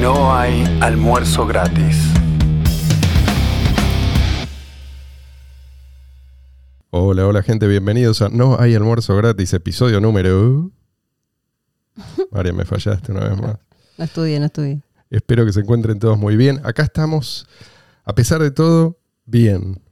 No 0.00 0.32
hay 0.32 0.64
almuerzo 0.80 1.44
gratis. 1.44 1.96
Hola, 6.90 7.26
hola 7.26 7.42
gente, 7.42 7.66
bienvenidos 7.66 8.22
a 8.22 8.28
No 8.28 8.60
hay 8.60 8.76
almuerzo 8.76 9.16
gratis, 9.16 9.52
episodio 9.54 10.00
número... 10.00 10.70
María, 12.30 12.52
me 12.52 12.64
fallaste 12.64 13.10
una 13.10 13.28
vez 13.28 13.40
más. 13.40 13.58
No 13.96 14.04
estudié, 14.04 14.38
no 14.38 14.46
estudié. 14.46 14.82
Espero 15.10 15.44
que 15.44 15.52
se 15.52 15.60
encuentren 15.60 15.98
todos 15.98 16.16
muy 16.16 16.36
bien. 16.36 16.60
Acá 16.64 16.84
estamos, 16.84 17.48
a 18.04 18.14
pesar 18.14 18.40
de 18.40 18.52
todo, 18.52 18.98
bien. 19.26 19.82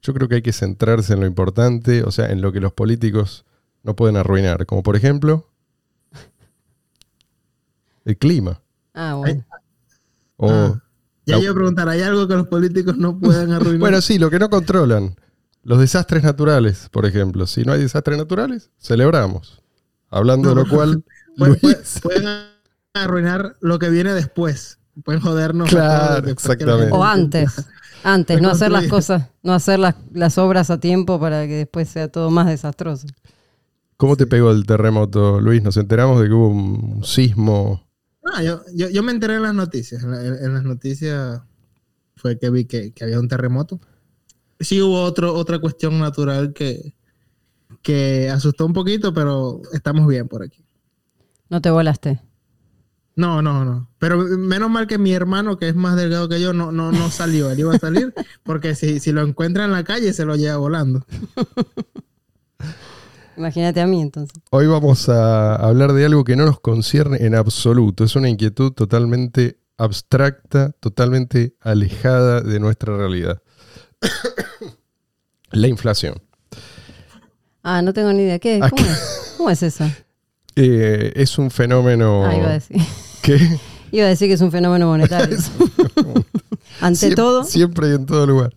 Yo 0.00 0.14
creo 0.14 0.28
que 0.28 0.36
hay 0.36 0.42
que 0.42 0.54
centrarse 0.54 1.12
en 1.12 1.20
lo 1.20 1.26
importante, 1.26 2.02
o 2.02 2.10
sea, 2.10 2.30
en 2.30 2.40
lo 2.40 2.50
que 2.50 2.60
los 2.60 2.72
políticos 2.72 3.44
no 3.82 3.94
pueden 3.94 4.16
arruinar, 4.16 4.64
como 4.64 4.82
por 4.82 4.96
ejemplo 4.96 5.50
el 8.06 8.16
clima. 8.16 8.62
Ah, 9.00 9.14
bueno. 9.14 9.44
O 10.36 10.50
Ah, 10.50 10.82
Ya 11.26 11.36
la- 11.36 11.42
iba 11.42 11.52
a 11.52 11.54
preguntar, 11.54 11.88
¿hay 11.88 12.00
algo 12.02 12.26
que 12.26 12.34
los 12.34 12.48
políticos 12.48 12.96
no 12.96 13.18
pueden 13.18 13.52
arruinar? 13.52 13.78
Bueno, 13.80 14.00
sí, 14.00 14.18
lo 14.18 14.28
que 14.30 14.38
no 14.38 14.50
controlan. 14.50 15.14
Los 15.62 15.78
desastres 15.78 16.22
naturales, 16.24 16.88
por 16.90 17.06
ejemplo. 17.06 17.46
Si 17.46 17.62
no 17.62 17.72
hay 17.72 17.80
desastres 17.82 18.16
naturales, 18.18 18.70
celebramos. 18.78 19.62
Hablando 20.10 20.48
de 20.50 20.54
lo 20.56 20.68
cual, 20.68 21.04
Pueden- 21.36 21.56
pueden- 21.60 21.76
Luis. 21.78 22.00
pueden 22.02 22.24
arruinar 22.94 23.56
lo 23.60 23.78
que 23.78 23.90
viene 23.90 24.14
después. 24.14 24.78
Pueden 25.04 25.20
jodernos. 25.20 25.68
Claro, 25.68 26.28
exactamente. 26.28 26.92
O 26.92 27.04
antes. 27.04 27.64
Antes, 28.04 28.40
no 28.40 28.50
hacer 28.50 28.70
las 28.70 28.86
cosas, 28.86 29.26
no 29.42 29.52
hacer 29.52 29.80
las, 29.80 29.96
las 30.12 30.38
obras 30.38 30.70
a 30.70 30.78
tiempo 30.78 31.18
para 31.18 31.48
que 31.48 31.54
después 31.54 31.88
sea 31.88 32.06
todo 32.06 32.30
más 32.30 32.46
desastroso. 32.46 33.08
¿Cómo 33.96 34.16
te 34.16 34.24
pegó 34.28 34.52
el 34.52 34.64
terremoto, 34.66 35.40
Luis? 35.40 35.64
Nos 35.64 35.76
enteramos 35.76 36.20
de 36.20 36.28
que 36.28 36.32
hubo 36.32 36.48
un 36.48 37.02
sismo. 37.04 37.87
Ah, 38.34 38.42
yo, 38.42 38.62
yo, 38.74 38.88
yo 38.88 39.02
me 39.02 39.12
enteré 39.12 39.36
en 39.36 39.42
las 39.42 39.54
noticias. 39.54 40.02
En, 40.02 40.10
la- 40.10 40.24
en- 40.24 40.44
en 40.44 40.54
las 40.54 40.64
noticias 40.64 41.40
fue 42.16 42.38
que 42.38 42.50
vi 42.50 42.64
que, 42.66 42.92
que 42.92 43.04
había 43.04 43.20
un 43.20 43.28
terremoto. 43.28 43.80
Sí 44.60 44.82
hubo 44.82 45.02
otro, 45.02 45.34
otra 45.34 45.58
cuestión 45.60 45.98
natural 46.00 46.52
que, 46.52 46.94
que 47.82 48.28
asustó 48.30 48.66
un 48.66 48.72
poquito, 48.72 49.14
pero 49.14 49.60
estamos 49.72 50.06
bien 50.08 50.26
por 50.28 50.42
aquí. 50.42 50.64
No 51.48 51.60
te 51.60 51.70
volaste. 51.70 52.20
No, 53.14 53.42
no, 53.42 53.64
no. 53.64 53.90
Pero 53.98 54.18
menos 54.18 54.70
mal 54.70 54.86
que 54.86 54.98
mi 54.98 55.12
hermano, 55.12 55.56
que 55.58 55.68
es 55.68 55.74
más 55.74 55.96
delgado 55.96 56.28
que 56.28 56.40
yo, 56.40 56.52
no, 56.52 56.70
no, 56.72 56.92
no 56.92 57.10
salió. 57.10 57.50
Él 57.50 57.60
iba 57.60 57.74
a 57.74 57.78
salir 57.78 58.12
porque 58.44 58.74
si, 58.74 59.00
si 59.00 59.10
lo 59.12 59.22
encuentra 59.22 59.64
en 59.64 59.72
la 59.72 59.82
calle 59.84 60.12
se 60.12 60.24
lo 60.24 60.36
lleva 60.36 60.56
volando. 60.56 61.04
Imagínate 63.38 63.80
a 63.80 63.86
mí 63.86 64.02
entonces. 64.02 64.36
Hoy 64.50 64.66
vamos 64.66 65.08
a 65.08 65.54
hablar 65.54 65.92
de 65.92 66.04
algo 66.04 66.24
que 66.24 66.34
no 66.36 66.44
nos 66.44 66.58
concierne 66.60 67.18
en 67.24 67.34
absoluto. 67.36 68.02
Es 68.04 68.16
una 68.16 68.28
inquietud 68.28 68.72
totalmente 68.72 69.58
abstracta, 69.76 70.72
totalmente 70.80 71.54
alejada 71.60 72.40
de 72.40 72.58
nuestra 72.58 72.96
realidad. 72.96 73.40
La 75.52 75.68
inflación. 75.68 76.20
Ah, 77.62 77.80
no 77.82 77.92
tengo 77.92 78.12
ni 78.12 78.22
idea. 78.22 78.38
¿Qué? 78.38 78.58
¿Cómo 78.60 78.82
es? 78.90 79.34
¿Cómo 79.36 79.50
es 79.50 79.62
eso? 79.62 79.84
Eh, 80.56 81.12
es 81.14 81.38
un 81.38 81.50
fenómeno 81.50 82.26
Ah, 82.26 82.34
iba 82.36 82.48
a 82.48 82.52
decir. 82.54 82.76
que 83.22 83.38
Iba 83.92 84.04
a 84.06 84.08
decir 84.08 84.28
que 84.28 84.34
es 84.34 84.40
un 84.40 84.50
fenómeno 84.50 84.88
monetario. 84.88 85.38
Ante 86.80 86.98
Siempre- 86.98 87.16
todo, 87.16 87.44
Siempre 87.44 87.88
y 87.90 87.92
en 87.94 88.04
todo 88.06 88.26
lugar. 88.26 88.52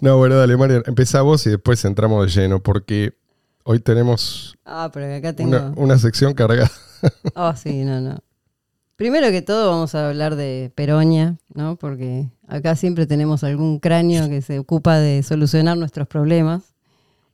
No, 0.00 0.16
bueno, 0.16 0.36
dale, 0.36 0.56
María. 0.56 0.82
Empezá 0.86 1.20
vos 1.22 1.46
y 1.46 1.50
después 1.50 1.84
entramos 1.84 2.24
de 2.34 2.40
lleno, 2.42 2.60
porque 2.62 3.14
hoy 3.64 3.80
tenemos 3.80 4.56
ah, 4.64 4.90
pero 4.92 5.14
acá 5.14 5.32
tengo. 5.32 5.50
una, 5.50 5.72
una 5.76 5.98
sección 5.98 6.32
cargada. 6.34 6.70
Oh, 7.34 7.54
sí, 7.54 7.84
no, 7.84 8.00
no. 8.00 8.18
Primero 8.96 9.30
que 9.30 9.42
todo 9.42 9.68
vamos 9.70 9.94
a 9.94 10.08
hablar 10.08 10.36
de 10.36 10.72
Peronia, 10.74 11.36
¿no? 11.52 11.76
Porque 11.76 12.30
acá 12.48 12.76
siempre 12.76 13.06
tenemos 13.06 13.44
algún 13.44 13.78
cráneo 13.78 14.28
que 14.30 14.40
se 14.40 14.58
ocupa 14.58 14.98
de 14.98 15.22
solucionar 15.22 15.76
nuestros 15.76 16.08
problemas. 16.08 16.62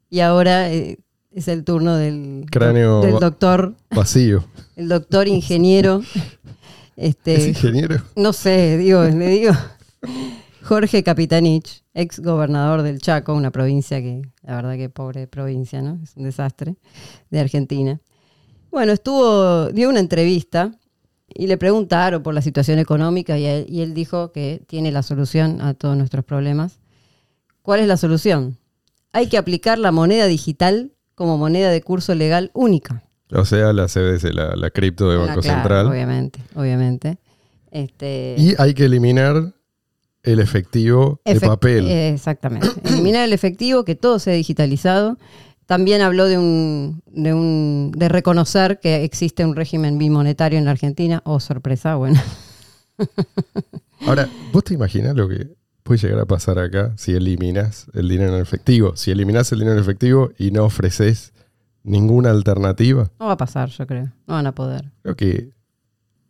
Y 0.08 0.20
ahora 0.20 0.72
eh, 0.72 0.98
es 1.30 1.46
el 1.46 1.62
turno 1.62 1.94
del, 1.94 2.46
Cráneo 2.50 3.00
del 3.02 3.20
doctor, 3.20 3.74
Vacío. 3.94 4.44
el 4.74 4.88
doctor 4.88 5.28
ingeniero. 5.28 6.00
¿Es 6.96 7.14
Este, 7.14 7.48
ingeniero? 7.50 8.02
no 8.16 8.32
sé, 8.32 8.76
digo, 8.76 9.04
le 9.04 9.28
digo. 9.28 9.52
Jorge 10.70 11.02
Capitanich, 11.02 11.82
ex 11.94 12.20
gobernador 12.20 12.82
del 12.82 13.00
Chaco, 13.00 13.34
una 13.34 13.50
provincia 13.50 14.00
que, 14.00 14.22
la 14.44 14.54
verdad 14.54 14.76
que 14.76 14.88
pobre 14.88 15.26
provincia, 15.26 15.82
¿no? 15.82 15.98
Es 16.00 16.12
un 16.14 16.22
desastre, 16.22 16.76
de 17.28 17.40
Argentina. 17.40 18.00
Bueno, 18.70 18.92
estuvo, 18.92 19.66
dio 19.70 19.88
una 19.88 19.98
entrevista 19.98 20.70
y 21.26 21.48
le 21.48 21.58
preguntaron 21.58 22.22
por 22.22 22.34
la 22.34 22.40
situación 22.40 22.78
económica 22.78 23.36
y 23.36 23.46
él, 23.46 23.66
y 23.68 23.80
él 23.80 23.94
dijo 23.94 24.30
que 24.30 24.62
tiene 24.68 24.92
la 24.92 25.02
solución 25.02 25.60
a 25.60 25.74
todos 25.74 25.96
nuestros 25.96 26.24
problemas. 26.24 26.78
¿Cuál 27.62 27.80
es 27.80 27.88
la 27.88 27.96
solución? 27.96 28.56
Hay 29.12 29.26
que 29.28 29.38
aplicar 29.38 29.76
la 29.76 29.90
moneda 29.90 30.26
digital 30.26 30.92
como 31.16 31.36
moneda 31.36 31.70
de 31.70 31.82
curso 31.82 32.14
legal 32.14 32.52
única. 32.54 33.02
O 33.32 33.44
sea, 33.44 33.72
la 33.72 33.86
CBDC, 33.88 34.32
la, 34.32 34.54
la 34.54 34.70
cripto 34.70 35.10
de 35.10 35.16
Ah, 35.16 35.26
Banco 35.26 35.40
claro, 35.40 35.56
Central. 35.62 35.86
Obviamente, 35.88 36.40
obviamente. 36.54 37.18
Este, 37.72 38.36
Y 38.38 38.54
hay 38.56 38.72
que 38.72 38.84
eliminar 38.84 39.52
el 40.22 40.38
efectivo 40.40 41.20
de 41.24 41.32
Efect- 41.36 41.46
papel. 41.46 41.86
eh, 41.88 42.10
Exactamente. 42.10 42.68
Eliminar 42.84 43.24
el 43.24 43.32
efectivo, 43.32 43.84
que 43.84 43.94
todo 43.94 44.18
sea 44.18 44.34
digitalizado. 44.34 45.16
También 45.66 46.00
habló 46.02 46.26
de 46.26 46.36
un, 46.36 47.02
de 47.06 47.32
un 47.32 47.92
de 47.96 48.08
reconocer 48.08 48.80
que 48.80 49.04
existe 49.04 49.44
un 49.44 49.54
régimen 49.54 49.98
bimonetario 49.98 50.58
en 50.58 50.64
la 50.64 50.72
Argentina. 50.72 51.22
Oh, 51.24 51.38
sorpresa, 51.40 51.94
bueno. 51.94 52.20
Ahora, 54.06 54.28
¿vos 54.52 54.64
te 54.64 54.74
imaginas 54.74 55.14
lo 55.14 55.28
que 55.28 55.48
puede 55.82 56.00
llegar 56.00 56.18
a 56.20 56.26
pasar 56.26 56.58
acá 56.58 56.92
si 56.96 57.12
eliminas 57.12 57.86
el 57.94 58.08
dinero 58.08 58.34
en 58.34 58.42
efectivo? 58.42 58.96
Si 58.96 59.10
eliminás 59.10 59.52
el 59.52 59.60
dinero 59.60 59.76
en 59.76 59.82
efectivo 59.82 60.30
y 60.38 60.50
no 60.50 60.64
ofreces 60.64 61.32
ninguna 61.82 62.30
alternativa. 62.30 63.10
No 63.18 63.26
va 63.26 63.32
a 63.32 63.36
pasar, 63.36 63.68
yo 63.70 63.86
creo. 63.86 64.04
No 64.26 64.34
van 64.34 64.46
a 64.46 64.54
poder. 64.54 64.90
Creo 65.02 65.16
que 65.16 65.50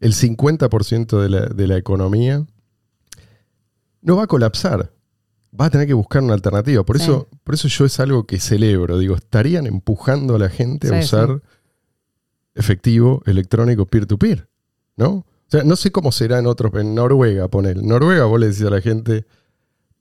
el 0.01 0.13
50% 0.15 1.21
de 1.21 1.29
la, 1.29 1.41
de 1.47 1.67
la 1.67 1.77
economía 1.77 2.45
no 4.03 4.17
va 4.17 4.25
a 4.25 4.27
colapsar. 4.27 4.93
Va 5.59 5.67
a 5.67 5.71
tener 5.71 5.87
que 5.87 5.95
buscar 5.95 6.23
una 6.23 6.35
alternativa. 6.35 6.85
Por, 6.85 6.99
Sí. 6.99 7.05
eso, 7.05 7.29
por 7.45 7.55
eso 7.55 7.67
yo 7.69 7.85
es 7.85 7.99
algo 8.01 8.25
que 8.27 8.39
celebro. 8.39 8.99
Digo, 8.99 9.17
estarían 9.17 9.67
empujando 9.67 10.37
a 10.37 10.39
la 10.39 10.49
gente 10.49 10.89
a 10.95 11.01
Sí, 11.03 11.07
usar 11.07 11.43
efectivo 12.55 13.23
electrónico 13.27 13.87
peer-to-peer. 13.87 14.49
¿No? 14.97 15.09
O 15.11 15.25
sea, 15.49 15.65
no 15.65 15.77
sé 15.77 15.91
cómo 15.91 16.13
será 16.13 16.39
en 16.39 16.47
otros. 16.47 16.73
En 16.75 16.95
Noruega, 16.95 17.49
poner. 17.49 17.79
En 17.79 17.89
Noruega 17.89 18.25
vos 18.27 18.39
le 18.39 18.49
decís 18.49 18.63
a 18.65 18.71
la 18.71 18.81
gente, 18.81 19.27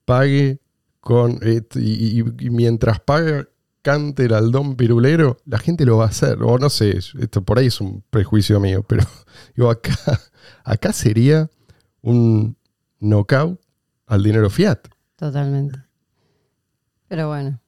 pague 0.05 0.59
con. 0.99 1.39
eh, 1.41 1.61
y, 1.75 2.19
y- 2.21 2.25
y 2.39 2.49
mientras 2.49 2.99
paga, 2.99 3.47
cante 3.81 4.25
el 4.25 4.33
aldón 4.33 4.75
pirulero, 4.75 5.37
la 5.45 5.57
gente 5.57 5.85
lo 5.85 5.97
va 5.97 6.05
a 6.05 6.09
hacer. 6.09 6.43
O 6.43 6.57
no 6.59 6.69
sé, 6.69 6.97
esto 6.97 7.41
por 7.43 7.57
ahí 7.59 7.67
es 7.67 7.79
un 7.81 8.03
prejuicio 8.09 8.59
mío, 8.59 8.83
pero 8.87 9.03
digo, 9.55 9.69
acá, 9.69 9.95
acá 10.63 10.91
sería 10.93 11.49
un 12.01 12.55
knockout 12.99 13.59
al 14.09 14.23
dinero 14.23 14.49
fiat. 14.49 14.79
Totalmente. 15.15 15.79
Pero 17.07 17.29
bueno. 17.29 17.59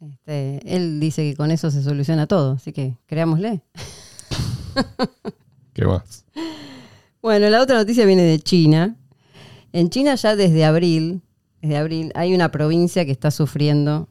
Este, 0.00 0.60
él 0.76 1.00
dice 1.00 1.22
que 1.22 1.36
con 1.36 1.50
eso 1.50 1.70
se 1.70 1.82
soluciona 1.82 2.26
todo. 2.26 2.52
Así 2.52 2.72
que 2.72 2.96
creámosle. 3.06 3.62
¿Qué 5.72 5.84
más? 5.84 6.24
Bueno, 7.22 7.48
la 7.48 7.62
otra 7.62 7.76
noticia 7.78 8.04
viene 8.04 8.22
de 8.22 8.38
China. 8.40 8.96
En 9.72 9.90
China 9.90 10.14
ya 10.16 10.36
desde 10.36 10.64
abril, 10.64 11.22
desde 11.60 11.76
abril, 11.76 12.12
hay 12.14 12.34
una 12.34 12.50
provincia 12.50 13.04
que 13.04 13.12
está 13.12 13.30
sufriendo 13.30 14.08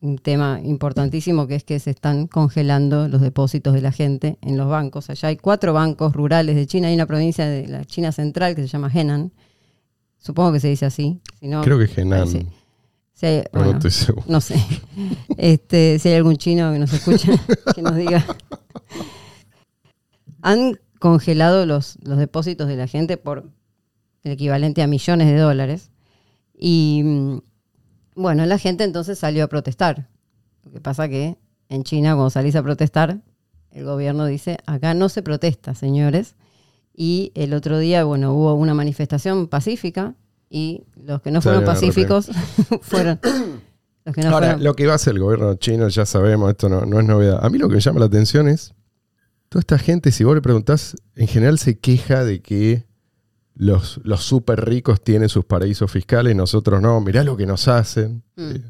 un 0.00 0.18
tema 0.18 0.60
importantísimo 0.62 1.46
que 1.46 1.56
es 1.56 1.64
que 1.64 1.80
se 1.80 1.90
están 1.90 2.26
congelando 2.26 3.08
los 3.08 3.20
depósitos 3.20 3.74
de 3.74 3.80
la 3.80 3.92
gente 3.92 4.38
en 4.42 4.56
los 4.56 4.68
bancos. 4.68 5.10
Allá 5.10 5.28
hay 5.28 5.36
cuatro 5.36 5.72
bancos 5.72 6.12
rurales 6.12 6.56
de 6.56 6.66
China. 6.66 6.88
Hay 6.88 6.94
una 6.94 7.06
provincia 7.06 7.46
de 7.46 7.66
la 7.66 7.84
China 7.84 8.12
central 8.12 8.54
que 8.54 8.62
se 8.62 8.68
llama 8.68 8.90
Henan. 8.92 9.32
Supongo 10.26 10.52
que 10.54 10.60
se 10.60 10.66
dice 10.68 10.84
así. 10.86 11.20
Si 11.38 11.46
no, 11.46 11.62
Creo 11.62 11.78
que 11.78 11.86
si 13.14 13.26
hay- 13.26 13.42
pero 13.52 13.64
bueno, 13.64 13.70
no 13.72 13.78
estoy 13.78 13.90
seguro. 13.92 14.26
no 14.28 14.40
sé. 14.40 14.56
Este, 15.38 15.98
si 16.00 16.08
hay 16.08 16.16
algún 16.16 16.36
chino 16.36 16.72
que 16.72 16.80
nos 16.80 16.92
escucha, 16.92 17.30
que 17.76 17.80
nos 17.80 17.94
diga. 17.94 18.24
Han 20.42 20.78
congelado 20.98 21.64
los, 21.64 21.96
los 22.02 22.18
depósitos 22.18 22.66
de 22.68 22.76
la 22.76 22.86
gente 22.88 23.16
por 23.16 23.50
el 24.24 24.32
equivalente 24.32 24.82
a 24.82 24.88
millones 24.88 25.28
de 25.28 25.36
dólares. 25.38 25.90
Y 26.58 27.02
mm, 27.04 27.38
bueno, 28.16 28.44
la 28.46 28.58
gente 28.58 28.82
entonces 28.84 29.18
salió 29.18 29.44
a 29.44 29.48
protestar. 29.48 30.08
Lo 30.64 30.72
que 30.72 30.80
pasa 30.80 31.08
que 31.08 31.36
en 31.68 31.84
China, 31.84 32.14
cuando 32.14 32.30
salís 32.30 32.56
a 32.56 32.62
protestar, 32.64 33.20
el 33.70 33.84
gobierno 33.84 34.26
dice, 34.26 34.58
acá 34.66 34.92
no 34.94 35.08
se 35.08 35.22
protesta, 35.22 35.74
señores. 35.76 36.34
Y 36.98 37.30
el 37.34 37.52
otro 37.52 37.78
día, 37.78 38.04
bueno, 38.04 38.32
hubo 38.32 38.54
una 38.54 38.72
manifestación 38.72 39.48
pacífica 39.48 40.14
y 40.48 40.84
los 40.96 41.20
que 41.20 41.30
no 41.30 41.42
fueron 41.42 41.64
pacíficos 41.64 42.30
fueron 42.80 43.20
los 44.06 44.14
que 44.14 44.22
no 44.22 44.30
Ahora, 44.30 44.46
fueron. 44.46 44.64
lo 44.64 44.74
que 44.74 44.86
va 44.86 44.92
a 44.92 44.96
hacer 44.96 45.12
el 45.14 45.20
gobierno 45.20 45.54
chino, 45.56 45.88
ya 45.88 46.06
sabemos, 46.06 46.50
esto 46.50 46.68
no, 46.70 46.86
no 46.86 46.98
es 46.98 47.04
novedad. 47.06 47.44
A 47.44 47.50
mí 47.50 47.58
lo 47.58 47.68
que 47.68 47.74
me 47.74 47.80
llama 47.80 48.00
la 48.00 48.06
atención 48.06 48.48
es, 48.48 48.72
toda 49.50 49.60
esta 49.60 49.78
gente, 49.78 50.10
si 50.10 50.24
vos 50.24 50.34
le 50.34 50.40
preguntás, 50.40 50.96
en 51.16 51.26
general 51.26 51.58
se 51.58 51.78
queja 51.78 52.24
de 52.24 52.40
que 52.40 52.86
los, 53.54 54.00
los 54.04 54.22
súper 54.22 54.64
ricos 54.64 55.02
tienen 55.02 55.28
sus 55.28 55.44
paraísos 55.44 55.90
fiscales, 55.90 56.34
nosotros 56.34 56.80
no. 56.80 57.00
Mirá 57.00 57.24
lo 57.24 57.36
que 57.36 57.46
nos 57.46 57.68
hacen. 57.68 58.22
Mm. 58.36 58.50
Eh, 58.52 58.62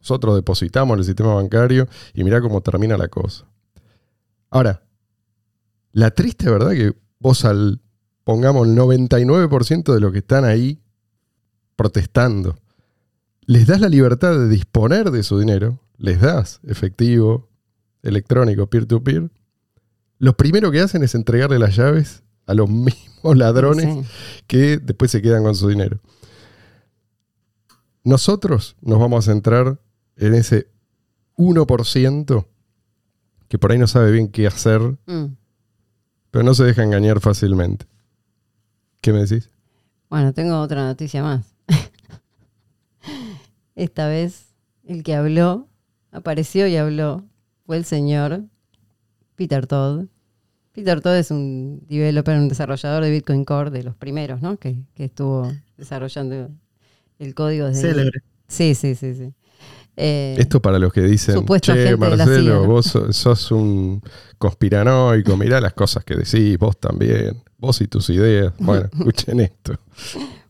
Nosotros 0.00 0.34
depositamos 0.36 0.94
en 0.94 0.98
el 1.00 1.04
sistema 1.04 1.34
bancario 1.34 1.86
y 2.14 2.24
mirá 2.24 2.40
cómo 2.40 2.60
termina 2.60 2.96
la 2.96 3.08
cosa. 3.08 3.44
Ahora, 4.50 4.82
la 5.92 6.10
triste 6.10 6.48
verdad 6.50 6.70
que 6.70 6.94
vos 7.20 7.44
al, 7.44 7.80
pongamos, 8.24 8.66
el 8.68 8.74
99% 8.76 9.92
de 9.94 10.00
los 10.00 10.12
que 10.12 10.18
están 10.18 10.44
ahí 10.44 10.80
protestando, 11.76 12.58
les 13.42 13.66
das 13.66 13.80
la 13.80 13.88
libertad 13.88 14.36
de 14.38 14.48
disponer 14.48 15.10
de 15.10 15.22
su 15.22 15.38
dinero, 15.38 15.80
les 15.96 16.20
das 16.20 16.60
efectivo, 16.64 17.48
electrónico, 18.02 18.68
peer-to-peer, 18.68 19.30
lo 20.18 20.36
primero 20.36 20.70
que 20.70 20.80
hacen 20.80 21.02
es 21.02 21.14
entregarle 21.14 21.58
las 21.58 21.76
llaves 21.76 22.22
a 22.46 22.54
los 22.54 22.68
mismos 22.70 23.36
ladrones 23.36 24.06
Sí. 24.06 24.42
que 24.46 24.78
después 24.78 25.10
se 25.10 25.22
quedan 25.22 25.42
con 25.44 25.54
su 25.54 25.68
dinero. 25.68 25.98
Nosotros 28.04 28.76
nos 28.80 28.98
vamos 28.98 29.26
a 29.26 29.30
centrar 29.32 29.80
en 30.16 30.34
ese 30.34 30.68
1% 31.36 32.46
que 33.48 33.58
por 33.58 33.72
ahí 33.72 33.78
no 33.78 33.86
sabe 33.86 34.10
bien 34.12 34.28
qué 34.28 34.46
hacer, 34.46 34.80
Mm. 35.06 35.36
Pero 36.30 36.44
no 36.44 36.54
se 36.54 36.64
deja 36.64 36.82
engañar 36.82 37.20
fácilmente. 37.20 37.86
¿Qué 39.00 39.12
me 39.12 39.24
decís? 39.24 39.50
Bueno, 40.10 40.32
tengo 40.32 40.60
otra 40.60 40.84
noticia 40.84 41.22
más. 41.22 41.54
Esta 43.74 44.08
vez 44.08 44.54
el 44.84 45.02
que 45.02 45.14
habló, 45.14 45.68
apareció 46.10 46.66
y 46.66 46.76
habló, 46.76 47.24
fue 47.66 47.76
el 47.76 47.84
señor 47.84 48.44
Peter 49.36 49.66
Todd. 49.66 50.06
Peter 50.72 51.00
Todd 51.00 51.16
es 51.16 51.30
un 51.30 51.82
developer, 51.88 52.38
un 52.38 52.48
desarrollador 52.48 53.04
de 53.04 53.10
Bitcoin 53.10 53.44
Core, 53.44 53.70
de 53.70 53.82
los 53.82 53.94
primeros, 53.94 54.42
¿no? 54.42 54.56
Que, 54.56 54.78
que 54.94 55.04
estuvo 55.04 55.50
desarrollando 55.76 56.50
el 57.18 57.34
código 57.34 57.66
desde... 57.66 57.82
Célebre. 57.82 58.22
Sí, 58.48 58.74
sí, 58.74 58.94
sí, 58.94 59.14
sí. 59.14 59.34
Eh, 60.00 60.36
Esto 60.38 60.62
para 60.62 60.78
los 60.78 60.92
que 60.92 61.00
dicen, 61.02 61.44
che, 61.60 61.72
agente 61.72 61.84
de 61.90 61.90
la 61.96 62.16
Marcelo, 62.16 62.42
CIA, 62.42 62.54
¿no?" 62.54 62.66
vos 62.66 62.86
so- 62.86 63.12
sos 63.12 63.50
un 63.50 64.00
conspiranoico, 64.38 65.36
mirá 65.36 65.60
las 65.60 65.72
cosas 65.74 66.04
que 66.04 66.14
decís, 66.14 66.56
vos 66.58 66.78
también, 66.78 67.42
vos 67.58 67.80
y 67.80 67.88
tus 67.88 68.08
ideas. 68.10 68.52
Bueno, 68.58 68.88
escuchen 68.98 69.40
esto. 69.40 69.74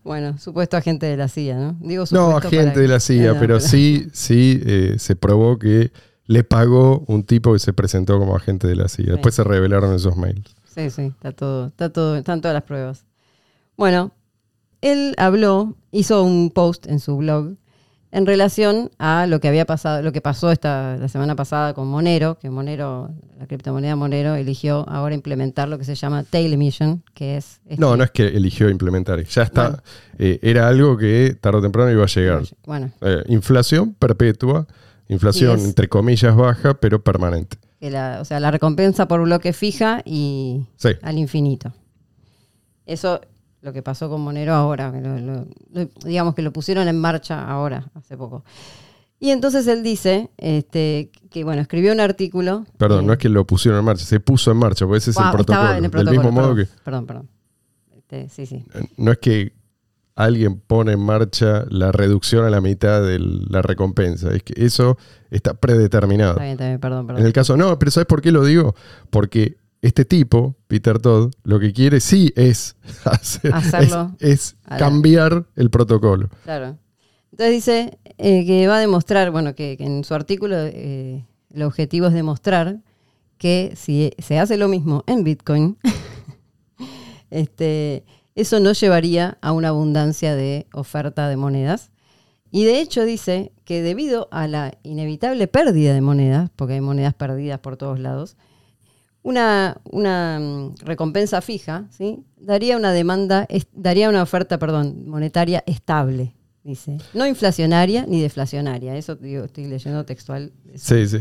Bueno, 0.04 0.38
supuesto 0.38 0.76
agente 0.76 1.06
de 1.06 1.16
la 1.16 1.28
CIA, 1.28 1.56
¿no? 1.56 1.76
Digo 1.80 2.04
No, 2.10 2.36
agente 2.36 2.80
de 2.80 2.88
la 2.88 3.00
CIA, 3.00 3.30
Eh, 3.30 3.34
no, 3.34 3.40
pero 3.40 3.60
sí, 3.60 4.08
sí 4.12 4.60
eh, 4.64 4.94
se 4.98 5.16
probó 5.16 5.58
que 5.58 5.92
le 6.26 6.44
pagó 6.44 7.04
un 7.06 7.24
tipo 7.24 7.54
que 7.54 7.58
se 7.58 7.72
presentó 7.72 8.18
como 8.18 8.36
agente 8.36 8.66
de 8.66 8.76
la 8.76 8.88
CIA. 8.88 9.12
Después 9.12 9.34
se 9.34 9.44
revelaron 9.44 9.94
esos 9.94 10.16
mails. 10.16 10.54
Sí, 10.74 10.90
sí, 10.90 11.02
está 11.06 11.32
todo, 11.32 11.68
está 11.68 11.90
todo, 11.90 12.16
están 12.16 12.40
todas 12.42 12.54
las 12.54 12.64
pruebas. 12.64 13.04
Bueno, 13.76 14.12
él 14.82 15.14
habló, 15.16 15.76
hizo 15.90 16.22
un 16.22 16.50
post 16.50 16.86
en 16.86 17.00
su 17.00 17.16
blog 17.16 17.54
en 18.10 18.24
relación 18.26 18.90
a 18.98 19.26
lo 19.26 19.38
que 19.40 19.48
había 19.48 19.66
pasado, 19.66 20.00
lo 20.02 20.12
que 20.12 20.20
pasó 20.22 20.50
esta, 20.50 20.96
la 20.96 21.08
semana 21.08 21.36
pasada 21.36 21.74
con 21.74 21.88
Monero, 21.88 22.38
que 22.38 22.48
Monero, 22.48 23.10
la 23.38 23.46
criptomoneda 23.46 23.96
Monero, 23.96 24.34
eligió 24.34 24.88
ahora 24.88 25.14
implementar 25.14 25.68
lo 25.68 25.76
que 25.78 25.84
se 25.84 25.94
llama 25.94 26.22
tail 26.24 26.52
emission, 26.52 27.02
que 27.14 27.36
es 27.36 27.60
este- 27.66 27.76
No, 27.80 27.96
no 27.96 28.04
es 28.04 28.10
que 28.10 28.26
eligió 28.28 28.70
implementar, 28.70 29.22
ya 29.24 29.42
está. 29.42 29.68
Bueno. 29.68 29.82
eh, 30.18 30.38
era 30.42 30.68
algo 30.68 30.96
que 30.96 31.36
tarde 31.40 31.58
o 31.58 31.62
temprano 31.62 31.90
iba 31.90 32.04
a 32.04 32.06
llegar. 32.06 32.42
Bueno, 32.64 32.90
Eh, 33.02 33.24
inflación 33.28 33.92
perpetua, 33.94 34.66
inflación 35.08 35.58
es- 35.58 35.64
entre 35.66 35.88
comillas 35.88 36.34
baja, 36.34 36.74
pero 36.80 37.02
permanente. 37.04 37.58
que 37.78 37.90
la, 37.90 38.18
o 38.20 38.24
sea, 38.24 38.40
la 38.40 38.50
recompensa 38.50 39.06
por 39.06 39.22
bloque 39.22 39.52
fija 39.52 40.02
y 40.04 40.66
Sí. 40.76 40.88
al 41.02 41.16
infinito. 41.18 41.72
Eso 42.86 43.20
lo 43.60 43.72
que 43.72 43.82
pasó 43.82 44.08
con 44.08 44.20
Monero 44.20 44.54
ahora, 44.54 44.92
que 44.92 45.00
lo- 45.00 45.18
lo- 45.18 45.46
lo- 45.72 45.88
digamos 46.04 46.34
que 46.34 46.42
lo 46.42 46.52
pusieron 46.52 46.86
en 46.88 46.98
marcha 47.00 47.44
ahora, 47.48 47.90
hace 47.94 48.16
poco. 48.16 48.44
Y 49.20 49.30
entonces 49.30 49.66
él 49.66 49.82
dice 49.82 50.30
este, 50.36 51.10
que, 51.30 51.42
bueno, 51.42 51.60
escribió 51.60 51.92
un 51.92 51.98
artículo. 52.00 52.64
Perdón, 52.76 53.02
eh, 53.04 53.06
no 53.08 53.12
es 53.14 53.18
que 53.18 53.28
lo 53.28 53.44
pusieron 53.46 53.80
en 53.80 53.84
marcha, 53.86 54.04
se 54.04 54.20
puso 54.20 54.52
en 54.52 54.58
marcha, 54.58 54.86
porque 54.86 54.98
ese 54.98 55.10
es 55.10 55.16
el 55.16 55.30
protocolo. 55.32 55.70
en 55.70 55.76
el 55.76 55.82
Del 55.82 55.90
protocolo, 55.90 56.20
mismo 56.22 56.32
modo 56.32 56.54
perdón, 56.54 56.66
que 56.66 56.82
Perdón, 56.84 57.06
perdón. 57.06 57.28
Este, 57.96 58.28
sí, 58.28 58.46
sí. 58.46 58.64
eh, 58.74 58.84
no 58.96 59.10
es 59.10 59.18
que 59.18 59.52
alguien 60.14 60.60
pone 60.60 60.92
en 60.92 61.00
marcha 61.00 61.64
la 61.68 61.90
reducción 61.92 62.44
a 62.44 62.50
la 62.50 62.60
mitad 62.60 63.02
de 63.02 63.18
la 63.18 63.60
recompensa, 63.62 64.32
es 64.32 64.42
que 64.44 64.54
eso 64.64 64.96
está 65.30 65.54
predeterminado. 65.54 66.32
Está 66.32 66.42
bien, 66.42 66.52
está 66.52 66.66
bien, 66.68 66.80
perdón, 66.80 67.00
En 67.00 67.06
perdón. 67.08 67.26
el 67.26 67.32
caso, 67.32 67.56
no, 67.56 67.78
pero 67.78 67.90
¿sabes 67.90 68.06
por 68.06 68.20
qué 68.22 68.30
lo 68.32 68.44
digo? 68.44 68.74
Porque 69.10 69.56
este 69.82 70.04
tipo, 70.04 70.56
Peter 70.66 70.98
Todd, 70.98 71.32
lo 71.44 71.60
que 71.60 71.72
quiere 71.72 72.00
sí 72.00 72.32
es 72.36 72.76
hacer- 73.04 73.54
Hacerlo 73.54 74.16
es, 74.20 74.56
cambiar 74.78 75.46
el 75.56 75.70
protocolo. 75.70 76.28
Claro. 76.44 76.76
Entonces 77.30 77.54
dice 77.54 77.98
eh, 78.18 78.44
que 78.46 78.66
va 78.66 78.76
a 78.78 78.80
demostrar, 78.80 79.30
bueno, 79.30 79.54
que, 79.54 79.76
que 79.76 79.84
en 79.84 80.02
su 80.04 80.14
artículo 80.14 80.56
eh, 80.58 81.24
el 81.54 81.62
objetivo 81.62 82.08
es 82.08 82.12
demostrar 82.14 82.80
que 83.36 83.72
si 83.76 84.12
se 84.18 84.38
hace 84.40 84.56
lo 84.56 84.66
mismo 84.66 85.04
en 85.06 85.22
Bitcoin, 85.22 85.78
este, 87.30 88.04
eso 88.34 88.60
no 88.60 88.72
llevaría 88.72 89.38
a 89.40 89.52
una 89.52 89.68
abundancia 89.68 90.34
de 90.34 90.66
oferta 90.72 91.28
de 91.28 91.36
monedas. 91.36 91.90
Y 92.50 92.64
de 92.64 92.80
hecho 92.80 93.04
dice 93.04 93.52
que 93.64 93.82
debido 93.82 94.28
a 94.30 94.48
la 94.48 94.72
inevitable 94.82 95.48
pérdida 95.48 95.92
de 95.92 96.00
monedas, 96.00 96.50
porque 96.56 96.74
hay 96.74 96.80
monedas 96.80 97.14
perdidas 97.14 97.60
por 97.60 97.76
todos 97.76 97.98
lados, 98.00 98.36
una, 99.22 99.80
una 99.90 100.38
mm, 100.40 100.74
recompensa 100.84 101.40
fija, 101.40 101.86
¿sí? 101.90 102.20
Daría 102.38 102.76
una 102.76 102.92
demanda, 102.92 103.46
es- 103.48 103.66
daría 103.72 104.08
una 104.08 104.22
oferta, 104.22 104.58
perdón, 104.58 105.08
monetaria 105.08 105.62
estable, 105.66 106.34
dice. 106.64 106.98
No 107.14 107.26
inflacionaria 107.26 108.06
ni 108.06 108.20
deflacionaria. 108.22 108.96
Eso 108.96 109.16
digo, 109.16 109.44
estoy 109.44 109.66
leyendo 109.66 110.04
textual. 110.04 110.52
eso. 110.72 110.94
Sí, 110.94 111.06
sí. 111.08 111.18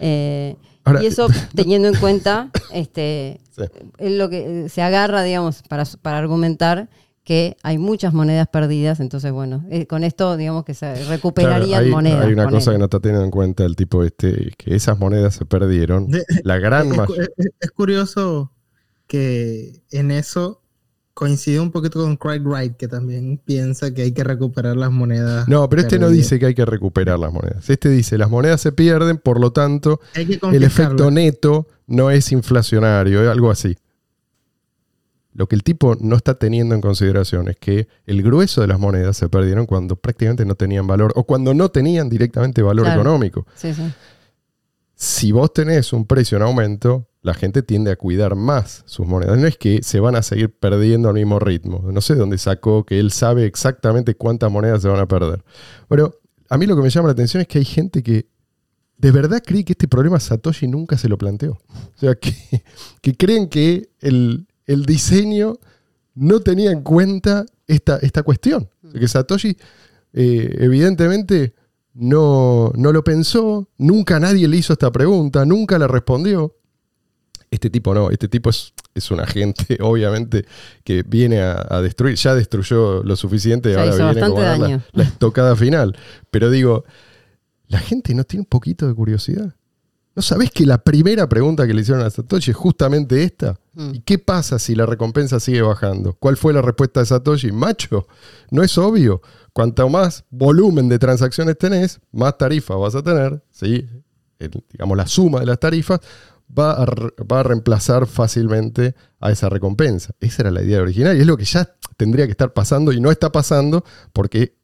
Eh, 0.00 0.56
Ahora- 0.84 1.02
y 1.02 1.06
eso 1.06 1.26
teniendo 1.54 1.88
en 1.88 1.94
cuenta, 1.96 2.50
este, 2.72 3.40
Sí. 3.56 3.62
es 3.98 4.12
lo 4.12 4.28
que 4.28 4.68
se 4.68 4.82
agarra, 4.82 5.22
digamos, 5.22 5.62
para, 5.68 5.84
para 6.02 6.18
argumentar 6.18 6.88
que 7.24 7.56
hay 7.62 7.78
muchas 7.78 8.12
monedas 8.12 8.46
perdidas, 8.48 9.00
entonces 9.00 9.32
bueno, 9.32 9.64
eh, 9.70 9.86
con 9.86 10.04
esto 10.04 10.36
digamos 10.36 10.64
que 10.64 10.74
se 10.74 10.94
recuperarían 11.06 11.68
Claro, 11.68 11.84
hay, 11.86 11.90
monedas. 11.90 12.26
hay 12.26 12.32
una 12.34 12.48
cosa 12.50 12.72
que 12.72 12.78
no 12.78 12.84
está 12.84 13.00
teniendo 13.00 13.24
en 13.24 13.30
cuenta 13.30 13.64
el 13.64 13.76
tipo 13.76 14.04
este, 14.04 14.52
que 14.58 14.74
esas 14.74 14.98
monedas 14.98 15.34
se 15.34 15.46
perdieron. 15.46 16.10
De- 16.10 16.24
La 16.42 16.58
gran 16.58 16.88
es, 16.90 16.96
mayoría. 16.98 17.24
es- 17.36 17.50
es 17.60 17.70
curioso 17.70 18.52
que 19.06 19.82
en 19.90 20.10
eso 20.10 20.60
coincide 21.14 21.60
un 21.60 21.70
poquito 21.70 22.00
con 22.00 22.16
Craig 22.16 22.40
Wright, 22.42 22.76
que 22.76 22.88
también 22.88 23.40
piensa 23.44 23.94
que 23.94 24.02
hay 24.02 24.12
que 24.12 24.24
recuperar 24.24 24.76
las 24.76 24.90
monedas. 24.90 25.46
No, 25.48 25.68
pero 25.68 25.82
este 25.82 25.98
no 25.98 26.08
dice 26.10 26.38
que 26.40 26.46
hay 26.46 26.54
que 26.54 26.64
recuperar 26.64 27.18
las 27.20 27.32
monedas. 27.32 27.70
Este 27.70 27.88
dice, 27.88 28.18
las 28.18 28.28
monedas 28.30 28.60
se 28.60 28.72
pierden, 28.72 29.18
por 29.18 29.38
lo 29.40 29.52
tanto, 29.52 30.00
el 30.14 30.64
efecto 30.64 31.10
neto 31.12 31.68
no 31.86 32.10
es 32.10 32.32
inflacionario, 32.32 33.30
algo 33.30 33.50
así. 33.50 33.76
Lo 35.34 35.48
que 35.48 35.56
el 35.56 35.62
tipo 35.64 35.96
no 36.00 36.14
está 36.16 36.34
teniendo 36.38 36.74
en 36.76 36.80
consideración 36.80 37.48
es 37.48 37.56
que 37.56 37.88
el 38.06 38.22
grueso 38.22 38.60
de 38.60 38.68
las 38.68 38.78
monedas 38.78 39.16
se 39.16 39.28
perdieron 39.28 39.66
cuando 39.66 39.96
prácticamente 39.96 40.44
no 40.44 40.54
tenían 40.54 40.86
valor 40.86 41.12
o 41.16 41.24
cuando 41.24 41.52
no 41.54 41.68
tenían 41.70 42.08
directamente 42.08 42.62
valor 42.62 42.86
Claro. 42.86 43.00
económico. 43.00 43.46
Sí, 43.56 43.74
sí. 43.74 43.82
Si 44.94 45.32
vos 45.32 45.52
tenés 45.52 45.92
un 45.92 46.06
precio 46.06 46.36
en 46.36 46.42
aumento, 46.44 47.08
la 47.20 47.34
gente 47.34 47.62
tiende 47.62 47.90
a 47.90 47.96
cuidar 47.96 48.36
más 48.36 48.84
sus 48.86 49.06
monedas. 49.06 49.36
No 49.38 49.46
es 49.48 49.56
que 49.58 49.82
se 49.82 49.98
van 49.98 50.14
a 50.14 50.22
seguir 50.22 50.54
perdiendo 50.56 51.08
al 51.08 51.14
mismo 51.14 51.40
ritmo. 51.40 51.82
No 51.90 52.00
sé 52.00 52.14
dónde 52.14 52.38
sacó 52.38 52.84
que 52.84 53.00
él 53.00 53.10
sabe 53.10 53.44
exactamente 53.44 54.14
cuántas 54.14 54.52
monedas 54.52 54.82
se 54.82 54.88
van 54.88 55.00
a 55.00 55.08
perder. 55.08 55.42
Pero 55.88 56.20
a 56.48 56.56
mí 56.58 56.66
lo 56.66 56.76
que 56.76 56.82
me 56.82 56.90
llama 56.90 57.08
la 57.08 57.12
atención 57.12 57.40
es 57.40 57.48
que 57.48 57.58
hay 57.58 57.64
gente 57.64 58.04
que 58.04 58.28
de 58.98 59.10
verdad 59.10 59.42
cree 59.44 59.64
que 59.64 59.72
este 59.72 59.88
problema 59.88 60.20
Satoshi 60.20 60.68
nunca 60.68 60.96
se 60.96 61.08
lo 61.08 61.18
planteó. 61.18 61.52
O 61.52 61.98
sea, 61.98 62.14
que, 62.14 62.32
que 63.00 63.16
creen 63.16 63.48
que 63.48 63.88
el, 64.00 64.46
el 64.66 64.86
diseño 64.86 65.58
no 66.14 66.40
tenía 66.40 66.70
en 66.70 66.82
cuenta 66.82 67.44
esta, 67.66 67.98
esta 67.98 68.22
cuestión. 68.22 68.68
O 68.86 68.90
sea, 68.90 69.00
que 69.00 69.08
Satoshi 69.08 69.56
eh, 70.12 70.56
evidentemente 70.60 71.54
no, 71.94 72.72
no 72.76 72.92
lo 72.92 73.02
pensó, 73.04 73.68
nunca 73.78 74.20
nadie 74.20 74.48
le 74.48 74.56
hizo 74.56 74.72
esta 74.72 74.90
pregunta, 74.90 75.44
nunca 75.44 75.78
la 75.78 75.86
respondió. 75.86 76.56
Este 77.50 77.70
tipo 77.70 77.94
no, 77.94 78.10
este 78.10 78.26
tipo 78.26 78.50
es, 78.50 78.72
es 78.94 79.10
un 79.10 79.20
agente, 79.20 79.78
obviamente, 79.80 80.44
que 80.82 81.02
viene 81.02 81.40
a, 81.40 81.66
a 81.68 81.80
destruir, 81.82 82.16
ya 82.16 82.34
destruyó 82.34 83.02
lo 83.04 83.14
suficiente 83.16 83.72
Ya 83.72 83.82
ahora 83.82 84.12
viene 84.12 84.28
como 84.28 84.42
a 84.42 84.58
la, 84.58 84.84
la 84.92 85.02
estocada 85.02 85.54
final. 85.54 85.96
Pero 86.30 86.50
digo, 86.50 86.84
la 87.68 87.78
gente 87.78 88.14
no 88.14 88.24
tiene 88.24 88.42
un 88.42 88.46
poquito 88.46 88.86
de 88.88 88.94
curiosidad. 88.94 89.54
¿No 90.16 90.22
sabés 90.22 90.50
que 90.50 90.64
la 90.64 90.78
primera 90.78 91.28
pregunta 91.28 91.66
que 91.66 91.74
le 91.74 91.82
hicieron 91.82 92.04
a 92.04 92.10
Satoshi 92.10 92.52
es 92.52 92.56
justamente 92.56 93.22
esta? 93.22 93.58
Mm. 93.74 93.94
¿Y 93.94 94.00
qué 94.00 94.18
pasa 94.18 94.58
si 94.58 94.74
la 94.74 94.86
recompensa 94.86 95.40
sigue 95.40 95.62
bajando? 95.62 96.14
¿Cuál 96.14 96.36
fue 96.36 96.52
la 96.52 96.62
respuesta 96.62 97.00
de 97.00 97.06
Satoshi? 97.06 97.52
Macho, 97.52 98.06
no 98.50 98.62
es 98.62 98.76
obvio. 98.78 99.20
Cuanto 99.52 99.88
más 99.88 100.24
volumen 100.30 100.88
de 100.88 100.98
transacciones 100.98 101.58
tenés, 101.58 102.00
más 102.12 102.36
tarifa 102.38 102.74
vas 102.76 102.94
a 102.94 103.02
tener, 103.02 103.42
¿sí? 103.50 103.86
Digamos, 104.70 104.96
la 104.96 105.06
suma 105.06 105.40
de 105.40 105.46
las 105.46 105.58
tarifas 105.58 106.00
va 106.56 106.72
a, 106.72 106.86
va 107.30 107.40
a 107.40 107.42
reemplazar 107.42 108.06
fácilmente 108.06 108.94
a 109.20 109.30
esa 109.30 109.48
recompensa. 109.48 110.14
Esa 110.20 110.42
era 110.42 110.50
la 110.50 110.62
idea 110.62 110.82
original 110.82 111.16
y 111.16 111.20
es 111.20 111.26
lo 111.26 111.36
que 111.36 111.44
ya 111.44 111.68
tendría 111.96 112.26
que 112.26 112.32
estar 112.32 112.52
pasando 112.52 112.92
y 112.92 113.00
no 113.00 113.10
está 113.10 113.32
pasando 113.32 113.84
porque 114.12 114.56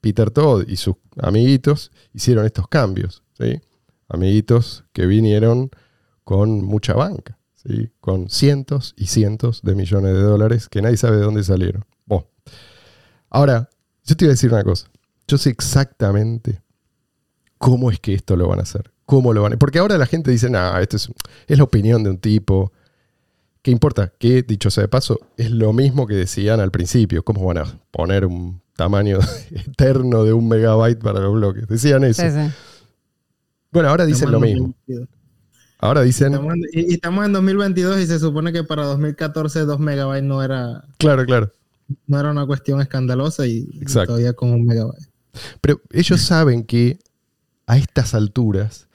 Peter 0.00 0.30
Todd 0.30 0.64
y 0.66 0.76
sus 0.76 0.96
amiguitos 1.20 1.92
hicieron 2.12 2.46
estos 2.46 2.68
cambios. 2.68 3.22
¿sí? 3.38 3.60
Amiguitos 4.08 4.84
que 4.92 5.06
vinieron 5.06 5.70
con 6.24 6.62
mucha 6.64 6.94
banca, 6.94 7.38
¿sí? 7.66 7.90
con 8.00 8.28
cientos 8.30 8.94
y 8.96 9.06
cientos 9.06 9.62
de 9.62 9.74
millones 9.74 10.14
de 10.14 10.22
dólares 10.22 10.68
que 10.68 10.82
nadie 10.82 10.96
sabe 10.96 11.16
de 11.16 11.22
dónde 11.22 11.44
salieron. 11.44 11.84
Bueno, 12.06 12.26
ahora, 13.28 13.68
yo 14.04 14.16
te 14.16 14.24
iba 14.24 14.30
a 14.30 14.34
decir 14.34 14.52
una 14.52 14.64
cosa. 14.64 14.88
Yo 15.26 15.38
sé 15.38 15.50
exactamente 15.50 16.62
cómo 17.58 17.90
es 17.90 18.00
que 18.00 18.14
esto 18.14 18.36
lo 18.36 18.48
van 18.48 18.58
a 18.58 18.62
hacer. 18.62 18.90
¿Cómo 19.04 19.32
lo 19.32 19.42
van 19.42 19.54
a 19.54 19.56
Porque 19.56 19.78
ahora 19.78 19.98
la 19.98 20.06
gente 20.06 20.30
dice, 20.30 20.50
no, 20.50 20.78
esto 20.78 20.96
es, 20.96 21.10
es 21.46 21.58
la 21.58 21.64
opinión 21.64 22.02
de 22.02 22.10
un 22.10 22.18
tipo. 22.18 22.72
¿Qué 23.62 23.70
importa? 23.70 24.12
Que, 24.18 24.42
dicho 24.42 24.70
sea 24.70 24.82
de 24.82 24.88
paso, 24.88 25.20
es 25.36 25.50
lo 25.50 25.72
mismo 25.72 26.06
que 26.06 26.14
decían 26.14 26.60
al 26.60 26.70
principio. 26.70 27.22
¿Cómo 27.22 27.44
van 27.44 27.58
a 27.58 27.64
poner 27.90 28.24
un 28.24 28.62
tamaño 28.76 29.18
eterno 29.50 30.24
de 30.24 30.32
un 30.32 30.48
megabyte 30.48 31.02
para 31.02 31.20
los 31.20 31.34
bloques? 31.34 31.68
Decían 31.68 32.04
eso. 32.04 32.22
Sí, 32.22 32.30
sí. 32.30 32.50
Bueno, 33.70 33.88
ahora 33.88 34.06
dicen 34.06 34.30
lo 34.30 34.40
mismo. 34.40 34.74
2022. 34.86 35.19
Ahora 35.82 36.02
dicen, 36.02 36.34
Estamos 36.34 36.54
en- 36.54 36.62
y, 36.72 36.90
y 36.90 36.94
estamos 36.94 37.24
en 37.26 37.32
2022 37.32 38.00
y 38.00 38.06
se 38.06 38.18
supone 38.18 38.52
que 38.52 38.64
para 38.64 38.84
2014 38.84 39.60
2 39.60 39.78
megabytes 39.80 40.24
no 40.24 40.42
era, 40.42 40.84
claro, 40.98 41.24
claro. 41.24 41.50
no 42.06 42.20
era 42.20 42.30
una 42.30 42.46
cuestión 42.46 42.80
escandalosa 42.80 43.46
y, 43.46 43.66
todavía 44.06 44.34
con 44.34 44.50
un 44.50 44.64
megabyte. 44.66 45.08
Pero 45.60 45.80
ellos 45.92 46.20
saben 46.20 46.64
que 46.64 46.98
a 47.66 47.78
estas 47.78 48.14
alturas, 48.14 48.88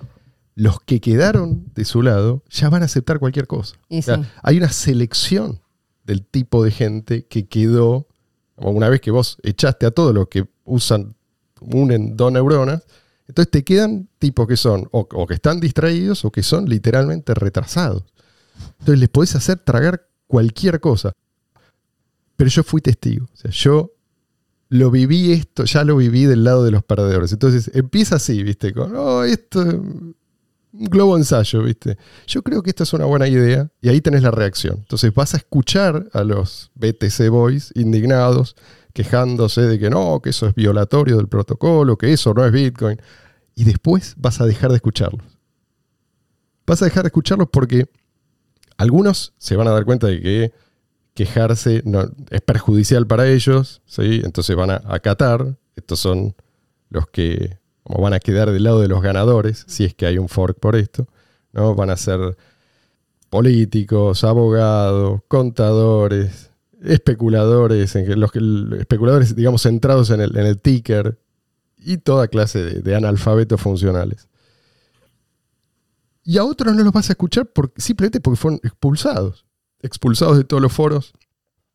los 0.53 0.79
que 0.81 0.99
quedaron 1.01 1.65
de 1.73 1.85
su 1.85 2.01
lado 2.01 2.43
ya 2.49 2.69
van 2.69 2.81
a 2.83 2.85
aceptar 2.85 3.19
cualquier 3.19 3.47
cosa. 3.47 3.75
Y 3.89 3.99
O 3.99 4.01
sea, 4.01 4.17
sí. 4.17 4.23
hay 4.43 4.57
una 4.57 4.69
selección 4.69 5.59
del 6.05 6.23
tipo 6.23 6.63
de 6.63 6.71
gente 6.71 7.25
que 7.25 7.47
quedó, 7.47 8.07
una 8.57 8.89
vez 8.89 9.01
que 9.01 9.11
vos 9.11 9.37
echaste 9.43 9.85
a 9.85 9.91
todos 9.91 10.13
los 10.13 10.27
que 10.27 10.45
usan, 10.65 11.15
unen 11.61 12.15
dos 12.15 12.31
neuronas, 12.31 12.83
entonces 13.27 13.51
te 13.51 13.63
quedan 13.63 14.07
tipos 14.19 14.47
que 14.47 14.57
son 14.57 14.87
o, 14.91 15.27
que 15.27 15.33
están 15.33 15.59
distraídos 15.59 16.25
o 16.25 16.31
que 16.31 16.43
son 16.43 16.69
literalmente 16.69 17.33
retrasados. 17.33 18.03
Entonces 18.79 18.99
les 18.99 19.09
podés 19.09 19.35
hacer 19.35 19.59
tragar 19.59 20.07
cualquier 20.27 20.79
cosa. 20.79 21.11
Pero 22.35 22.49
yo 22.49 22.63
fui 22.63 22.81
testigo. 22.81 23.27
O 23.45 23.49
yo 23.49 23.91
lo 24.69 24.91
viví 24.91 25.31
esto, 25.31 25.63
ya 25.63 25.83
lo 25.83 25.97
viví 25.97 26.25
del 26.25 26.43
lado 26.43 26.63
de 26.63 26.71
los 26.71 26.83
perdedores. 26.83 27.31
Entonces 27.31 27.71
empieza 27.73 28.15
así, 28.15 28.43
¿viste? 28.43 28.73
Con, 28.73 28.95
oh, 28.95 29.23
esto, 29.23 29.61
un 29.61 30.15
globo 30.71 31.17
ensayo, 31.17 31.63
¿viste? 31.63 31.97
Yo 32.27 32.43
creo 32.43 32.61
que 32.61 32.69
esto 32.69 32.83
es 32.83 32.93
una 32.93 33.05
buena 33.05 33.27
idea 33.27 33.69
y 33.81 33.89
ahí 33.89 34.01
tenés 34.01 34.21
la 34.23 34.31
reacción. 34.31 34.77
Entonces 34.79 35.13
vas 35.13 35.33
a 35.33 35.37
escuchar 35.37 36.09
a 36.13 36.23
los 36.23 36.71
BTC 36.75 37.29
Boys 37.29 37.71
indignados, 37.75 38.55
quejándose 38.95 39.59
de 39.61 39.77
que 39.77 39.89
no, 39.89 40.21
que 40.21 40.29
eso 40.29 40.47
es 40.47 40.55
violatorio 40.55 41.17
del 41.17 41.27
protocolo, 41.27 41.97
que 41.97 42.13
eso 42.13 42.33
no 42.33 42.45
es 42.45 42.51
Bitcoin. 42.53 42.97
Y 43.53 43.65
después 43.65 44.15
vas 44.17 44.39
a 44.39 44.45
dejar 44.45 44.69
de 44.69 44.77
escucharlos. 44.77 45.37
Vas 46.65 46.81
a 46.81 46.85
dejar 46.85 47.03
de 47.03 47.09
escucharlos 47.09 47.49
porque 47.51 47.89
algunos 48.77 49.33
se 49.37 49.57
van 49.57 49.67
a 49.67 49.71
dar 49.71 49.83
cuenta 49.83 50.07
de 50.07 50.21
que 50.21 50.53
quejarse 51.13 51.81
no- 51.85 52.09
es 52.29 52.39
perjudicial 52.39 53.05
para 53.05 53.27
ellos, 53.27 53.81
¿sí? 53.85 54.21
entonces 54.23 54.55
van 54.55 54.71
a 54.71 54.81
acatar. 54.87 55.57
Estos 55.75 55.99
son 55.99 56.33
los 56.89 57.07
que 57.09 57.57
van 57.83 58.13
a 58.13 58.19
quedar 58.19 58.49
del 58.49 58.63
lado 58.63 58.79
de 58.79 58.87
los 58.87 59.01
ganadores, 59.01 59.65
si 59.67 59.83
es 59.83 59.93
que 59.93 60.05
hay 60.05 60.17
un 60.17 60.29
fork 60.29 60.57
por 60.57 60.77
esto. 60.77 61.05
¿no? 61.51 61.75
Van 61.75 61.89
a 61.89 61.97
ser 61.97 62.37
políticos, 63.29 64.23
abogados, 64.23 65.19
contadores, 65.27 66.51
especuladores, 66.85 67.95
los 67.95 68.31
especuladores, 68.79 69.35
digamos, 69.35 69.63
centrados 69.63 70.09
en 70.09 70.21
el, 70.21 70.37
en 70.37 70.45
el 70.45 70.59
ticker 70.59 71.19
y 71.77 71.97
toda 71.97 72.27
clase 72.27 72.81
de, 72.81 72.95
analfabetos 72.95 73.61
funcionales. 73.61 74.27
Y 76.23 76.37
a 76.37 76.43
otros 76.43 76.75
no 76.75 76.83
los 76.83 76.93
vas 76.93 77.09
a 77.09 77.13
escuchar 77.13 77.45
por- 77.45 77.71
simplemente 77.77 78.19
porque 78.19 78.37
fueron 78.37 78.59
expulsados. 78.63 79.45
Expulsados 79.81 80.37
de 80.37 80.43
todos 80.43 80.61
los 80.61 80.73
foros, 80.73 81.13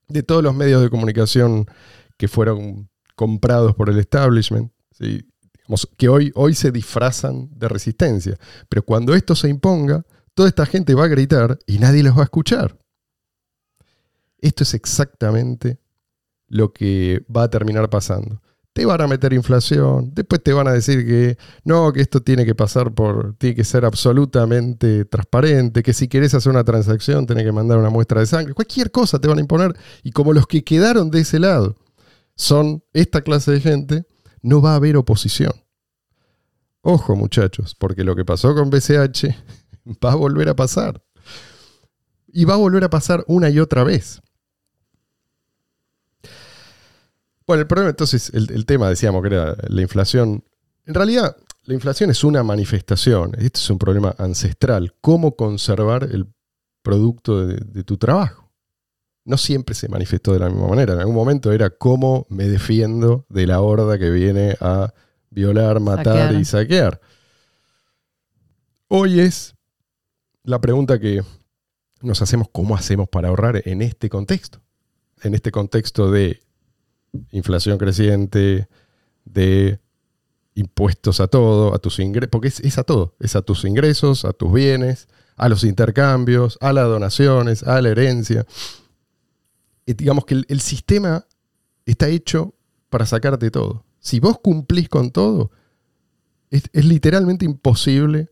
de 0.08 0.22
todos 0.24 0.42
los 0.42 0.54
medios 0.54 0.82
de 0.82 0.90
comunicación 0.90 1.66
que 2.16 2.26
fueron 2.26 2.90
comprados 3.14 3.74
por 3.76 3.88
el 3.88 3.98
establishment. 3.98 4.72
que 5.96 6.08
hoy, 6.08 6.32
hoy 6.34 6.54
se 6.54 6.72
disfrazan 6.72 7.48
de 7.56 7.68
resistencia. 7.68 8.36
Pero 8.68 8.82
cuando 8.82 9.14
esto 9.14 9.36
se 9.36 9.48
imponga, 9.48 10.04
toda 10.34 10.48
esta 10.48 10.66
gente 10.66 10.94
va 10.94 11.04
a 11.04 11.08
gritar 11.08 11.58
y 11.66 11.78
nadie 11.78 12.02
los 12.02 12.16
va 12.16 12.22
a 12.22 12.24
escuchar. 12.24 12.76
Esto 14.40 14.64
es 14.64 14.74
exactamente 14.74 15.78
lo 16.48 16.72
que 16.72 17.24
va 17.34 17.44
a 17.44 17.50
terminar 17.50 17.88
pasando. 17.88 18.42
Te 18.72 18.84
van 18.84 19.00
a 19.00 19.08
meter 19.08 19.32
inflación, 19.32 20.12
después 20.14 20.42
te 20.42 20.52
van 20.52 20.68
a 20.68 20.72
decir 20.72 21.04
que 21.04 21.36
no, 21.64 21.92
que 21.92 22.00
esto 22.00 22.22
tiene 22.22 22.44
que 22.44 22.54
pasar 22.54 22.92
por, 22.94 23.34
tiene 23.36 23.56
que 23.56 23.64
ser 23.64 23.84
absolutamente 23.84 25.04
transparente, 25.04 25.82
que 25.82 25.92
si 25.92 26.06
querés 26.06 26.34
hacer 26.34 26.50
una 26.50 26.62
transacción 26.62 27.26
tenés 27.26 27.44
que 27.44 27.52
mandar 27.52 27.78
una 27.78 27.90
muestra 27.90 28.20
de 28.20 28.26
sangre, 28.26 28.54
cualquier 28.54 28.90
cosa 28.92 29.18
te 29.18 29.26
van 29.26 29.38
a 29.38 29.40
imponer. 29.40 29.76
Y 30.04 30.12
como 30.12 30.32
los 30.32 30.46
que 30.46 30.62
quedaron 30.62 31.10
de 31.10 31.20
ese 31.20 31.40
lado 31.40 31.76
son 32.36 32.84
esta 32.92 33.22
clase 33.22 33.50
de 33.50 33.60
gente, 33.60 34.06
no 34.42 34.62
va 34.62 34.72
a 34.72 34.76
haber 34.76 34.96
oposición. 34.96 35.52
Ojo 36.82 37.14
muchachos, 37.14 37.74
porque 37.74 38.04
lo 38.04 38.16
que 38.16 38.24
pasó 38.24 38.54
con 38.54 38.70
BCH 38.70 39.34
va 40.04 40.12
a 40.12 40.16
volver 40.16 40.48
a 40.48 40.56
pasar. 40.56 41.02
Y 42.32 42.44
va 42.44 42.54
a 42.54 42.58
volver 42.58 42.84
a 42.84 42.90
pasar 42.90 43.24
una 43.26 43.50
y 43.50 43.58
otra 43.58 43.84
vez. 43.84 44.22
Bueno, 47.50 47.62
el 47.62 47.66
problema 47.66 47.90
entonces, 47.90 48.30
el, 48.32 48.48
el 48.52 48.64
tema 48.64 48.88
decíamos 48.88 49.22
que 49.22 49.34
era 49.34 49.56
la 49.66 49.82
inflación. 49.82 50.44
En 50.86 50.94
realidad, 50.94 51.36
la 51.64 51.74
inflación 51.74 52.08
es 52.08 52.22
una 52.22 52.44
manifestación. 52.44 53.32
Este 53.38 53.58
es 53.58 53.68
un 53.70 53.76
problema 53.76 54.14
ancestral. 54.18 54.94
¿Cómo 55.00 55.34
conservar 55.34 56.04
el 56.04 56.28
producto 56.82 57.44
de, 57.44 57.56
de 57.56 57.82
tu 57.82 57.96
trabajo? 57.96 58.52
No 59.24 59.36
siempre 59.36 59.74
se 59.74 59.88
manifestó 59.88 60.32
de 60.32 60.38
la 60.38 60.48
misma 60.48 60.68
manera. 60.68 60.92
En 60.94 61.00
algún 61.00 61.16
momento 61.16 61.50
era 61.50 61.70
cómo 61.70 62.24
me 62.30 62.46
defiendo 62.46 63.26
de 63.28 63.48
la 63.48 63.60
horda 63.60 63.98
que 63.98 64.10
viene 64.10 64.56
a 64.60 64.94
violar, 65.30 65.80
matar 65.80 66.04
Saquear. 66.04 66.34
y 66.40 66.44
saquear. 66.44 67.00
Hoy 68.86 69.18
es 69.18 69.56
la 70.44 70.60
pregunta 70.60 71.00
que 71.00 71.20
nos 72.00 72.22
hacemos, 72.22 72.46
¿cómo 72.52 72.76
hacemos 72.76 73.08
para 73.08 73.26
ahorrar 73.26 73.60
en 73.64 73.82
este 73.82 74.08
contexto? 74.08 74.60
En 75.24 75.34
este 75.34 75.50
contexto 75.50 76.12
de 76.12 76.40
inflación 77.30 77.78
creciente, 77.78 78.68
de 79.24 79.80
impuestos 80.54 81.20
a 81.20 81.28
todo, 81.28 81.74
a 81.74 81.78
tus 81.78 81.98
ingresos, 81.98 82.30
porque 82.30 82.48
es, 82.48 82.60
es 82.60 82.78
a 82.78 82.84
todo, 82.84 83.14
es 83.20 83.36
a 83.36 83.42
tus 83.42 83.64
ingresos, 83.64 84.24
a 84.24 84.32
tus 84.32 84.52
bienes, 84.52 85.08
a 85.36 85.48
los 85.48 85.64
intercambios, 85.64 86.58
a 86.60 86.72
las 86.72 86.86
donaciones, 86.86 87.62
a 87.62 87.80
la 87.80 87.88
herencia. 87.88 88.46
Y 89.86 89.94
digamos 89.94 90.24
que 90.24 90.34
el, 90.34 90.46
el 90.48 90.60
sistema 90.60 91.26
está 91.86 92.08
hecho 92.08 92.54
para 92.88 93.06
sacarte 93.06 93.50
todo. 93.50 93.84
Si 94.00 94.20
vos 94.20 94.38
cumplís 94.42 94.88
con 94.88 95.10
todo, 95.10 95.50
es, 96.50 96.64
es 96.72 96.84
literalmente 96.84 97.44
imposible 97.44 98.30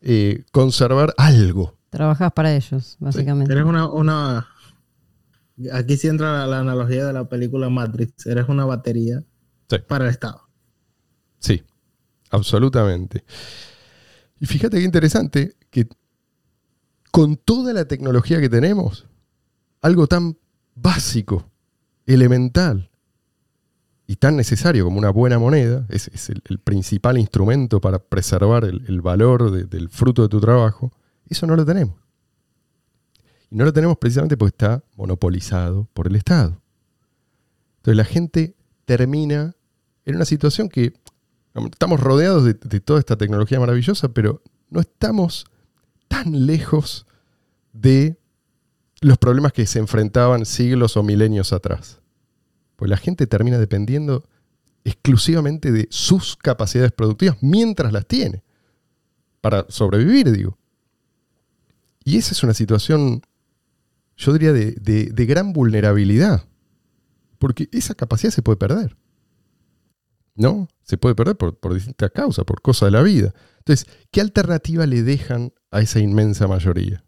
eh, 0.00 0.44
conservar 0.52 1.14
algo. 1.16 1.76
Trabajas 1.90 2.32
para 2.32 2.54
ellos, 2.54 2.96
básicamente. 2.98 3.62
Una, 3.62 3.88
una. 3.88 4.48
Aquí 5.72 5.96
sí 5.96 6.08
entra 6.08 6.32
la, 6.32 6.46
la 6.46 6.58
analogía 6.60 7.06
de 7.06 7.12
la 7.12 7.28
película 7.28 7.68
Matrix. 7.68 8.26
Eres 8.26 8.48
una 8.48 8.64
batería 8.64 9.22
Sí. 9.68 9.76
para 9.88 10.04
el 10.04 10.10
Estado. 10.10 10.42
Sí, 11.38 11.62
absolutamente. 12.30 13.24
Y 14.38 14.46
fíjate 14.46 14.78
qué 14.78 14.84
interesante 14.84 15.56
que 15.70 15.88
con 17.10 17.36
toda 17.36 17.72
la 17.72 17.84
tecnología 17.86 18.40
que 18.40 18.48
tenemos, 18.48 19.06
algo 19.80 20.06
tan 20.06 20.36
básico, 20.74 21.50
elemental 22.06 22.90
y 24.06 24.16
tan 24.16 24.36
necesario 24.36 24.84
como 24.84 24.98
una 24.98 25.10
buena 25.10 25.38
moneda, 25.38 25.86
es, 25.88 26.08
es 26.08 26.28
el, 26.30 26.42
el 26.48 26.58
principal 26.58 27.18
instrumento 27.18 27.80
para 27.80 27.98
preservar 27.98 28.64
el, 28.64 28.84
el 28.88 29.00
valor 29.00 29.50
de- 29.50 29.64
del 29.64 29.88
fruto 29.88 30.22
de 30.22 30.28
tu 30.28 30.40
trabajo, 30.40 30.92
eso 31.28 31.46
no 31.46 31.54
lo 31.56 31.64
tenemos. 31.64 31.94
Y 33.52 33.56
no 33.56 33.66
lo 33.66 33.72
tenemos 33.74 33.98
precisamente 33.98 34.38
porque 34.38 34.54
está 34.54 34.82
monopolizado 34.96 35.86
por 35.92 36.06
el 36.06 36.16
Estado. 36.16 36.62
Entonces 37.76 37.98
la 37.98 38.04
gente 38.04 38.56
termina 38.86 39.54
en 40.06 40.16
una 40.16 40.24
situación 40.24 40.70
que 40.70 40.94
estamos 41.70 42.00
rodeados 42.00 42.44
de, 42.44 42.54
toda 42.80 42.98
esta 42.98 43.18
tecnología 43.18 43.60
maravillosa, 43.60 44.08
pero 44.08 44.40
no 44.70 44.80
estamos 44.80 45.44
tan 46.08 46.46
lejos 46.46 47.06
de 47.74 48.16
los 49.02 49.18
problemas 49.18 49.52
que 49.52 49.66
se 49.66 49.80
enfrentaban 49.80 50.46
siglos 50.46 50.96
o 50.96 51.02
milenios 51.02 51.52
atrás. 51.52 52.00
Pues 52.76 52.90
la 52.90 52.96
gente 52.96 53.26
termina 53.26 53.58
dependiendo 53.58 54.24
exclusivamente 54.82 55.72
de 55.72 55.88
sus 55.90 56.36
capacidades 56.38 56.92
productivas 56.92 57.36
mientras 57.42 57.92
las 57.92 58.06
tiene. 58.06 58.42
Para 59.42 59.66
sobrevivir, 59.68 60.32
digo. 60.32 60.56
Y 62.02 62.16
esa 62.16 62.32
es 62.32 62.42
una 62.42 62.54
situación, 62.54 63.20
yo 64.22 64.32
diría, 64.32 64.52
de, 64.52 64.72
de- 64.72 65.26
gran 65.26 65.52
vulnerabilidad. 65.52 66.44
Porque 67.38 67.68
esa 67.72 67.94
capacidad 67.94 68.32
se 68.32 68.42
puede 68.42 68.56
perder. 68.56 68.96
¿No? 70.34 70.68
Se 70.82 70.96
puede 70.96 71.14
perder 71.14 71.36
por, 71.36 71.58
por 71.58 71.74
distintas 71.74 72.10
causas, 72.12 72.44
por 72.44 72.62
cosas 72.62 72.86
de 72.86 72.92
la 72.92 73.02
vida. 73.02 73.34
Entonces, 73.58 73.86
¿qué 74.10 74.20
alternativa 74.20 74.86
le 74.86 75.02
dejan 75.02 75.52
a 75.70 75.80
esa 75.80 75.98
inmensa 75.98 76.46
mayoría? 76.46 77.04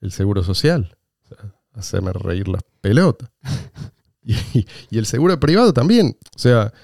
El 0.00 0.12
seguro 0.12 0.42
social. 0.42 0.96
O 1.24 1.26
sea, 1.26 1.54
hacerme 1.72 2.12
reír 2.12 2.48
las 2.48 2.62
pelotas. 2.80 3.30
Y, 4.22 4.66
el 4.90 5.06
seguro 5.06 5.40
privado 5.40 5.72
también. 5.72 6.18
O 6.36 6.38
sea, 6.38 6.74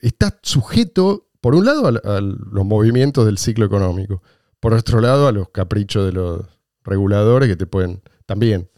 está 0.00 0.38
sujeto, 0.40 1.26
por 1.40 1.56
un 1.56 1.64
lado, 1.64 1.88
a 1.88 2.20
los 2.20 2.64
movimientos 2.64 3.26
del 3.26 3.38
ciclo 3.38 3.66
económico. 3.66 4.22
Por 4.60 4.74
otro 4.74 5.00
lado, 5.00 5.26
a 5.26 5.32
los 5.32 5.48
caprichos 5.48 6.06
de 6.06 6.12
los 6.12 6.46
reguladores 6.84 7.48
que 7.48 7.56
te 7.56 7.66
pueden 7.66 8.02
también 8.30 8.70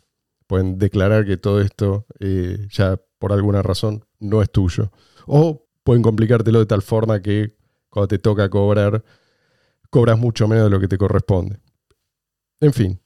pueden 0.46 0.78
declarar 0.78 1.26
que 1.26 1.36
todo 1.36 1.60
esto 1.60 2.06
eh, 2.20 2.66
ya 2.70 2.98
por 3.18 3.34
alguna 3.34 3.60
razón 3.60 4.02
no 4.18 4.40
es 4.40 4.50
tuyo. 4.50 4.90
O 5.26 5.66
pueden 5.84 6.02
complicártelo 6.02 6.58
de 6.58 6.64
tal 6.64 6.80
forma 6.80 7.20
que 7.20 7.54
cuando 7.90 8.08
te 8.08 8.18
toca 8.18 8.48
cobrar, 8.48 9.04
cobras 9.90 10.18
mucho 10.18 10.48
menos 10.48 10.64
de 10.64 10.70
lo 10.70 10.80
que 10.80 10.88
te 10.88 10.96
corresponde. 10.96 11.60
En 12.62 12.72
fin, 12.72 12.98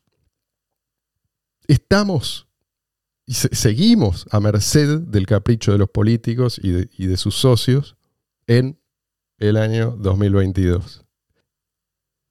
estamos 1.67 2.47
y 3.27 3.35
se- 3.35 3.53
seguimos 3.53 4.29
a 4.31 4.39
merced 4.39 5.01
del 5.01 5.27
capricho 5.27 5.73
de 5.73 5.79
los 5.79 5.91
políticos 5.91 6.61
y 6.63 6.71
de, 6.71 6.89
y 6.97 7.07
de 7.07 7.17
sus 7.17 7.35
socios 7.35 7.97
en 8.47 8.81
el 9.39 9.57
año 9.57 9.97
2022. 9.99 11.05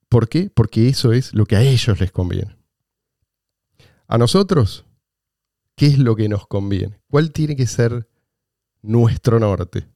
¿Por 0.08 0.30
qué? 0.30 0.48
Porque 0.48 0.88
eso 0.88 1.12
es 1.12 1.34
lo 1.34 1.44
que 1.44 1.56
a 1.56 1.60
ellos 1.62 2.00
les 2.00 2.12
conviene. 2.12 2.55
A 4.08 4.18
nosotros, 4.18 4.84
¿qué 5.74 5.86
es 5.86 5.98
lo 5.98 6.14
que 6.14 6.28
nos 6.28 6.46
conviene? 6.46 7.00
¿Cuál 7.08 7.32
tiene 7.32 7.56
que 7.56 7.66
ser 7.66 8.08
nuestro 8.82 9.40
norte? 9.40 9.88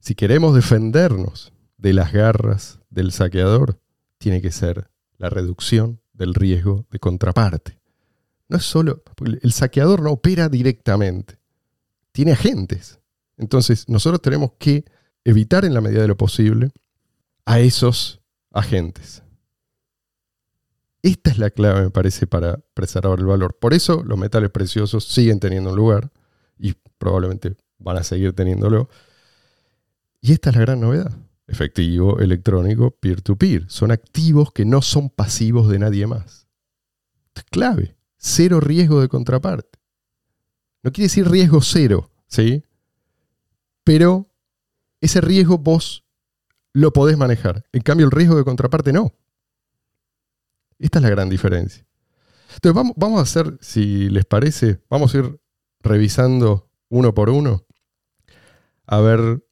Si 0.00 0.14
queremos 0.14 0.54
defendernos 0.54 1.52
de 1.76 1.92
las 1.92 2.12
garras 2.12 2.80
del 2.88 3.12
saqueador, 3.12 3.78
tiene 4.16 4.40
que 4.40 4.50
ser 4.50 4.90
la 5.18 5.28
reducción 5.28 6.00
del 6.12 6.34
riesgo 6.34 6.86
de 6.90 6.98
contraparte. 6.98 7.78
No 8.48 8.56
es 8.56 8.64
solo, 8.64 9.02
el 9.42 9.52
saqueador 9.52 10.00
no 10.00 10.10
opera 10.10 10.48
directamente, 10.48 11.38
tiene 12.12 12.32
agentes. 12.32 13.00
Entonces, 13.36 13.88
nosotros 13.88 14.22
tenemos 14.22 14.52
que 14.58 14.86
evitar 15.24 15.66
en 15.66 15.74
la 15.74 15.82
medida 15.82 16.00
de 16.00 16.08
lo 16.08 16.16
posible 16.16 16.70
a 17.44 17.60
esos 17.60 18.22
agentes. 18.50 19.22
Esta 21.02 21.30
es 21.30 21.38
la 21.38 21.50
clave, 21.50 21.82
me 21.82 21.90
parece, 21.90 22.26
para 22.26 22.58
preservar 22.74 23.18
el 23.18 23.26
valor. 23.26 23.56
Por 23.58 23.74
eso 23.74 24.02
los 24.04 24.18
metales 24.18 24.50
preciosos 24.50 25.04
siguen 25.04 25.38
teniendo 25.40 25.70
un 25.70 25.76
lugar 25.76 26.10
y 26.58 26.74
probablemente 26.98 27.56
van 27.78 27.98
a 27.98 28.02
seguir 28.02 28.32
teniéndolo. 28.32 28.88
Y 30.20 30.32
esta 30.32 30.50
es 30.50 30.56
la 30.56 30.62
gran 30.62 30.80
novedad. 30.80 31.16
Efectivo, 31.46 32.18
electrónico, 32.18 32.90
peer-to-peer. 32.90 33.64
Son 33.68 33.90
activos 33.90 34.52
que 34.52 34.64
no 34.64 34.82
son 34.82 35.08
pasivos 35.08 35.68
de 35.68 35.78
nadie 35.78 36.06
más. 36.06 36.48
Esto 37.28 37.40
es 37.40 37.44
clave. 37.44 37.96
Cero 38.16 38.60
riesgo 38.60 39.00
de 39.00 39.08
contraparte. 39.08 39.78
No 40.82 40.92
quiere 40.92 41.06
decir 41.06 41.28
riesgo 41.28 41.60
cero, 41.62 42.10
¿sí? 42.26 42.64
Pero 43.84 44.28
ese 45.00 45.20
riesgo 45.20 45.58
vos 45.58 46.04
lo 46.72 46.92
podés 46.92 47.16
manejar. 47.16 47.64
En 47.72 47.82
cambio, 47.82 48.06
el 48.06 48.12
riesgo 48.12 48.36
de 48.36 48.44
contraparte 48.44 48.92
no. 48.92 49.14
Esta 50.78 50.98
es 50.98 51.02
la 51.02 51.10
gran 51.10 51.28
diferencia. 51.28 51.86
Entonces, 52.54 52.74
vamos, 52.74 52.92
vamos 52.96 53.18
a 53.18 53.22
hacer, 53.22 53.58
si 53.60 54.08
les 54.08 54.24
parece, 54.24 54.80
vamos 54.88 55.14
a 55.14 55.18
ir 55.18 55.40
revisando 55.80 56.70
uno 56.88 57.14
por 57.14 57.30
uno 57.30 57.64
a 58.86 59.00
ver 59.00 59.44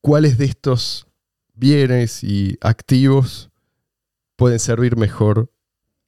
cuáles 0.00 0.38
de 0.38 0.46
estos 0.46 1.06
bienes 1.54 2.24
y 2.24 2.58
activos 2.60 3.50
pueden 4.36 4.58
servir 4.58 4.96
mejor 4.96 5.52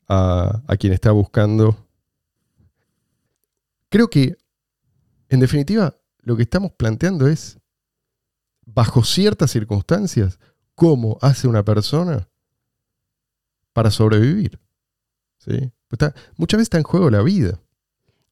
a, 0.08 0.62
a 0.66 0.76
quien 0.76 0.92
está 0.92 1.12
buscando. 1.12 1.76
Creo 3.88 4.08
que, 4.08 4.36
en 5.28 5.40
definitiva, 5.40 5.96
lo 6.18 6.36
que 6.36 6.42
estamos 6.42 6.72
planteando 6.72 7.28
es, 7.28 7.60
bajo 8.64 9.04
ciertas 9.04 9.52
circunstancias, 9.52 10.40
cómo 10.74 11.18
hace 11.22 11.46
una 11.46 11.64
persona 11.64 12.28
para 13.76 13.90
sobrevivir. 13.90 14.58
¿Sí? 15.38 15.70
Está- 15.92 16.14
muchas 16.38 16.56
veces 16.56 16.66
está 16.66 16.78
en 16.78 16.84
juego 16.84 17.10
la 17.10 17.20
vida. 17.22 17.60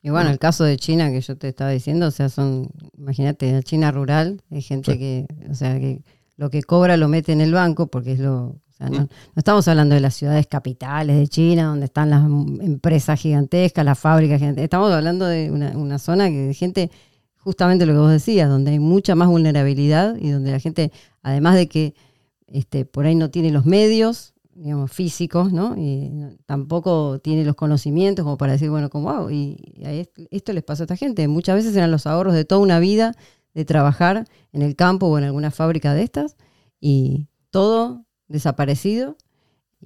Y 0.00 0.08
bueno, 0.08 0.30
el 0.30 0.38
caso 0.38 0.64
de 0.64 0.78
China 0.78 1.10
que 1.10 1.20
yo 1.20 1.36
te 1.36 1.48
estaba 1.48 1.68
diciendo, 1.70 2.06
o 2.08 2.10
sea, 2.10 2.30
son, 2.30 2.70
imagínate, 2.96 3.52
la 3.52 3.62
China 3.62 3.90
rural, 3.92 4.40
hay 4.50 4.62
gente 4.62 4.92
Sí. 4.92 4.98
que, 4.98 5.26
o 5.50 5.54
sea, 5.54 5.78
que 5.78 6.02
lo 6.36 6.48
que 6.48 6.62
cobra 6.62 6.96
lo 6.96 7.08
mete 7.08 7.32
en 7.32 7.42
el 7.42 7.52
banco 7.52 7.88
porque 7.88 8.12
es 8.12 8.20
lo, 8.20 8.36
o 8.46 8.72
sea, 8.76 8.88
no, 8.88 9.00
Mm. 9.02 9.08
no 9.34 9.36
estamos 9.36 9.68
hablando 9.68 9.94
de 9.94 10.00
las 10.00 10.14
ciudades 10.14 10.46
capitales 10.46 11.16
de 11.18 11.28
China, 11.28 11.64
donde 11.64 11.84
están 11.86 12.08
las 12.08 12.24
empresas 12.24 13.20
gigantescas, 13.20 13.84
las 13.84 13.98
fábricas 13.98 14.38
gigantescas, 14.38 14.64
estamos 14.64 14.90
hablando 14.92 15.26
de 15.26 15.50
una, 15.50 15.76
una 15.76 15.98
zona 15.98 16.28
que 16.30 16.38
de 16.48 16.54
gente, 16.54 16.90
justamente 17.36 17.84
lo 17.84 17.92
que 17.92 17.98
vos 17.98 18.10
decías, 18.10 18.48
donde 18.48 18.70
hay 18.72 18.78
mucha 18.78 19.14
más 19.14 19.28
vulnerabilidad 19.28 20.16
y 20.16 20.30
donde 20.30 20.52
la 20.52 20.58
gente, 20.58 20.90
además 21.22 21.54
de 21.56 21.68
que 21.68 21.94
este, 22.46 22.84
por 22.86 23.04
ahí 23.06 23.14
no 23.14 23.30
tiene 23.30 23.50
los 23.50 23.64
medios, 23.66 24.33
digamos, 24.56 24.92
físicos, 24.92 25.52
¿no? 25.52 25.74
Y 25.76 26.10
tampoco 26.46 27.18
tiene 27.20 27.44
los 27.44 27.56
conocimientos 27.56 28.24
como 28.24 28.36
para 28.38 28.52
decir, 28.52 28.70
bueno, 28.70 28.88
como 28.90 29.10
hago? 29.10 29.30
Y, 29.30 29.56
y 29.76 30.08
esto 30.30 30.52
les 30.52 30.62
pasó 30.62 30.82
a 30.82 30.84
esta 30.84 30.96
gente. 30.96 31.26
Muchas 31.28 31.56
veces 31.56 31.74
eran 31.76 31.90
los 31.90 32.06
ahorros 32.06 32.34
de 32.34 32.44
toda 32.44 32.60
una 32.60 32.78
vida 32.78 33.14
de 33.54 33.64
trabajar 33.64 34.26
en 34.52 34.62
el 34.62 34.76
campo 34.76 35.06
o 35.06 35.18
en 35.18 35.24
alguna 35.24 35.50
fábrica 35.50 35.92
de 35.94 36.02
estas 36.02 36.36
y 36.80 37.28
todo 37.50 38.04
desaparecido. 38.28 39.16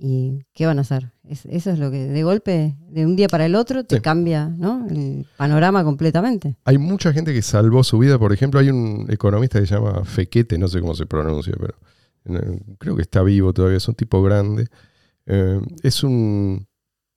¿Y 0.00 0.44
qué 0.54 0.64
van 0.66 0.78
a 0.78 0.82
hacer? 0.82 1.10
Es- 1.24 1.44
eso 1.46 1.70
es 1.70 1.78
lo 1.80 1.90
que 1.90 2.06
de 2.06 2.22
golpe, 2.22 2.76
de 2.88 3.04
un 3.04 3.16
día 3.16 3.26
para 3.26 3.46
el 3.46 3.56
otro, 3.56 3.84
te 3.84 3.96
Sí. 3.96 4.00
cambia 4.02 4.48
¿no? 4.48 4.86
el 4.88 5.26
panorama 5.36 5.82
completamente. 5.82 6.56
Hay 6.64 6.78
mucha 6.78 7.12
gente 7.12 7.32
que 7.34 7.42
salvó 7.42 7.82
su 7.82 7.98
vida. 7.98 8.16
Por 8.18 8.32
ejemplo, 8.32 8.60
hay 8.60 8.70
un 8.70 9.06
economista 9.08 9.58
que 9.60 9.66
se 9.66 9.74
llama 9.74 10.04
Fequete, 10.04 10.56
no 10.56 10.68
sé 10.68 10.80
cómo 10.80 10.94
se 10.94 11.04
pronuncia, 11.06 11.52
pero 11.58 11.74
creo 12.78 12.96
que 12.96 13.02
está 13.02 13.22
vivo 13.22 13.52
todavía, 13.52 13.78
es 13.78 13.88
un 13.88 13.94
tipo 13.94 14.22
grande. 14.22 14.68
Eh, 15.26 15.60
es 15.82 16.02
un 16.02 16.66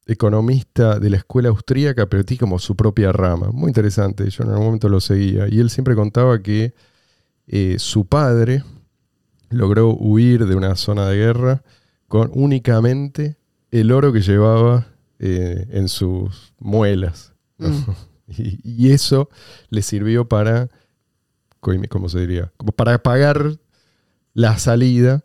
economista 0.06 1.00
de 1.00 1.10
la 1.10 1.18
escuela 1.18 1.50
austríaca, 1.50 2.08
pero 2.08 2.26
tiene 2.26 2.40
como 2.40 2.60
su 2.60 2.76
propia 2.76 3.12
rama. 3.12 3.50
Muy 3.52 3.70
interesante, 3.70 4.30
yo 4.30 4.44
en 4.44 4.50
algún 4.50 4.66
momento 4.66 4.90
lo 4.90 5.00
seguía. 5.00 5.48
Y 5.48 5.60
él 5.60 5.70
siempre 5.70 5.96
contaba 5.96 6.42
que 6.42 6.74
eh, 7.48 7.76
su 7.80 8.06
padre 8.06 8.64
logró 9.50 9.94
huir 9.94 10.46
de 10.46 10.56
una 10.56 10.76
zona 10.76 11.08
de 11.08 11.18
guerra 11.18 11.64
con 12.08 12.32
únicamente 12.34 13.38
el 13.72 13.92
oro 13.92 14.12
que 14.12 14.22
llevaba 14.22 14.88
eh, 15.20 15.68
en 15.70 15.88
sus 15.88 16.54
muelas. 16.60 17.34
¿no? 17.58 17.70
Mm. 17.70 17.86
Y, 18.38 18.62
y 18.64 18.92
eso 18.94 19.28
le 19.70 19.82
sirvió 19.82 20.26
para, 20.26 20.70
¿cómo 21.60 22.08
se 22.08 22.22
diría? 22.22 22.54
Como 22.56 22.72
para 22.72 23.04
pagar 23.04 23.58
la 24.34 24.58
salida. 24.58 25.24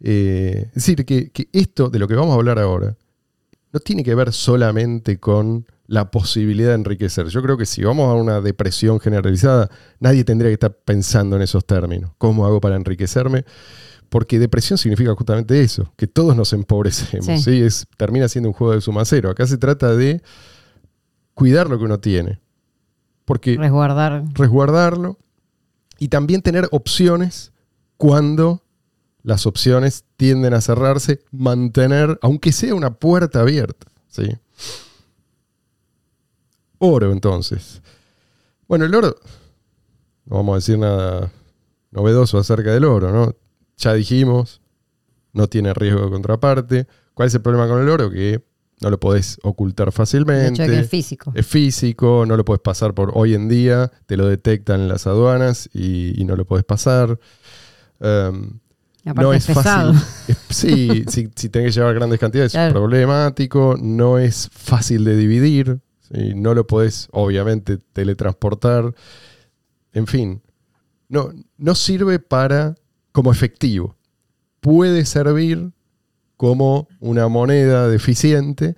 Eh, 0.00 0.64
es 0.68 0.74
decir, 0.74 1.04
que, 1.04 1.30
que 1.30 1.48
esto 1.52 1.90
de 1.90 1.98
lo 1.98 2.08
que 2.08 2.14
vamos 2.14 2.32
a 2.32 2.34
hablar 2.34 2.58
ahora 2.58 2.96
no 3.72 3.80
tiene 3.80 4.04
que 4.04 4.14
ver 4.14 4.32
solamente 4.32 5.18
con 5.18 5.66
la 5.86 6.10
posibilidad 6.10 6.70
de 6.70 6.74
enriquecer. 6.76 7.26
Yo 7.28 7.42
creo 7.42 7.56
que 7.56 7.66
si 7.66 7.82
vamos 7.82 8.08
a 8.08 8.14
una 8.14 8.40
depresión 8.40 9.00
generalizada, 9.00 9.70
nadie 10.00 10.24
tendría 10.24 10.50
que 10.50 10.54
estar 10.54 10.72
pensando 10.72 11.36
en 11.36 11.42
esos 11.42 11.64
términos. 11.66 12.12
¿Cómo 12.18 12.46
hago 12.46 12.60
para 12.60 12.76
enriquecerme? 12.76 13.44
Porque 14.08 14.38
depresión 14.38 14.78
significa 14.78 15.14
justamente 15.14 15.60
eso, 15.62 15.92
que 15.96 16.06
todos 16.06 16.36
nos 16.36 16.52
empobrecemos. 16.52 17.26
Sí. 17.26 17.38
¿sí? 17.38 17.62
Es, 17.62 17.86
termina 17.96 18.28
siendo 18.28 18.48
un 18.48 18.52
juego 18.52 18.74
de 18.74 18.80
suma 18.80 19.04
cero. 19.04 19.30
Acá 19.30 19.46
se 19.46 19.56
trata 19.56 19.94
de 19.94 20.22
cuidar 21.34 21.68
lo 21.68 21.78
que 21.78 21.84
uno 21.84 21.98
tiene. 21.98 22.40
Porque 23.24 23.56
Resguardar. 23.56 24.24
resguardarlo 24.34 25.18
y 25.98 26.08
también 26.08 26.42
tener 26.42 26.68
opciones 26.72 27.51
cuando 28.02 28.64
las 29.22 29.46
opciones 29.46 30.06
tienden 30.16 30.54
a 30.54 30.60
cerrarse, 30.60 31.20
mantener, 31.30 32.18
aunque 32.20 32.50
sea 32.50 32.74
una 32.74 32.94
puerta 32.94 33.42
abierta. 33.42 33.86
¿sí? 34.08 34.28
Oro, 36.78 37.12
entonces. 37.12 37.80
Bueno, 38.66 38.86
el 38.86 38.94
oro, 38.96 39.14
no 40.24 40.34
vamos 40.34 40.52
a 40.52 40.56
decir 40.56 40.80
nada 40.80 41.30
novedoso 41.92 42.38
acerca 42.38 42.72
del 42.72 42.86
oro, 42.86 43.12
¿no? 43.12 43.36
Ya 43.76 43.94
dijimos, 43.94 44.60
no 45.32 45.46
tiene 45.46 45.72
riesgo 45.72 46.06
de 46.06 46.10
contraparte. 46.10 46.88
¿Cuál 47.14 47.28
es 47.28 47.34
el 47.36 47.42
problema 47.42 47.68
con 47.68 47.82
el 47.82 47.88
oro? 47.88 48.10
Que 48.10 48.42
no 48.80 48.90
lo 48.90 48.98
podés 48.98 49.38
ocultar 49.44 49.86
hecho 49.86 49.96
fácilmente 49.98 50.62
de 50.62 50.68
que 50.68 50.80
es 50.80 50.90
físico. 50.90 51.32
es 51.36 51.46
físico, 51.46 52.24
no 52.26 52.36
lo 52.36 52.44
puedes 52.44 52.62
pasar 52.62 52.94
por 52.94 53.12
hoy 53.14 53.34
en 53.34 53.48
día, 53.48 53.92
te 54.06 54.16
lo 54.16 54.26
detectan 54.26 54.80
en 54.80 54.88
las 54.88 55.06
aduanas 55.06 55.70
y, 55.72 56.20
y 56.20 56.24
no 56.24 56.34
lo 56.34 56.44
puedes 56.46 56.64
pasar. 56.64 57.20
Um, 58.02 58.58
aparte 59.04 59.22
no 59.22 59.32
es 59.32 59.46
fácil. 59.46 60.00
Sí, 60.50 61.04
si, 61.08 61.28
si 61.34 61.48
tenés 61.48 61.68
que 61.74 61.80
llevar 61.80 61.94
grandes 61.94 62.18
cantidades 62.18 62.52
Claro. 62.52 62.68
es 62.68 62.72
problemático, 62.74 63.76
no 63.80 64.18
es 64.18 64.50
fácil 64.52 65.04
de 65.04 65.16
dividir, 65.16 65.80
¿sí? 66.00 66.34
no 66.34 66.54
lo 66.54 66.66
podés 66.66 67.08
obviamente 67.12 67.78
teletransportar, 67.78 68.92
en 69.92 70.06
fin, 70.06 70.42
no, 71.08 71.30
no 71.58 71.74
sirve 71.74 72.18
para 72.18 72.74
como 73.12 73.30
efectivo. 73.30 73.96
Puede 74.60 75.04
servir 75.04 75.70
como 76.36 76.88
una 77.00 77.28
moneda 77.28 77.88
deficiente 77.88 78.76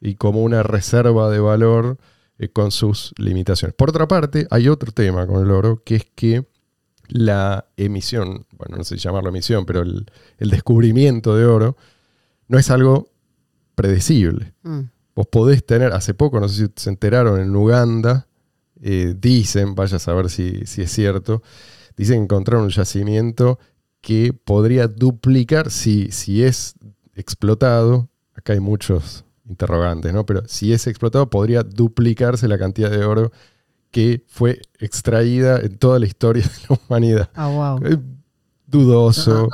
y 0.00 0.16
como 0.16 0.42
una 0.42 0.62
reserva 0.62 1.30
de 1.30 1.38
valor 1.40 1.96
eh, 2.38 2.48
con 2.50 2.70
sus 2.70 3.14
limitaciones. 3.16 3.74
Por 3.74 3.88
otra 3.90 4.06
parte, 4.06 4.46
hay 4.50 4.68
otro 4.68 4.92
tema 4.92 5.26
con 5.26 5.42
el 5.42 5.50
oro, 5.50 5.82
que 5.84 5.96
es 5.96 6.04
que 6.14 6.46
la 7.08 7.66
emisión, 7.76 8.46
bueno, 8.56 8.78
no 8.78 8.84
sé 8.84 8.96
si 8.96 9.02
llamarlo 9.02 9.28
emisión, 9.28 9.66
pero 9.66 9.82
el, 9.82 10.06
el 10.38 10.50
descubrimiento 10.50 11.36
de 11.36 11.46
oro 11.46 11.76
no 12.48 12.58
es 12.58 12.70
algo 12.70 13.08
predecible. 13.74 14.54
Mm. 14.62 14.80
Vos 15.14 15.26
podés 15.28 15.64
tener, 15.64 15.92
hace 15.92 16.14
poco, 16.14 16.40
no 16.40 16.48
sé 16.48 16.66
si 16.66 16.72
se 16.76 16.90
enteraron, 16.90 17.40
en 17.40 17.54
Uganda, 17.54 18.26
eh, 18.82 19.14
dicen, 19.18 19.74
vaya 19.74 19.96
a 19.96 20.00
saber 20.00 20.28
si, 20.28 20.66
si 20.66 20.82
es 20.82 20.92
cierto, 20.92 21.42
dicen 21.96 22.18
que 22.18 22.24
encontraron 22.24 22.64
un 22.64 22.70
yacimiento 22.70 23.58
que 24.00 24.32
podría 24.32 24.88
duplicar, 24.88 25.70
si, 25.70 26.10
si 26.10 26.42
es 26.42 26.74
explotado, 27.14 28.08
acá 28.34 28.52
hay 28.52 28.60
muchos 28.60 29.24
interrogantes, 29.48 30.12
¿no? 30.12 30.26
Pero 30.26 30.42
si 30.46 30.72
es 30.72 30.86
explotado, 30.86 31.30
podría 31.30 31.62
duplicarse 31.62 32.48
la 32.48 32.58
cantidad 32.58 32.90
de 32.90 33.04
oro 33.04 33.32
que 33.90 34.22
fue 34.26 34.60
extraída 34.78 35.58
en 35.60 35.76
toda 35.78 35.98
la 35.98 36.06
historia 36.06 36.42
de 36.44 36.50
la 36.68 36.80
humanidad. 36.86 37.30
Ah, 37.34 37.48
wow. 37.48 37.86
Es 37.86 37.98
dudoso. 38.66 39.48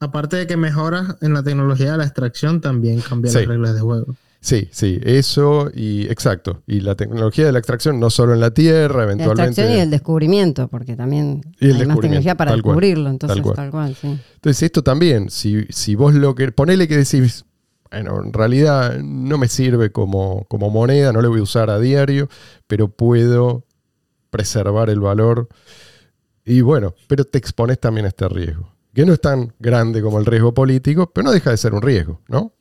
Aparte 0.00 0.36
de 0.36 0.46
que 0.46 0.56
mejoras 0.56 1.16
en 1.22 1.32
la 1.32 1.42
tecnología 1.42 1.92
de 1.92 1.98
la 1.98 2.04
extracción, 2.04 2.60
también 2.60 3.00
cambia 3.00 3.30
Sí. 3.30 3.38
las 3.38 3.46
reglas 3.48 3.74
de 3.74 3.80
juego. 3.80 4.14
Sí, 4.40 4.68
sí, 4.72 5.00
eso 5.02 5.70
y 5.74 6.02
exacto. 6.08 6.62
Y 6.66 6.80
la 6.80 6.94
tecnología 6.96 7.46
de 7.46 7.52
la 7.52 7.58
extracción 7.58 7.98
no 7.98 8.10
solo 8.10 8.34
en 8.34 8.40
la 8.40 8.50
Tierra, 8.50 8.98
La 8.98 9.04
eventualmente. 9.04 9.44
extracción 9.52 9.78
y 9.78 9.80
el 9.80 9.90
descubrimiento, 9.90 10.68
porque 10.68 10.96
también 10.96 11.40
Y 11.58 11.70
el 11.70 11.76
hay 11.76 11.86
más 11.86 11.98
tecnología 11.98 12.34
descubrimiento, 12.34 12.36
para 12.36 12.50
tal 12.50 12.62
cual, 12.62 12.74
descubrirlo. 12.74 13.08
Entonces, 13.10 13.42
tal 13.54 13.70
cual, 13.70 13.96
sí. 13.98 14.20
Entonces, 14.34 14.62
esto 14.62 14.82
también, 14.82 15.30
si, 15.30 15.64
si 15.70 15.94
vos 15.94 16.12
lo 16.12 16.34
que. 16.34 16.52
Ponele 16.52 16.86
que 16.86 16.98
decís, 16.98 17.46
bueno, 17.94 18.22
en 18.24 18.32
realidad 18.32 18.98
no 19.02 19.38
me 19.38 19.48
sirve 19.48 19.92
como, 19.92 20.44
como 20.48 20.70
moneda, 20.70 21.12
no 21.12 21.22
lo 21.22 21.30
voy 21.30 21.40
a 21.40 21.44
usar 21.44 21.70
a 21.70 21.78
diario, 21.78 22.28
pero 22.66 22.88
puedo 22.88 23.64
preservar 24.30 24.90
el 24.90 25.00
valor. 25.00 25.48
Y 26.44 26.60
bueno, 26.60 26.94
pero 27.08 27.24
te 27.24 27.38
expones 27.38 27.78
también 27.78 28.06
a 28.06 28.08
este 28.08 28.28
riesgo. 28.28 28.72
Que 28.92 29.06
no 29.06 29.12
es 29.12 29.20
tan 29.20 29.52
grande 29.58 30.02
como 30.02 30.18
el 30.18 30.26
riesgo 30.26 30.52
político, 30.54 31.10
pero 31.12 31.24
no 31.26 31.32
deja 31.32 31.50
de 31.50 31.56
ser 31.56 31.72
un 31.74 31.82
riesgo, 31.82 32.20
¿no? 32.28 32.52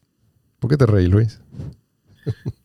¿Por 0.59 0.69
qué 0.69 0.77
te 0.77 0.85
reís, 0.85 1.09
Luis? 1.09 1.39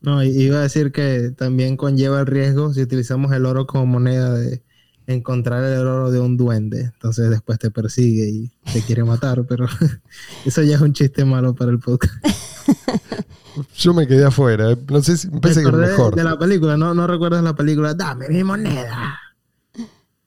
No, 0.00 0.22
y- 0.22 0.28
iba 0.28 0.58
a 0.58 0.62
decir 0.62 0.92
que 0.92 1.32
también 1.36 1.76
conlleva 1.76 2.20
el 2.20 2.26
riesgo 2.26 2.72
si 2.72 2.80
utilizamos 2.80 3.32
el 3.32 3.44
oro 3.44 3.66
como 3.66 3.86
moneda 3.86 4.32
de 4.34 4.62
encontrar 5.08 5.64
el 5.64 5.78
oro 5.80 6.12
de 6.12 6.20
un 6.20 6.36
duende. 6.36 6.82
Entonces 6.82 7.28
después 7.30 7.58
te 7.58 7.70
persigue 7.72 8.28
y 8.28 8.52
te 8.72 8.82
quiere 8.82 9.02
matar, 9.02 9.44
pero 9.48 9.66
eso 10.46 10.62
ya 10.62 10.76
es 10.76 10.80
un 10.80 10.92
chiste 10.92 11.24
malo 11.24 11.54
para 11.56 11.72
el 11.72 11.80
podcast. 11.80 12.14
Yo 13.76 13.92
me 13.94 14.06
quedé 14.06 14.24
afuera. 14.24 14.72
eh. 14.72 14.76
No 14.88 15.02
sé 15.02 15.16
si 15.16 15.28
me 15.28 15.40
parece 15.40 15.62
que 15.62 15.68
es 15.68 15.74
mejor. 15.74 16.14
De 16.14 16.24
la 16.24 16.38
película, 16.38 16.76
¿no? 16.76 16.94
¿No 16.94 17.06
recuerdas 17.06 17.42
la 17.42 17.54
película? 17.54 17.94
Dame 17.94 18.28
mi 18.28 18.44
moneda. 18.44 19.18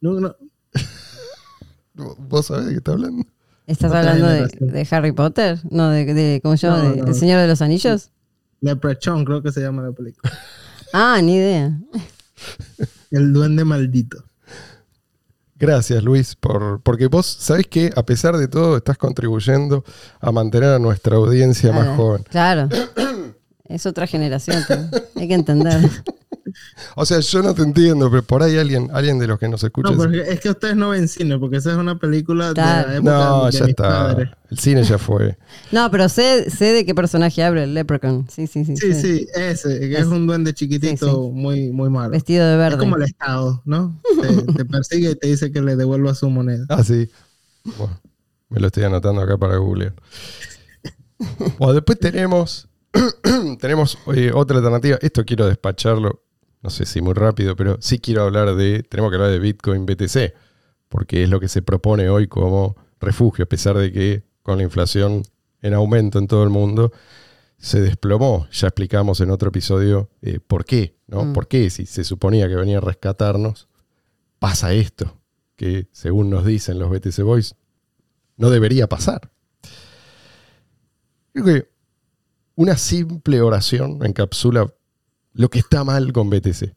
No, 0.01 0.19
no. 0.19 0.35
¿Vos 2.17 2.47
sabés 2.47 2.65
de 2.65 2.71
qué 2.71 2.77
está 2.77 2.91
hablando? 2.93 3.23
¿Estás 3.67 3.91
hablando 3.93 4.27
de, 4.27 4.87
Harry 4.91 5.11
Potter? 5.11 5.59
No, 5.69 5.89
de, 5.89 6.05
de 6.13 6.41
¿cómo 6.43 6.57
se 6.57 6.67
llama? 6.67 6.83
No, 6.83 6.91
De- 6.91 7.01
no. 7.01 7.07
¿El 7.07 7.15
Señor 7.15 7.39
de 7.39 7.47
los 7.47 7.61
Anillos? 7.61 8.11
Leprechaun 8.59 9.23
creo 9.25 9.41
que 9.41 9.51
se 9.51 9.61
llama 9.61 9.83
la 9.83 9.91
película. 9.91 10.31
Ah, 10.93 11.19
ni 11.21 11.35
idea. 11.35 11.79
El 13.11 13.31
duende 13.33 13.63
maldito. 13.63 14.23
Gracias, 15.61 16.03
Luis, 16.03 16.35
por, 16.35 16.81
porque 16.81 17.05
vos 17.07 17.25
sabés 17.27 17.67
que 17.67 17.91
a 17.95 18.03
pesar 18.03 18.35
de 18.35 18.47
todo 18.47 18.77
estás 18.77 18.97
contribuyendo 18.97 19.83
a 20.19 20.31
mantener 20.31 20.69
a 20.69 20.79
nuestra 20.79 21.15
audiencia 21.17 21.71
más 21.71 21.87
Ah, 21.89 21.95
joven. 21.95 22.23
Claro. 22.29 22.67
Es 23.71 23.85
otra 23.85 24.05
generación. 24.07 24.63
también. 24.67 25.03
Hay 25.15 25.27
que 25.27 25.33
entender. 25.33 25.89
O 26.95 27.05
sea, 27.05 27.19
yo 27.21 27.41
no 27.41 27.53
te 27.53 27.61
entiendo, 27.61 28.09
pero 28.11 28.23
por 28.23 28.43
ahí 28.43 28.57
alguien, 28.57 28.89
alguien 28.91 29.17
de 29.19 29.27
los 29.27 29.39
que 29.39 29.47
nos 29.47 29.63
escucha. 29.63 29.91
No, 29.91 29.95
porque 29.97 30.19
es 30.21 30.39
que 30.41 30.49
ustedes 30.49 30.75
no 30.75 30.89
ven 30.89 31.07
cine, 31.07 31.37
porque 31.39 31.57
esa 31.57 31.71
es 31.71 31.77
una 31.77 31.97
película 31.97 32.51
Claro. 32.53 32.81
de 32.89 32.93
la 32.93 32.97
época 32.97 33.11
no, 33.29 33.45
de 33.45 33.51
ya 33.53 33.59
mis 33.61 33.69
está. 33.69 33.83
padres. 33.83 34.29
El 34.49 34.59
cine 34.59 34.83
ya 34.83 34.97
fue. 34.97 35.37
No, 35.71 35.89
pero 35.91 36.09
sé, 36.09 36.49
sé 36.49 36.73
de 36.73 36.85
qué 36.85 36.93
personaje 36.93 37.41
habla 37.41 37.63
el 37.63 37.73
Leprechaun. 37.73 38.27
Sí, 38.29 38.47
sí, 38.47 38.65
sí. 38.65 38.75
Sí, 38.75 38.93
sé. 38.93 39.01
sí, 39.01 39.27
ese, 39.33 39.79
que 39.79 39.93
es 39.93 39.99
Es- 40.01 40.07
un 40.07 40.27
duende 40.27 40.53
chiquitito 40.53 41.05
sí, 41.05 41.11
sí. 41.11 41.29
muy, 41.31 41.71
muy 41.71 41.89
malo. 41.89 42.09
Vestido 42.09 42.45
de 42.45 42.53
Es 42.53 42.59
verde. 42.59 42.77
como 42.79 42.97
el 42.97 43.03
Estado, 43.03 43.61
¿no? 43.63 44.01
Te, 44.21 44.53
te 44.53 44.65
persigue 44.65 45.11
y 45.11 45.15
te 45.15 45.27
dice 45.27 45.51
que 45.53 45.61
le 45.61 45.77
devuelva 45.77 46.13
su 46.15 46.29
moneda. 46.29 46.65
Ah, 46.67 46.83
sí. 46.83 47.09
Bueno, 47.63 47.97
me 48.49 48.59
lo 48.59 48.67
estoy 48.67 48.83
anotando 48.83 49.21
acá 49.21 49.37
para 49.37 49.55
googlear. 49.55 49.93
Bueno, 51.59 51.73
después 51.75 51.97
tenemos, 51.99 52.67
tenemos 53.59 53.97
eh, 54.15 54.31
otra 54.33 54.57
alternativa. 54.57 54.97
Esto 55.01 55.25
quiero 55.25 55.47
despacharlo, 55.47 56.23
no 56.61 56.69
sé 56.69 56.85
si 56.85 57.01
muy 57.01 57.13
rápido, 57.13 57.55
pero 57.55 57.77
sí 57.81 57.99
quiero 57.99 58.23
hablar 58.23 58.55
de, 58.55 58.83
tenemos 58.83 59.11
que 59.11 59.15
hablar 59.15 59.31
de 59.31 59.39
Bitcoin 59.39 59.85
BTC, 59.85 60.33
porque 60.89 61.23
es 61.23 61.29
lo 61.29 61.39
que 61.39 61.47
se 61.47 61.61
propone 61.61 62.09
hoy 62.09 62.27
como 62.27 62.75
refugio, 62.99 63.43
a 63.43 63.49
pesar 63.49 63.77
de 63.77 63.91
que 63.91 64.23
con 64.43 64.57
la 64.57 64.63
inflación 64.63 65.23
en 65.61 65.73
aumento 65.73 66.19
en 66.19 66.27
todo 66.27 66.43
el 66.43 66.49
mundo, 66.49 66.91
se 67.57 67.79
desplomó. 67.79 68.47
Ya 68.51 68.67
explicamos 68.67 69.21
en 69.21 69.29
otro 69.29 69.49
episodio 69.49 70.09
eh, 70.21 70.39
por 70.39 70.65
qué, 70.65 70.97
¿no? 71.07 71.25
Mm. 71.25 71.33
¿Por 71.33 71.47
qué 71.47 71.69
si 71.69 71.85
se 71.85 72.03
suponía 72.03 72.47
que 72.47 72.55
venía 72.55 72.79
a 72.79 72.81
rescatarnos, 72.81 73.67
pasa 74.39 74.73
esto? 74.73 75.19
Que 75.55 75.87
según 75.91 76.29
nos 76.31 76.45
dicen 76.45 76.79
los 76.79 76.89
BTC 76.89 77.21
Boys, 77.21 77.55
no 78.37 78.49
debería 78.49 78.87
pasar. 78.89 79.31
Creo 81.33 81.45
que 81.45 81.70
una 82.55 82.77
simple 82.77 83.41
oración 83.41 83.99
encapsula 84.03 84.71
lo 85.33 85.49
que 85.49 85.59
está 85.59 85.83
mal 85.83 86.11
con 86.13 86.29
BTC. 86.29 86.73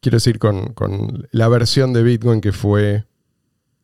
Quiero 0.00 0.16
decir, 0.16 0.38
con, 0.38 0.72
con 0.72 1.28
la 1.30 1.48
versión 1.48 1.92
de 1.92 2.02
Bitcoin 2.02 2.40
que 2.40 2.52
fue 2.52 3.04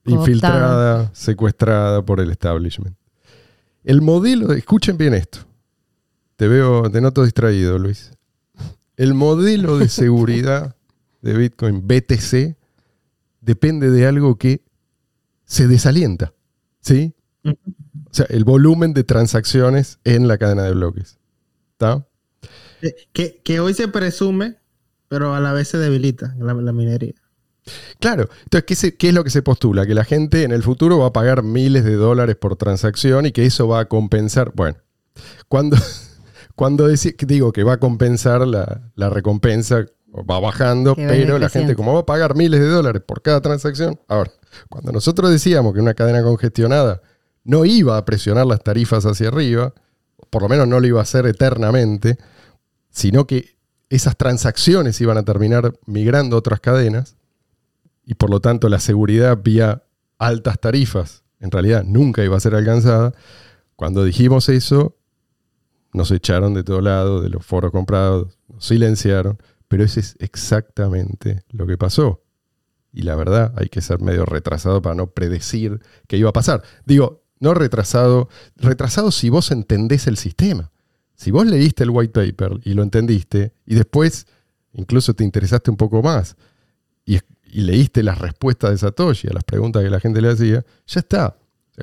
infiltrada, 0.06 1.10
secuestrada 1.14 2.04
por 2.04 2.20
el 2.20 2.30
establishment. 2.30 2.96
El 3.84 4.02
modelo, 4.02 4.52
escuchen 4.52 4.96
bien 4.96 5.14
esto. 5.14 5.40
Te 6.36 6.48
veo, 6.48 6.90
te 6.90 7.00
noto 7.00 7.24
distraído, 7.24 7.78
Luis. 7.78 8.12
El 8.96 9.14
modelo 9.14 9.78
de 9.78 9.88
seguridad 9.88 10.76
de 11.22 11.34
Bitcoin 11.34 11.86
BTC 11.86 12.56
depende 13.40 13.90
de 13.90 14.06
algo 14.06 14.36
que 14.36 14.62
se 15.44 15.66
desalienta. 15.68 16.32
¿Sí? 16.80 17.14
Sea, 18.16 18.26
el 18.30 18.44
volumen 18.44 18.94
de 18.94 19.04
transacciones 19.04 19.98
en 20.04 20.26
la 20.28 20.38
cadena 20.38 20.62
de 20.62 20.72
bloques. 20.72 21.18
¿Está? 21.72 22.06
Que, 23.12 23.40
que 23.42 23.60
hoy 23.60 23.74
se 23.74 23.88
presume, 23.88 24.56
pero 25.08 25.34
a 25.34 25.40
la 25.40 25.52
vez 25.52 25.68
se 25.68 25.78
debilita 25.78 26.34
la, 26.38 26.54
la 26.54 26.72
minería. 26.72 27.14
Claro. 27.98 28.28
Entonces, 28.44 28.64
¿qué, 28.66 28.74
se- 28.74 28.96
qué 28.96 29.08
es 29.08 29.14
lo 29.14 29.24
que 29.24 29.30
se 29.30 29.42
postula? 29.42 29.86
Que 29.86 29.94
la 29.94 30.04
gente 30.04 30.44
en 30.44 30.52
el 30.52 30.62
futuro 30.62 30.98
va 30.98 31.06
a 31.08 31.12
pagar 31.12 31.42
miles 31.42 31.84
de 31.84 31.94
dólares 31.94 32.36
por 32.36 32.56
transacción 32.56 33.26
y 33.26 33.32
que 33.32 33.44
eso 33.44 33.66
va 33.68 33.80
a 33.80 33.84
compensar. 33.88 34.52
Bueno, 34.54 34.78
cuando, 35.48 35.76
cuando 36.54 36.88
digo 36.88 37.52
que 37.52 37.64
va 37.64 37.74
a 37.74 37.80
compensar 37.80 38.46
la, 38.46 38.90
la 38.94 39.10
recompensa, 39.10 39.84
va 40.14 40.40
bajando, 40.40 40.94
pero 40.94 41.38
la 41.38 41.48
gente, 41.48 41.74
como 41.74 41.92
va 41.94 42.00
a 42.00 42.06
pagar 42.06 42.34
miles 42.36 42.60
de 42.60 42.68
dólares 42.68 43.02
por 43.04 43.20
cada 43.20 43.40
transacción. 43.40 44.00
Ahora, 44.08 44.30
cuando 44.70 44.92
nosotros 44.92 45.30
decíamos 45.30 45.74
que 45.74 45.80
una 45.80 45.94
cadena 45.94 46.22
congestionada 46.22 47.02
no 47.46 47.64
iba 47.64 47.96
a 47.96 48.04
presionar 48.04 48.46
las 48.46 48.62
tarifas 48.62 49.06
hacia 49.06 49.28
arriba, 49.28 49.72
por 50.30 50.42
lo 50.42 50.48
menos 50.48 50.66
no 50.66 50.80
lo 50.80 50.86
iba 50.86 51.00
a 51.00 51.04
hacer 51.04 51.26
eternamente, 51.26 52.18
sino 52.90 53.26
que 53.26 53.56
esas 53.88 54.16
transacciones 54.16 55.00
iban 55.00 55.16
a 55.16 55.24
terminar 55.24 55.78
migrando 55.86 56.36
a 56.36 56.40
otras 56.40 56.60
cadenas 56.60 57.16
y 58.04 58.14
por 58.14 58.30
lo 58.30 58.40
tanto 58.40 58.68
la 58.68 58.80
seguridad 58.80 59.38
vía 59.42 59.84
altas 60.18 60.60
tarifas 60.60 61.22
en 61.40 61.50
realidad 61.50 61.84
nunca 61.84 62.24
iba 62.24 62.36
a 62.36 62.40
ser 62.40 62.54
alcanzada. 62.54 63.12
Cuando 63.76 64.04
dijimos 64.04 64.48
eso, 64.48 64.96
nos 65.92 66.10
echaron 66.10 66.54
de 66.54 66.64
todo 66.64 66.80
lado, 66.80 67.20
de 67.20 67.28
los 67.28 67.44
foros 67.44 67.70
comprados, 67.70 68.38
nos 68.48 68.64
silenciaron, 68.64 69.38
pero 69.68 69.84
ese 69.84 70.00
es 70.00 70.16
exactamente 70.18 71.44
lo 71.50 71.66
que 71.66 71.76
pasó. 71.78 72.22
Y 72.92 73.02
la 73.02 73.14
verdad, 73.14 73.52
hay 73.56 73.68
que 73.68 73.82
ser 73.82 74.00
medio 74.00 74.24
retrasado 74.24 74.80
para 74.80 74.94
no 74.94 75.08
predecir 75.10 75.80
qué 76.08 76.16
iba 76.16 76.30
a 76.30 76.32
pasar. 76.32 76.62
Digo, 76.86 77.25
no 77.38 77.54
retrasado, 77.54 78.28
retrasado 78.56 79.10
si 79.10 79.28
vos 79.28 79.50
entendés 79.50 80.06
el 80.06 80.16
sistema. 80.16 80.70
Si 81.14 81.30
vos 81.30 81.46
leíste 81.46 81.84
el 81.84 81.90
white 81.90 82.12
paper 82.12 82.60
y 82.64 82.74
lo 82.74 82.82
entendiste, 82.82 83.52
y 83.64 83.74
después 83.74 84.26
incluso 84.72 85.14
te 85.14 85.24
interesaste 85.24 85.70
un 85.70 85.76
poco 85.76 86.02
más 86.02 86.36
y, 87.04 87.20
leíste 87.52 88.02
las 88.02 88.18
respuestas 88.18 88.70
de 88.72 88.78
Satoshi 88.78 89.28
a 89.28 89.32
las 89.32 89.44
preguntas 89.44 89.82
que 89.82 89.88
la 89.88 90.00
gente 90.00 90.20
le 90.20 90.30
hacía, 90.30 90.64
ya 90.86 91.00
está. 91.00 91.38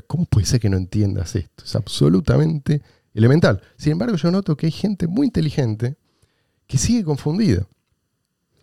¿Cómo 0.06 0.26
puede 0.26 0.46
ser 0.46 0.60
que 0.60 0.70
no 0.70 0.78
entiendas 0.78 1.36
esto? 1.36 1.64
Es 1.64 1.76
absolutamente 1.76 2.82
elemental. 3.14 3.62
Sin 3.78 3.94
embargo, 3.94 4.16
yo 4.18 4.30
noto 4.30 4.56
que 4.56 4.68
hay 4.68 4.72
gente 4.72 5.08
muy 5.08 5.28
inteligente 5.28 5.96
que 6.68 6.78
sigue 6.78 7.04
confundida. 7.04 7.66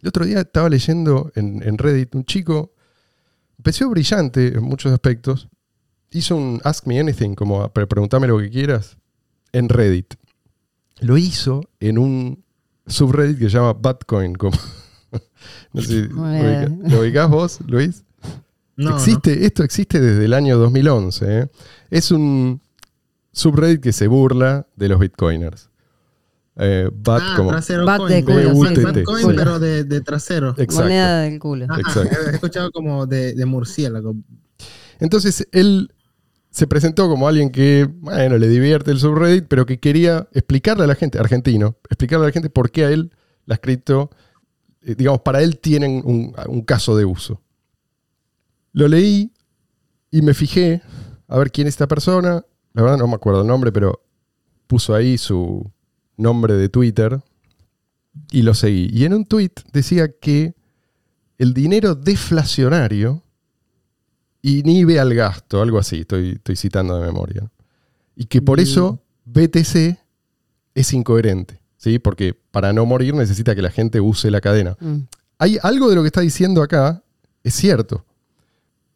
El 0.03 0.09
otro 0.09 0.25
día 0.25 0.41
estaba 0.41 0.69
leyendo 0.69 1.33
en, 1.35 1.63
en 1.67 1.79
Reddit 1.79 2.15
un 2.15 2.25
chico, 2.25 2.73
empezó 3.59 3.89
brillante 3.89 4.49
en 4.49 4.63
muchos 4.63 4.93
aspectos, 4.93 5.49
hizo 6.13 6.37
un 6.37 6.61
Ask 6.65 6.87
Me 6.87 6.99
Anything, 7.01 7.35
como 7.35 7.69
"Pre- 7.73 7.87
preguntame 7.87 8.27
lo 8.27 8.39
que 8.39 8.51
quieras, 8.51 8.97
en 9.53 9.69
Reddit. 9.69 10.15
Lo 11.01 11.17
hizo 11.17 11.63
en 11.81 11.99
un 11.99 12.45
subreddit 12.87 13.39
que 13.39 13.45
se 13.51 13.57
llama 13.57 13.73
Batcoin. 13.73 14.35
Como, 14.35 14.57
no 15.73 15.83
sé, 15.83 15.89
si 15.89 16.07
Bueno. 16.09 16.77
ubica- 16.77 16.89
¿Lo 16.95 17.01
ubicás 17.01 17.31
vos, 17.31 17.59
Luis? 17.67 18.05
No, 18.77 18.97
existe, 18.97 19.45
Esto 19.45 19.63
existe 19.63 20.01
desde 20.01 20.25
el 20.25 20.33
año 20.33 20.57
2011. 20.59 21.39
¿eh? 21.41 21.49
Es 21.91 22.11
un 22.11 22.61
subreddit 23.33 23.81
que 23.83 23.93
se 23.93 24.07
burla 24.07 24.67
de 24.77 24.89
los 24.89 24.99
bitcoiners. 24.99 25.69
Eh, 26.57 26.91
bat 26.93 27.23
Ah, 27.25 27.35
como... 27.37 27.51
trasero 27.51 27.85
Bat 27.87 27.99
coin. 27.99 28.13
de 28.13 28.25
culo, 28.25 28.55
Bat- 28.55 28.75
sí, 28.77 28.83
Bat 28.83 28.95
sí. 28.97 29.03
coin, 29.05 29.23
Culo. 29.25 29.37
pero 29.37 29.59
de, 29.59 29.85
de 29.85 30.01
trasero. 30.01 30.51
Exacto. 30.59 30.83
Moneda 30.83 31.21
del 31.21 31.39
culo. 31.39 31.67
Ajá, 31.69 31.81
exacto. 31.81 32.17
He 32.31 32.35
escuchado 32.35 32.71
como 32.73 33.07
de, 33.07 33.35
de 33.35 33.45
murciélago. 33.47 34.15
Entonces 34.99 35.47
él 35.53 35.93
se 36.51 36.67
presentó 36.67 37.09
como 37.09 37.29
alguien 37.29 37.51
que, 37.51 37.89
bueno, 37.91 38.37
le 38.37 38.49
divierte 38.49 38.91
el 38.91 38.99
subreddit, 38.99 39.47
pero 39.49 39.67
que 39.67 39.79
quería 39.79 40.29
explicarle 40.33 40.85
a 40.85 40.87
la 40.87 40.95
gente, 40.95 41.19
argentino, 41.19 41.77
explicarle 41.89 42.25
a 42.25 42.29
la 42.29 42.33
gente 42.33 42.51
por 42.51 42.71
qué 42.71 42.85
a 42.85 42.91
él 42.91 43.13
las 43.47 43.61
cripto, 43.61 44.11
eh, 44.83 44.95
digamos, 44.97 45.21
para 45.21 45.43
él 45.43 45.59
tienen 45.61 46.03
un, 46.05 46.35
un 46.49 46.63
caso 46.63 46.97
de 46.97 47.05
uso. 47.05 47.41
Lo 48.73 48.89
leí 48.89 49.33
y 50.11 50.23
me 50.23 50.35
fijé 50.35 50.83
a 51.29 51.39
ver 51.39 51.53
quién 51.53 51.67
es 51.67 51.75
esta 51.75 51.89
persona. 51.89 52.45
La 52.73 52.83
verdad 52.83 52.99
no 52.99 53.07
me 53.07 53.15
acuerdo 53.15 53.43
el 53.43 53.47
nombre, 53.47 53.73
pero 53.73 54.03
puso 54.67 54.95
ahí 54.95 55.19
su 55.19 55.71
nombre 56.17 56.55
de 56.55 56.69
Twitter 56.69 57.21
y 58.31 58.43
lo 58.43 58.55
seguí. 58.55 58.89
Y 58.93 59.05
en 59.05 59.15
un 59.15 59.25
tweet 59.25 59.53
decía 59.73 60.13
que 60.21 60.55
el 61.39 61.55
dinero 61.55 61.95
deflacionario 61.95 63.25
inhibe 64.43 64.99
al 65.01 65.15
gasto, 65.15 65.61
algo 65.63 65.79
así, 65.79 66.01
estoy, 66.01 66.33
estoy 66.33 66.57
citando 66.57 66.99
de 66.99 67.07
memoria. 67.07 67.51
Y 68.17 68.27
que 68.27 68.41
por 68.43 68.59
Mm. 68.59 68.63
eso 68.63 69.03
BTC 69.25 69.99
es 70.75 70.93
incoherente, 70.93 71.61
¿sí? 71.77 71.99
Porque 71.99 72.35
para 72.51 72.73
no 72.73 72.87
morir 72.87 73.15
necesita 73.15 73.55
que 73.55 73.63
la 73.63 73.71
gente 73.71 74.01
use 74.01 74.31
la 74.31 74.41
cadena. 74.41 74.77
Mm. 74.81 74.99
Hay 75.39 75.59
algo 75.63 75.89
de 75.89 75.97
lo 75.97 76.03
que 76.03 76.09
está 76.09 76.21
diciendo 76.21 76.63
acá, 76.63 77.03
es 77.43 77.55
cierto, 77.55 78.05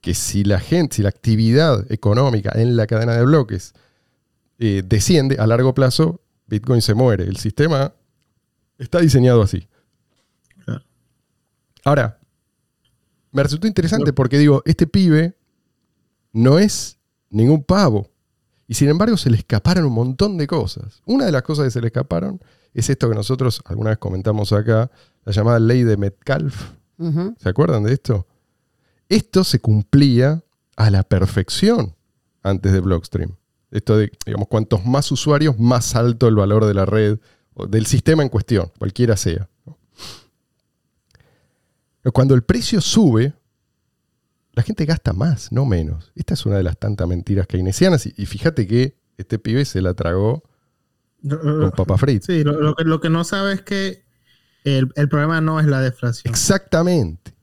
que 0.01 0.15
si 0.15 0.45
la 0.45 0.61
gente, 0.61 0.97
si 0.97 1.03
la 1.03 1.09
actividad 1.09 1.91
económica 1.91 2.53
en 2.55 2.77
la 2.77 2.87
cadena 2.87 3.15
de 3.17 3.25
bloques 3.25 3.73
eh, 4.59 4.83
desciende 4.87 5.37
a 5.39 5.47
largo 5.47 5.75
plazo, 5.75 6.21
Bitcoin 6.47 6.83
se 6.83 6.93
muere. 6.95 7.25
El 7.25 7.39
sistema 7.39 7.93
está 8.79 9.01
diseñado 9.01 9.41
así. 9.43 9.67
Claro. 10.65 10.85
Ahora, 11.85 12.19
me 13.35 13.43
resultó 13.43 13.67
interesante 13.67 14.13
porque 14.13 14.39
digo, 14.39 14.63
este 14.65 14.87
pibe 14.87 15.37
no 16.33 16.61
es 16.61 16.99
ningún 17.31 17.65
pavo. 17.65 18.09
Y 18.69 18.75
sin 18.75 18.89
embargo 18.89 19.17
se 19.17 19.29
le 19.29 19.37
escaparon 19.37 19.85
un 19.85 19.93
montón 19.93 20.39
de 20.39 20.47
cosas. 20.47 21.03
Una 21.05 21.27
de 21.27 21.33
las 21.33 21.43
cosas 21.43 21.65
que 21.65 21.71
se 21.73 21.81
le 21.81 21.89
escaparon 21.89 22.41
es 22.75 22.89
esto 22.89 23.09
que 23.09 23.17
nosotros 23.17 23.61
alguna 23.65 23.91
vez 23.91 23.99
comentamos 23.99 24.53
acá, 24.53 24.89
la 25.25 25.33
llamada 25.33 25.59
ley 25.59 25.83
de 25.83 25.97
Metcalf. 25.97 26.71
¿Se 27.39 27.49
acuerdan 27.49 27.83
de 27.83 27.95
esto? 27.95 28.25
Esto 29.09 29.43
se 29.43 29.59
cumplía 29.59 30.45
a 30.77 30.91
la 30.91 31.03
perfección 31.03 31.97
antes 32.45 32.73
de 32.73 32.79
Blockstream. 32.79 33.35
Esto 33.73 33.99
de, 33.99 34.13
digamos, 34.25 34.47
cuantos 34.47 34.87
más 34.87 35.11
usuarios, 35.11 35.59
más 35.59 35.97
alto 35.97 36.29
el 36.29 36.37
valor 36.37 36.67
de 36.67 36.75
la 36.75 36.87
red 36.87 37.19
o 37.55 37.67
del 37.67 37.87
sistema 37.87 38.23
en 38.23 38.29
cuestión, 38.29 38.71
cualquiera 38.79 39.17
sea. 39.17 39.49
¿no? 39.67 39.77
Cuando 42.13 42.35
el 42.35 42.43
precio 42.43 42.81
sube, 42.81 43.35
la 44.53 44.63
gente 44.63 44.85
gasta 44.85 45.13
más, 45.13 45.51
no 45.51 45.65
menos. 45.65 46.13
Esta 46.15 46.35
es 46.35 46.47
una 46.47 46.57
de 46.57 46.63
las 46.63 46.79
tantas 46.79 47.09
mentiras 47.09 47.47
keynesianas. 47.47 48.07
Y, 48.07 48.15
y 48.17 48.27
fíjate 48.27 48.67
que 48.67 48.99
este 49.17 49.39
pibe 49.39 49.65
se 49.65 49.81
la 49.81 49.95
tragó 49.95 50.45
con 51.29 51.71
papa 51.71 51.97
frita. 51.97 52.27
Sí, 52.27 52.45
lo, 52.45 52.61
lo 52.61 52.75
que, 52.75 52.85
lo 52.85 53.01
que 53.01 53.11
no 53.11 53.25
sabe 53.25 53.55
es 53.55 53.63
que 53.63 54.05
el, 54.65 54.93
el 54.97 55.09
problema 55.09 55.41
no 55.41 55.61
es 55.61 55.67
la 55.67 55.81
deflación. 55.81 56.31
Exactamente. 56.31 57.35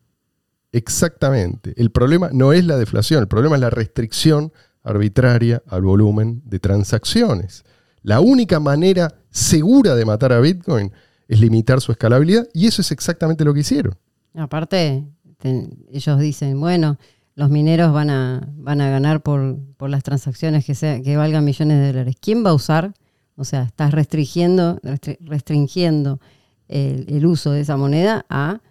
Exactamente. 0.72 1.74
El 1.76 1.92
problema 1.92 2.30
no 2.32 2.54
es 2.54 2.66
la 2.66 2.78
deflación, 2.78 3.22
el 3.22 3.28
problema 3.28 3.56
es 3.56 3.62
la 3.62 3.70
restricción 3.70 4.54
arbitraria 4.84 5.62
al 5.68 5.82
volumen 5.82 6.42
de 6.46 6.60
transacciones. 6.60 7.66
La 8.04 8.20
única 8.20 8.60
manera 8.60 9.16
segura 9.30 9.96
de 9.96 10.06
matar 10.06 10.34
a 10.34 10.40
Bitcoin 10.40 10.92
es 11.28 11.40
limitar 11.40 11.82
su 11.82 11.92
escalabilidad 11.92 12.48
y 12.54 12.68
eso 12.68 12.82
es 12.82 12.92
exactamente 12.92 13.46
lo 13.46 13.54
que 13.54 13.60
hicieron. 13.60 13.98
Aparte, 14.36 15.06
te- 15.38 15.70
ellos 15.92 16.20
dicen, 16.20 16.60
bueno, 16.60 16.98
los 17.36 17.50
mineros 17.50 17.94
van 17.94 18.10
a, 18.10 18.48
van 18.56 18.82
a 18.82 18.90
ganar 18.90 19.22
por, 19.24 19.58
por 19.78 19.90
las 19.90 20.04
transacciones 20.04 20.66
que, 20.66 20.76
sea, 20.76 21.02
que 21.02 21.18
valgan 21.18 21.44
millones 21.46 21.80
de 21.80 21.88
dólares. 21.88 22.16
¿Quién 22.20 22.46
va 22.46 22.52
a 22.52 22.54
usar? 22.54 22.94
O 23.36 23.44
sea, 23.44 23.64
estás 23.64 23.92
restringiendo, 23.92 24.78
restri- 24.82 25.18
restringiendo 25.22 26.20
el, 26.68 27.06
el 27.10 27.26
uso 27.26 27.52
de 27.52 27.62
esa 27.62 27.78
moneda 27.78 28.26
a 28.30 28.62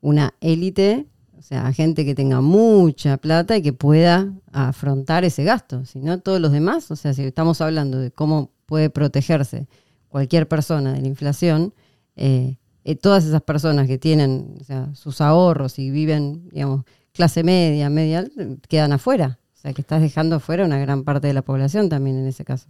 una 0.00 0.34
élite, 0.40 1.06
o 1.38 1.42
sea, 1.42 1.66
a 1.66 1.72
gente 1.72 2.04
que 2.04 2.14
tenga 2.14 2.40
mucha 2.40 3.16
plata 3.16 3.56
y 3.56 3.62
que 3.62 3.72
pueda 3.72 4.32
afrontar 4.52 5.24
ese 5.24 5.44
gasto. 5.44 5.84
Si 5.84 5.98
no, 5.98 6.20
todos 6.20 6.40
los 6.40 6.52
demás, 6.52 6.90
o 6.90 6.96
sea, 6.96 7.12
si 7.14 7.22
estamos 7.22 7.60
hablando 7.60 7.98
de 7.98 8.10
cómo 8.10 8.50
puede 8.66 8.90
protegerse 8.90 9.66
cualquier 10.08 10.46
persona 10.46 10.92
de 10.92 11.00
la 11.02 11.08
inflación, 11.08 11.74
eh, 12.16 12.56
eh, 12.84 12.96
todas 12.96 13.24
esas 13.24 13.42
personas 13.42 13.86
que 13.86 13.98
tienen 13.98 14.58
o 14.60 14.64
sea, 14.64 14.94
sus 14.94 15.20
ahorros 15.20 15.78
y 15.78 15.90
viven, 15.90 16.48
digamos, 16.50 16.84
clase 17.12 17.42
media, 17.42 17.88
media, 17.88 18.26
quedan 18.68 18.92
afuera. 18.92 19.38
O 19.54 19.56
sea, 19.56 19.72
que 19.72 19.80
estás 19.80 20.02
dejando 20.02 20.36
afuera 20.36 20.64
una 20.64 20.78
gran 20.78 21.04
parte 21.04 21.26
de 21.26 21.32
la 21.32 21.42
población 21.42 21.88
también 21.88 22.18
en 22.18 22.26
ese 22.26 22.44
caso. 22.44 22.68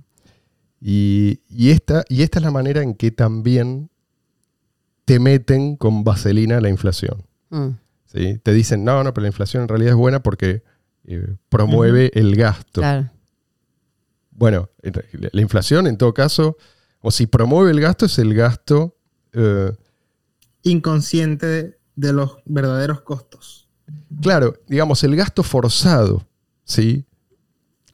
Y, 0.80 1.40
y 1.48 1.70
esta, 1.70 2.04
y 2.08 2.22
esta 2.22 2.38
es 2.38 2.44
la 2.44 2.52
manera 2.52 2.82
en 2.82 2.94
que 2.94 3.10
también 3.10 3.90
te 5.04 5.18
meten 5.18 5.76
con 5.76 6.04
vaselina 6.04 6.60
la 6.60 6.68
inflación. 6.68 7.24
Mm, 7.50 7.70
¿sí? 8.06 8.38
Te 8.38 8.52
dicen, 8.52 8.84
no, 8.84 9.02
no, 9.02 9.12
pero 9.12 9.22
la 9.22 9.28
inflación 9.28 9.62
en 9.62 9.68
realidad 9.68 9.92
es 9.92 9.96
buena 9.96 10.22
porque 10.22 10.62
eh, 11.04 11.34
promueve 11.48 12.10
el 12.14 12.36
gasto. 12.36 12.80
claro. 12.80 13.10
Bueno, 14.36 14.68
la 14.82 15.40
inflación 15.40 15.86
en 15.86 15.96
todo 15.96 16.12
caso, 16.12 16.56
o 17.00 17.12
si 17.12 17.28
promueve 17.28 17.70
el 17.70 17.80
gasto, 17.80 18.06
es 18.06 18.18
el 18.18 18.34
gasto 18.34 18.96
eh, 19.32 19.70
Inconsciente 20.64 21.46
de, 21.46 21.78
de 21.96 22.12
los 22.12 22.38
verdaderos 22.44 23.02
costos. 23.02 23.68
Claro, 24.20 24.54
digamos, 24.66 25.02
el 25.04 25.14
gasto 25.16 25.42
forzado, 25.42 26.26
¿sí? 26.64 27.04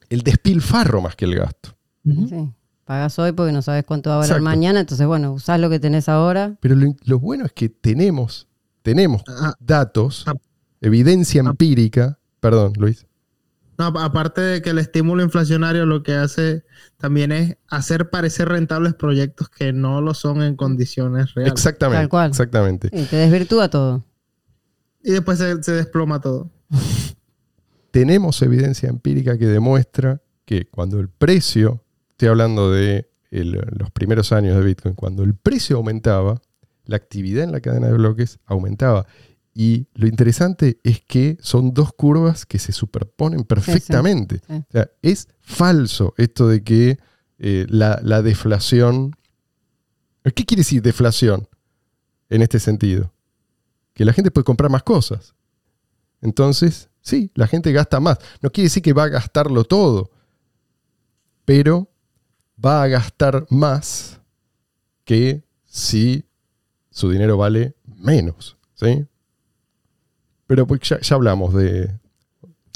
El 0.09 0.21
despilfarro 0.21 1.01
más 1.01 1.15
que 1.15 1.25
el 1.25 1.35
gasto. 1.35 1.75
Sí. 2.03 2.49
Pagás 2.85 3.17
hoy 3.19 3.31
porque 3.31 3.51
no 3.53 3.61
sabes 3.61 3.85
cuánto 3.85 4.09
va 4.09 4.15
a 4.15 4.19
valer 4.19 4.31
Exacto. 4.31 4.43
mañana, 4.43 4.79
entonces, 4.81 5.05
bueno, 5.07 5.31
usás 5.33 5.59
lo 5.59 5.69
que 5.69 5.79
tenés 5.79 6.09
ahora. 6.09 6.57
Pero 6.59 6.75
lo, 6.75 6.95
lo 7.05 7.19
bueno 7.19 7.45
es 7.45 7.53
que 7.53 7.69
tenemos, 7.69 8.47
tenemos 8.81 9.21
Ah, 9.27 9.53
datos, 9.59 10.23
ah. 10.27 10.33
evidencia 10.81 11.41
empírica. 11.41 12.17
Perdón, 12.39 12.73
Luis. 12.77 13.05
No, 13.81 13.87
apa- 13.87 14.05
aparte 14.05 14.41
de 14.41 14.61
que 14.61 14.69
el 14.69 14.77
estímulo 14.77 15.23
inflacionario 15.23 15.87
lo 15.87 16.03
que 16.03 16.13
hace 16.13 16.63
también 16.97 17.31
es 17.31 17.57
hacer 17.67 18.11
parecer 18.11 18.47
rentables 18.47 18.93
proyectos 18.93 19.49
que 19.49 19.73
no 19.73 20.01
lo 20.01 20.13
son 20.13 20.43
en 20.43 20.55
condiciones 20.55 21.33
reales. 21.33 21.53
Exactamente. 21.53 22.01
Tal 22.01 22.09
cual. 22.09 22.29
Exactamente. 22.29 22.89
Sí, 22.93 23.05
te 23.09 23.15
desvirtúa 23.15 23.69
todo. 23.71 24.05
Y 25.03 25.11
después 25.13 25.39
se, 25.39 25.63
se 25.63 25.71
desploma 25.71 26.21
todo. 26.21 26.51
Tenemos 27.91 28.41
evidencia 28.41 28.87
empírica 28.87 29.37
que 29.37 29.47
demuestra 29.47 30.21
que 30.45 30.65
cuando 30.69 30.99
el 30.99 31.09
precio, 31.09 31.83
estoy 32.11 32.29
hablando 32.29 32.71
de 32.71 33.09
el- 33.31 33.59
los 33.77 33.89
primeros 33.91 34.31
años 34.31 34.55
de 34.57 34.63
Bitcoin, 34.63 34.93
cuando 34.95 35.23
el 35.23 35.33
precio 35.33 35.77
aumentaba, 35.77 36.39
la 36.85 36.95
actividad 36.97 37.43
en 37.43 37.51
la 37.51 37.61
cadena 37.61 37.87
de 37.87 37.93
bloques 37.93 38.39
aumentaba. 38.45 39.05
Y 39.53 39.87
lo 39.93 40.07
interesante 40.07 40.79
es 40.83 41.01
que 41.01 41.37
son 41.41 41.73
dos 41.73 41.91
curvas 41.93 42.45
que 42.45 42.59
se 42.59 42.71
superponen 42.71 43.43
perfectamente. 43.43 44.39
sí. 44.47 44.53
O 44.53 44.71
sea, 44.71 44.89
es 45.01 45.27
falso 45.39 46.13
esto 46.17 46.47
de 46.47 46.63
que 46.63 46.99
eh, 47.39 47.65
la, 47.69 47.99
la 48.03 48.21
deflación... 48.21 49.15
¿Qué 50.23 50.45
quiere 50.45 50.61
decir 50.61 50.81
deflación 50.81 51.47
en 52.29 52.41
este 52.43 52.59
sentido? 52.59 53.13
Que 53.93 54.05
la 54.05 54.13
gente 54.13 54.31
puede 54.31 54.45
comprar 54.45 54.71
más 54.71 54.83
cosas. 54.83 55.33
Entonces, 56.21 56.89
sí, 57.01 57.31
la 57.33 57.47
gente 57.47 57.71
gasta 57.71 57.99
más. 57.99 58.19
No 58.41 58.51
quiere 58.51 58.67
decir 58.67 58.83
que 58.83 58.93
va 58.93 59.05
a 59.05 59.09
gastarlo 59.09 59.63
todo, 59.63 60.11
pero 61.43 61.91
va 62.63 62.83
a 62.83 62.87
gastar 62.87 63.47
más 63.49 64.21
que 65.03 65.43
si 65.65 66.25
su 66.91 67.09
dinero 67.09 67.37
vale 67.37 67.75
menos. 67.85 68.57
¿sí? 68.75 69.07
Pero 70.51 70.67
pues 70.67 70.81
ya, 70.81 70.99
ya 70.99 71.15
hablamos 71.15 71.53
de, 71.53 71.89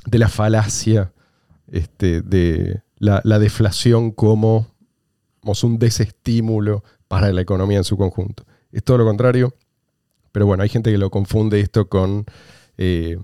de 0.06 0.18
la 0.18 0.30
falacia 0.30 1.12
este, 1.68 2.22
de 2.22 2.82
la, 3.00 3.20
la 3.26 3.38
deflación 3.38 4.12
como, 4.12 4.68
como 5.42 5.54
un 5.62 5.78
desestímulo 5.78 6.86
para 7.10 7.34
la 7.34 7.42
economía 7.42 7.80
en 7.80 7.84
su 7.84 7.98
conjunto. 7.98 8.46
Es 8.72 8.82
todo 8.86 9.00
lo 9.00 9.04
contrario, 9.04 9.56
pero 10.32 10.46
bueno, 10.46 10.64
hay 10.64 10.70
gente 10.70 10.90
que 10.90 10.98
lo 10.98 11.10
confunde 11.10 11.60
esto 11.60 11.90
con, 11.90 12.24
eh, 12.78 13.18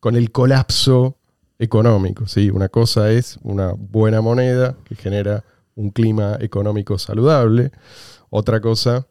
con 0.00 0.16
el 0.16 0.32
colapso 0.32 1.18
económico. 1.58 2.26
¿sí? 2.26 2.48
Una 2.48 2.70
cosa 2.70 3.10
es 3.10 3.38
una 3.42 3.74
buena 3.76 4.22
moneda 4.22 4.78
que 4.84 4.94
genera 4.94 5.44
un 5.74 5.90
clima 5.90 6.38
económico 6.40 6.96
saludable, 6.96 7.70
otra 8.30 8.62
cosa 8.62 9.06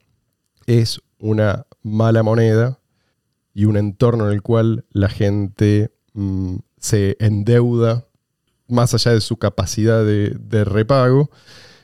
es 0.66 1.00
una 1.20 1.68
mala 1.84 2.24
moneda 2.24 2.80
y 3.54 3.66
un 3.66 3.78
entorno 3.78 4.28
en 4.28 4.34
el 4.34 4.42
cual 4.42 4.86
la 4.92 5.10
gente 5.10 5.92
mm, 6.14 6.56
se 6.80 7.16
endeuda 7.20 8.08
más 8.68 8.94
allá 8.94 9.12
de 9.12 9.22
su 9.22 9.38
capacidad 9.38 10.04
de, 10.04 10.36
de 10.40 10.64
repago, 10.66 11.30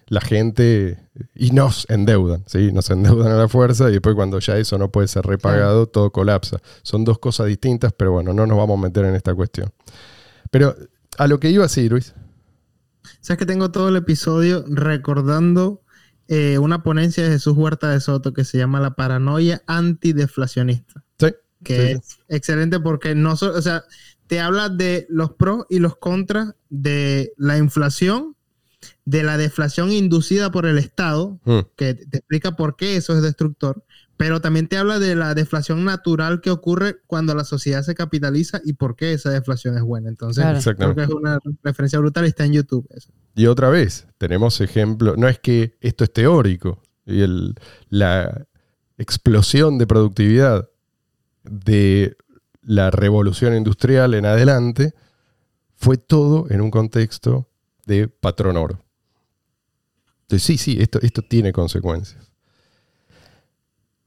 la 0.07 0.21
gente 0.21 0.97
y 1.35 1.51
nos 1.51 1.85
endeudan, 1.89 2.43
¿sí? 2.47 2.71
nos 2.71 2.89
endeudan 2.89 3.31
a 3.31 3.35
la 3.35 3.47
fuerza 3.47 3.89
y 3.89 3.93
después 3.93 4.15
cuando 4.15 4.39
ya 4.39 4.57
eso 4.57 4.77
no 4.77 4.91
puede 4.91 5.07
ser 5.07 5.25
repagado, 5.25 5.87
todo 5.87 6.11
colapsa. 6.11 6.59
Son 6.81 7.05
dos 7.05 7.19
cosas 7.19 7.47
distintas, 7.47 7.93
pero 7.93 8.11
bueno, 8.11 8.33
no 8.33 8.47
nos 8.47 8.57
vamos 8.57 8.79
a 8.79 8.81
meter 8.81 9.05
en 9.05 9.15
esta 9.15 9.35
cuestión. 9.35 9.71
Pero 10.49 10.75
a 11.17 11.27
lo 11.27 11.39
que 11.39 11.51
iba 11.51 11.65
así, 11.65 11.87
Luis. 11.89 12.13
Sabes 13.21 13.37
que 13.37 13.45
tengo 13.45 13.71
todo 13.71 13.89
el 13.89 13.97
episodio 13.97 14.63
recordando 14.67 15.83
eh, 16.27 16.57
una 16.57 16.83
ponencia 16.83 17.23
de 17.23 17.31
Jesús 17.31 17.55
Huerta 17.55 17.89
de 17.89 17.99
Soto 17.99 18.33
que 18.33 18.45
se 18.45 18.57
llama 18.57 18.79
La 18.79 18.95
paranoia 18.95 19.61
antideflacionista. 19.67 21.03
Que 21.63 21.95
sí, 21.95 21.99
es 21.99 22.17
excelente 22.29 22.79
porque 22.79 23.15
no 23.15 23.35
so- 23.35 23.53
o 23.53 23.61
sea, 23.61 23.83
te 24.27 24.39
habla 24.39 24.69
de 24.69 25.05
los 25.09 25.31
pros 25.33 25.65
y 25.69 25.79
los 25.79 25.97
contras 25.97 26.53
de 26.69 27.33
la 27.37 27.57
inflación, 27.57 28.35
de 29.05 29.23
la 29.23 29.37
deflación 29.37 29.91
inducida 29.91 30.51
por 30.51 30.65
el 30.65 30.77
Estado, 30.77 31.39
Mm, 31.43 31.59
que 31.75 31.95
te 31.95 32.17
explica 32.19 32.55
por 32.55 32.75
qué 32.75 32.95
eso 32.95 33.15
es 33.15 33.21
destructor, 33.21 33.83
pero 34.15 34.39
también 34.39 34.67
te 34.67 34.77
habla 34.77 34.99
de 34.99 35.15
la 35.15 35.33
deflación 35.33 35.83
natural 35.83 36.39
que 36.41 36.49
ocurre 36.51 36.97
cuando 37.07 37.33
la 37.35 37.43
sociedad 37.43 37.81
se 37.83 37.95
capitaliza 37.95 38.61
y 38.63 38.73
por 38.73 38.95
qué 38.95 39.13
esa 39.13 39.31
deflación 39.31 39.75
es 39.77 39.83
buena. 39.83 40.09
Entonces, 40.09 40.43
Claro. 40.43 40.59
creo 40.77 40.95
que 40.95 41.03
es 41.03 41.09
una 41.09 41.39
referencia 41.63 41.99
brutal 41.99 42.25
y 42.25 42.27
está 42.29 42.45
en 42.45 42.53
YouTube. 42.53 42.87
eso. 42.95 43.11
Y 43.35 43.47
otra 43.47 43.69
vez, 43.69 44.07
tenemos 44.17 44.59
ejemplo, 44.61 45.15
no 45.17 45.27
es 45.27 45.39
que 45.39 45.77
esto 45.81 46.03
es 46.03 46.11
teórico, 46.13 46.81
y 47.05 47.21
el- 47.21 47.55
la 47.89 48.45
explosión 48.97 49.77
de 49.77 49.87
productividad 49.87 50.69
de 51.43 52.17
la 52.61 52.91
revolución 52.91 53.55
industrial 53.55 54.13
en 54.13 54.25
adelante 54.25 54.93
fue 55.75 55.97
todo 55.97 56.47
en 56.49 56.61
un 56.61 56.71
contexto 56.71 57.49
de 57.85 58.07
patrón 58.07 58.57
oro. 58.57 58.83
Entonces 60.21 60.43
sí, 60.43 60.57
sí, 60.57 60.77
esto, 60.79 60.99
esto 61.01 61.21
tiene 61.21 61.51
consecuencias. 61.51 62.31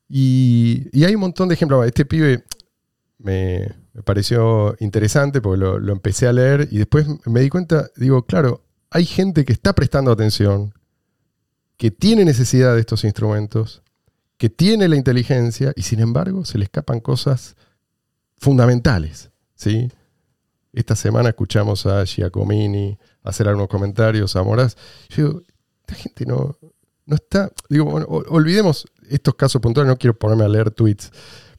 Y, 0.09 0.91
hay 1.05 1.15
un 1.15 1.23
montón 1.23 1.49
de 1.49 1.55
ejemplos. 1.55 1.87
Este 1.87 2.05
pibe 2.05 2.45
me, 3.19 3.67
me 3.95 4.03
pareció 4.03 4.77
interesante 4.79 5.41
porque 5.41 5.59
lo, 5.59 5.79
lo 5.79 5.93
empecé 5.93 6.29
a 6.29 6.33
leer 6.33 6.69
y 6.71 6.79
después 6.79 7.07
me 7.27 7.41
di 7.41 7.49
cuenta, 7.49 7.89
digo, 7.97 8.25
claro, 8.27 8.63
hay 8.91 9.07
gente 9.07 9.45
que 9.45 9.55
está 9.55 9.73
prestando 9.73 10.13
atención, 10.13 10.75
que 11.79 11.91
tiene 11.91 12.25
necesidad 12.25 12.75
de 12.75 12.81
estos 12.81 13.05
instrumentos, 13.05 13.83
que 14.43 14.51
tiene 14.51 14.89
la 14.89 14.97
inteligencia 14.97 15.73
y 15.77 15.83
sin 15.83 16.01
embargo 16.01 16.45
se 16.45 16.59
le 16.59 16.65
escapan 16.65 16.99
cosas 16.99 17.55
fundamentales. 18.39 19.31
¿sí? 19.55 19.89
Esta 20.73 20.97
semana 20.97 21.29
escuchamos 21.29 21.87
a 21.87 22.05
Giacomini 22.05 22.99
hacer 23.23 23.47
algunos 23.47 23.69
comentarios, 23.69 24.35
a 24.35 24.43
Moraz. 24.43 24.75
Yo 25.11 25.17
digo, 25.29 25.43
esta 25.83 25.95
gente 25.95 26.27
no, 26.27 26.59
no 27.07 27.15
está. 27.15 27.53
Digo, 27.69 27.85
bueno, 27.85 28.05
ol- 28.09 28.27
olvidemos 28.31 28.85
estos 29.09 29.37
casos 29.37 29.63
puntuales, 29.63 29.89
no 29.89 29.97
quiero 29.97 30.19
ponerme 30.19 30.43
a 30.43 30.49
leer 30.49 30.73
tweets. 30.73 31.13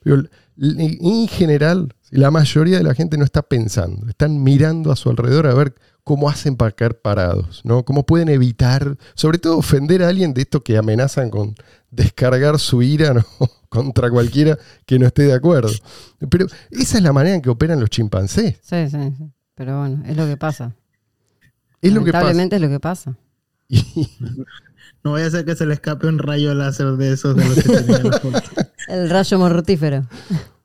Digo, 0.04 0.18
en 0.58 1.28
general, 1.30 1.96
la 2.10 2.32
mayoría 2.32 2.80
de 2.80 2.84
la 2.84 2.96
gente 2.96 3.18
no 3.18 3.24
está 3.24 3.44
pensando, 3.44 4.10
están 4.10 4.44
mirando 4.44 4.92
a 4.92 4.98
su 4.98 5.10
alrededor 5.10 5.48
a 5.48 5.54
ver 5.54 5.74
cómo 6.04 6.30
hacen 6.30 6.56
para 6.56 6.72
caer 6.72 7.00
parados, 7.00 7.62
¿no? 7.64 7.84
Cómo 7.86 8.06
pueden 8.06 8.30
evitar, 8.30 8.98
sobre 9.16 9.38
todo 9.38 9.58
ofender 9.58 10.04
a 10.04 10.10
alguien 10.10 10.34
de 10.34 10.42
estos 10.42 10.62
que 10.62 10.78
amenazan 10.78 11.30
con 11.30 11.56
descargar 11.92 12.60
su 12.60 12.82
ira 12.82 13.14
¿no? 13.14 13.24
contra 13.70 14.10
cualquiera 14.10 14.58
que 14.86 15.00
no 15.00 15.08
esté 15.08 15.24
de 15.24 15.34
acuerdo. 15.34 15.72
Pero 16.30 16.48
esa 16.72 16.98
es 16.98 17.04
la 17.04 17.14
manera 17.14 17.36
en 17.36 17.42
que 17.42 17.50
operan 17.50 17.80
los 17.80 17.90
chimpancés. 17.90 18.58
Sí, 18.62 18.90
sí, 18.90 18.98
sí. 19.18 19.24
Pero 19.56 19.80
bueno, 19.80 20.04
es 20.06 20.18
lo 20.18 20.26
que 20.26 20.36
pasa. 20.38 20.76
Es 21.82 21.94
lo 21.94 22.04
que 22.04 22.12
pasa. 22.12 22.32
Es 22.32 22.62
lo 22.62 22.70
que 22.70 22.80
pasa. 22.80 23.16
Y- 23.68 24.10
No 25.04 25.12
vaya 25.12 25.28
a 25.28 25.32
ser 25.32 25.44
que 25.44 25.56
se 25.56 25.66
le 25.66 25.74
escape 25.74 26.08
un 26.08 26.18
rayo 26.18 26.54
láser 26.54 26.94
de 26.94 27.12
esos 27.12 27.36
de 27.36 27.44
los 27.44 27.56
que 27.56 27.70
tenían 27.70 28.04
los 28.04 28.22
fotos. 28.22 28.42
El 28.88 29.10
rayo 29.10 29.38
mortífero. 29.38 30.08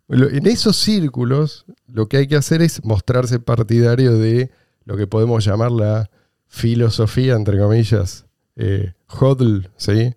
En 0.08 0.46
esos 0.46 0.76
círculos, 0.76 1.66
lo 1.88 2.08
que 2.08 2.18
hay 2.18 2.28
que 2.28 2.36
hacer 2.36 2.62
es 2.62 2.84
mostrarse 2.84 3.40
partidario 3.40 4.16
de 4.16 4.50
lo 4.88 4.96
que 4.96 5.06
podemos 5.06 5.44
llamar 5.44 5.70
la 5.70 6.10
filosofía, 6.46 7.34
entre 7.34 7.58
comillas, 7.58 8.24
eh, 8.56 8.94
hodl, 9.06 9.70
¿sí? 9.76 10.14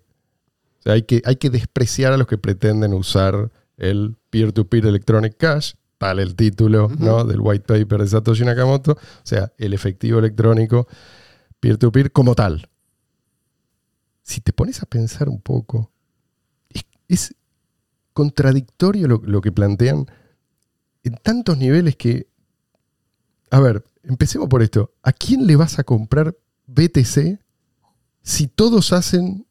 O 0.78 0.82
sea, 0.82 0.94
hay 0.94 1.02
que, 1.02 1.20
hay 1.26 1.36
que 1.36 1.50
despreciar 1.50 2.14
a 2.14 2.16
los 2.16 2.26
que 2.26 2.38
pretenden 2.38 2.94
usar 2.94 3.52
el 3.76 4.16
peer-to-peer 4.30 4.86
electronic 4.86 5.36
cash, 5.36 5.74
tal 5.98 6.20
el 6.20 6.34
título 6.34 6.90
¿no? 6.98 7.24
del 7.24 7.40
white 7.40 7.66
paper 7.66 8.00
de 8.00 8.06
Satoshi 8.08 8.46
Nakamoto, 8.46 8.92
o 8.92 9.24
sea, 9.24 9.52
el 9.58 9.74
efectivo 9.74 10.18
electrónico 10.18 10.88
peer-to-peer 11.60 12.10
como 12.10 12.34
tal. 12.34 12.70
Si 14.22 14.40
te 14.40 14.54
pones 14.54 14.82
a 14.82 14.86
pensar 14.86 15.28
un 15.28 15.42
poco, 15.42 15.92
es, 16.70 16.86
es 17.08 17.34
contradictorio 18.14 19.06
lo, 19.06 19.20
lo 19.22 19.42
que 19.42 19.52
plantean 19.52 20.06
en 21.04 21.14
tantos 21.16 21.58
niveles 21.58 21.94
que... 21.96 22.26
A 23.50 23.60
ver, 23.60 23.84
empecemos 24.02 24.48
por 24.48 24.62
esto. 24.62 24.92
¿A 25.02 25.12
quién 25.12 25.46
le 25.46 25.56
vas 25.56 25.78
a 25.78 25.84
comprar 25.84 26.36
BTC 26.66 27.38
si 28.22 28.46
todos 28.46 28.92
hacen 28.92 29.46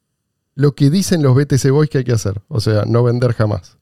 lo 0.56 0.76
que 0.76 0.90
dicen 0.90 1.24
los 1.24 1.36
BTC 1.36 1.70
Boys 1.72 1.90
que 1.90 2.00
hay 2.00 2.04
que 2.04 2.14
hacer? 2.14 2.42
O 2.48 2.60
sea, 2.60 2.84
no 2.86 3.04
vender 3.04 3.34
jamás. 3.34 3.78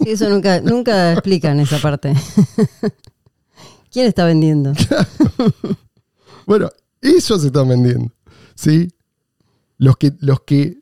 Sí, 0.00 0.10
eso 0.10 0.28
nunca, 0.28 0.60
nunca 0.60 1.12
explican 1.12 1.60
esa 1.60 1.78
parte. 1.78 2.14
¿Quién 3.92 4.06
está 4.06 4.24
vendiendo? 4.24 4.72
Bueno, 6.46 6.70
ellos 7.00 7.44
están 7.44 7.68
vendiendo. 7.68 8.12
¿Sí? 8.54 8.88
Los 9.78 9.96
que, 9.96 10.12
los 10.18 10.40
que 10.40 10.80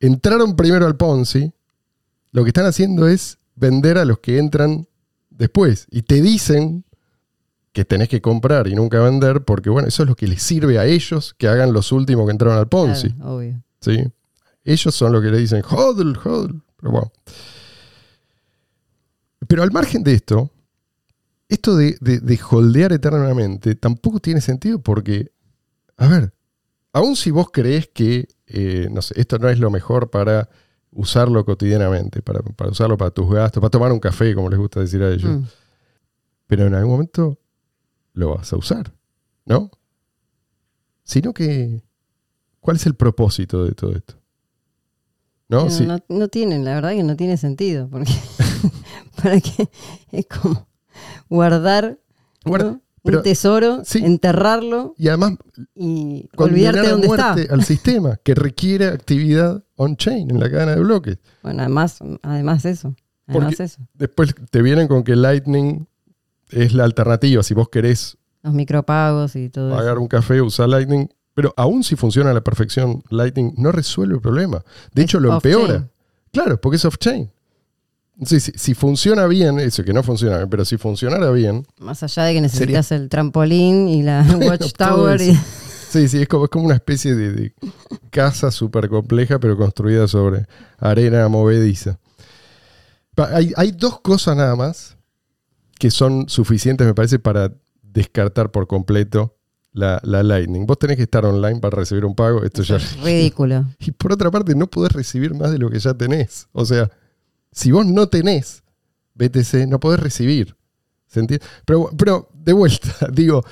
entraron 0.00 0.56
primero 0.56 0.86
al 0.86 0.96
Ponzi, 0.96 1.52
lo 2.32 2.42
que 2.42 2.50
están 2.50 2.66
haciendo 2.66 3.08
es 3.08 3.38
vender 3.54 3.98
a 3.98 4.04
los 4.04 4.18
que 4.18 4.38
entran 4.38 4.88
después. 5.30 5.86
Y 5.90 6.02
te 6.02 6.20
dicen 6.20 6.84
que 7.72 7.84
tenés 7.84 8.08
que 8.08 8.20
comprar 8.20 8.66
y 8.68 8.74
nunca 8.74 9.00
vender, 9.00 9.44
porque 9.44 9.70
bueno, 9.70 9.88
eso 9.88 10.02
es 10.02 10.08
lo 10.08 10.16
que 10.16 10.26
les 10.26 10.42
sirve 10.42 10.78
a 10.78 10.86
ellos 10.86 11.34
que 11.38 11.48
hagan 11.48 11.72
los 11.72 11.92
últimos 11.92 12.26
que 12.26 12.32
entraron 12.32 12.58
al 12.58 12.68
Ponzi. 12.68 13.10
Claro, 13.12 13.36
obvio. 13.36 13.62
¿sí? 13.80 14.04
Ellos 14.64 14.94
son 14.94 15.12
los 15.12 15.22
que 15.22 15.30
le 15.30 15.38
dicen, 15.38 15.62
hodl, 15.68 16.16
hodl. 16.24 16.62
Pero 16.76 16.90
bueno. 16.92 17.12
Pero 19.46 19.62
al 19.62 19.70
margen 19.70 20.02
de 20.02 20.14
esto, 20.14 20.50
esto 21.48 21.76
de, 21.76 21.96
de, 22.00 22.20
de 22.20 22.40
holdear 22.50 22.92
eternamente 22.92 23.74
tampoco 23.76 24.18
tiene 24.20 24.40
sentido 24.40 24.80
porque, 24.80 25.30
a 25.96 26.06
ver, 26.08 26.32
aun 26.92 27.16
si 27.16 27.30
vos 27.30 27.48
creés 27.52 27.88
que, 27.92 28.28
eh, 28.46 28.88
no 28.90 29.00
sé, 29.02 29.18
esto 29.20 29.38
no 29.38 29.48
es 29.48 29.58
lo 29.58 29.70
mejor 29.70 30.10
para 30.10 30.48
usarlo 30.90 31.44
cotidianamente, 31.44 32.20
para, 32.22 32.40
para 32.40 32.70
usarlo 32.70 32.96
para 32.98 33.10
tus 33.10 33.30
gastos, 33.32 33.60
para 33.60 33.70
tomar 33.70 33.92
un 33.92 34.00
café, 34.00 34.34
como 34.34 34.50
les 34.50 34.58
gusta 34.58 34.80
decir 34.80 35.02
a 35.02 35.10
ellos, 35.10 35.30
Mm. 35.30 35.44
pero 36.46 36.66
en 36.66 36.74
algún 36.74 36.92
momento 36.92 37.38
lo 38.14 38.36
vas 38.36 38.52
a 38.52 38.56
usar, 38.56 38.92
¿no? 39.46 39.70
Sino 41.04 41.32
que, 41.32 41.82
¿cuál 42.60 42.76
es 42.76 42.86
el 42.86 42.94
propósito 42.94 43.64
de 43.64 43.72
todo 43.72 43.92
esto? 43.96 44.14
¿No? 45.48 45.70
Sí. 45.70 45.86
no, 45.86 45.98
no 46.08 46.28
tienen, 46.28 46.64
la 46.64 46.74
verdad 46.74 46.90
que 46.90 47.02
no 47.02 47.16
tiene 47.16 47.36
sentido, 47.38 47.88
porque 47.88 48.12
para 49.22 49.40
qué 49.40 49.68
es 50.12 50.26
como 50.26 50.68
guardar 51.30 51.98
Guarda- 52.44 52.72
¿no? 52.72 52.82
pero- 53.02 53.18
un 53.18 53.24
tesoro, 53.24 53.82
sí. 53.84 54.00
enterrarlo 54.04 54.94
Y 54.98 55.08
además, 55.08 55.34
y 55.74 56.28
olvidarte 56.36 56.80
a 56.80 56.90
dónde 56.90 57.06
muerte 57.06 57.42
está. 57.42 57.54
al 57.54 57.64
sistema 57.64 58.16
que 58.22 58.34
requiere 58.34 58.86
actividad 58.88 59.64
on-chain, 59.76 60.30
en 60.30 60.40
la 60.40 60.50
cadena 60.50 60.74
de 60.74 60.80
bloques. 60.82 61.18
Bueno, 61.42 61.62
además, 61.62 61.98
además 62.22 62.64
eso. 62.66 62.94
Además 63.26 63.60
eso. 63.60 63.80
Después 63.94 64.34
te 64.50 64.60
vienen 64.62 64.88
con 64.88 65.02
que 65.04 65.14
Lightning 65.16 65.86
es 66.50 66.72
la 66.74 66.84
alternativa. 66.84 67.42
Si 67.42 67.54
vos 67.54 67.68
querés 67.68 68.16
Los 68.42 68.54
micropagos 68.54 69.36
y 69.36 69.48
todo 69.48 69.70
pagar 69.70 69.94
eso. 69.94 70.00
un 70.02 70.08
café, 70.08 70.40
usar 70.40 70.68
Lightning. 70.68 71.08
Pero 71.34 71.54
aún 71.56 71.84
si 71.84 71.94
funciona 71.94 72.30
a 72.30 72.34
la 72.34 72.40
perfección, 72.42 73.02
Lightning 73.10 73.54
no 73.56 73.70
resuelve 73.70 74.16
el 74.16 74.20
problema. 74.20 74.62
De 74.92 75.02
Es 75.02 75.04
hecho, 75.04 75.20
lo 75.20 75.34
empeora. 75.34 75.88
Claro, 76.32 76.60
porque 76.60 76.76
es 76.76 76.84
off-chain. 76.84 77.30
Sí, 78.24 78.40
sí, 78.40 78.50
si 78.56 78.74
funciona 78.74 79.26
bien, 79.28 79.60
eso 79.60 79.84
que 79.84 79.92
no 79.92 80.02
funciona 80.02 80.38
bien, 80.38 80.50
pero 80.50 80.64
si 80.64 80.76
funcionara 80.76 81.30
bien, 81.30 81.64
Más 81.78 82.02
allá 82.02 82.24
de 82.24 82.34
que 82.34 82.40
necesitas 82.40 82.90
el 82.90 83.08
trampolín 83.08 83.88
y 83.88 84.02
la 84.02 84.22
watchtower. 84.40 85.20
y-. 85.20 85.38
Sí, 85.88 86.08
sí, 86.08 86.20
es 86.22 86.26
como, 86.28 86.46
es 86.46 86.50
como 86.50 86.64
una 86.66 86.74
especie 86.74 87.14
de, 87.14 87.32
de 87.32 87.54
casa 88.10 88.50
súper 88.50 88.88
compleja, 88.88 89.38
pero 89.38 89.56
construida 89.56 90.08
sobre 90.08 90.46
arena 90.78 91.28
movediza. 91.28 92.00
Hay, 93.32 93.52
hay 93.56 93.70
dos 93.72 94.00
cosas 94.00 94.36
nada 94.36 94.56
más 94.56 94.96
que 95.78 95.90
son 95.90 96.28
suficientes, 96.28 96.86
me 96.86 96.94
parece, 96.94 97.18
para 97.18 97.52
descartar 97.82 98.50
por 98.50 98.66
completo 98.66 99.36
la, 99.72 100.00
la 100.02 100.22
Lightning. 100.22 100.66
Vos 100.66 100.78
tenés 100.78 100.96
que 100.96 101.04
estar 101.04 101.24
online 101.24 101.60
para 101.60 101.76
recibir 101.76 102.04
un 102.04 102.14
pago, 102.14 102.42
esto 102.42 102.62
ya... 102.62 102.78
Ridículo. 103.02 103.64
Y 103.78 103.92
por 103.92 104.12
otra 104.12 104.30
parte, 104.30 104.54
no 104.54 104.66
podés 104.68 104.92
recibir 104.92 105.34
más 105.34 105.50
de 105.52 105.58
lo 105.58 105.70
que 105.70 105.78
ya 105.78 105.94
tenés. 105.94 106.48
O 106.52 106.64
sea, 106.64 106.90
si 107.52 107.70
vos 107.72 107.86
no 107.86 108.08
tenés 108.08 108.62
BTC, 109.14 109.66
no 109.68 109.78
podés 109.80 110.00
recibir. 110.00 110.56
¿Se 111.06 111.20
entiende? 111.20 111.44
Pero, 111.64 111.90
pero 111.96 112.28
de 112.34 112.52
vuelta, 112.52 113.08
digo, 113.12 113.44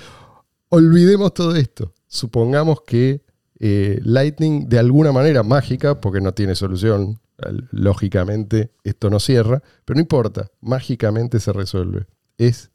olvidemos 0.69 1.33
todo 1.35 1.55
esto. 1.57 1.93
Supongamos 2.07 2.83
que 2.87 3.23
eh, 3.59 3.99
Lightning, 4.03 4.69
de 4.69 4.79
alguna 4.79 5.13
manera 5.13 5.43
mágica, 5.43 6.01
porque 6.01 6.21
no 6.21 6.33
tiene 6.35 6.55
solución, 6.55 7.19
al- 7.39 7.69
lógicamente 7.71 8.73
esto 8.85 9.11
no 9.11 9.19
cierra, 9.21 9.63
pero 9.85 9.97
no 9.97 10.01
importa, 10.03 10.51
mágicamente 10.61 11.41
se 11.41 11.53
resuelve. 11.53 12.07
Es 12.39 12.71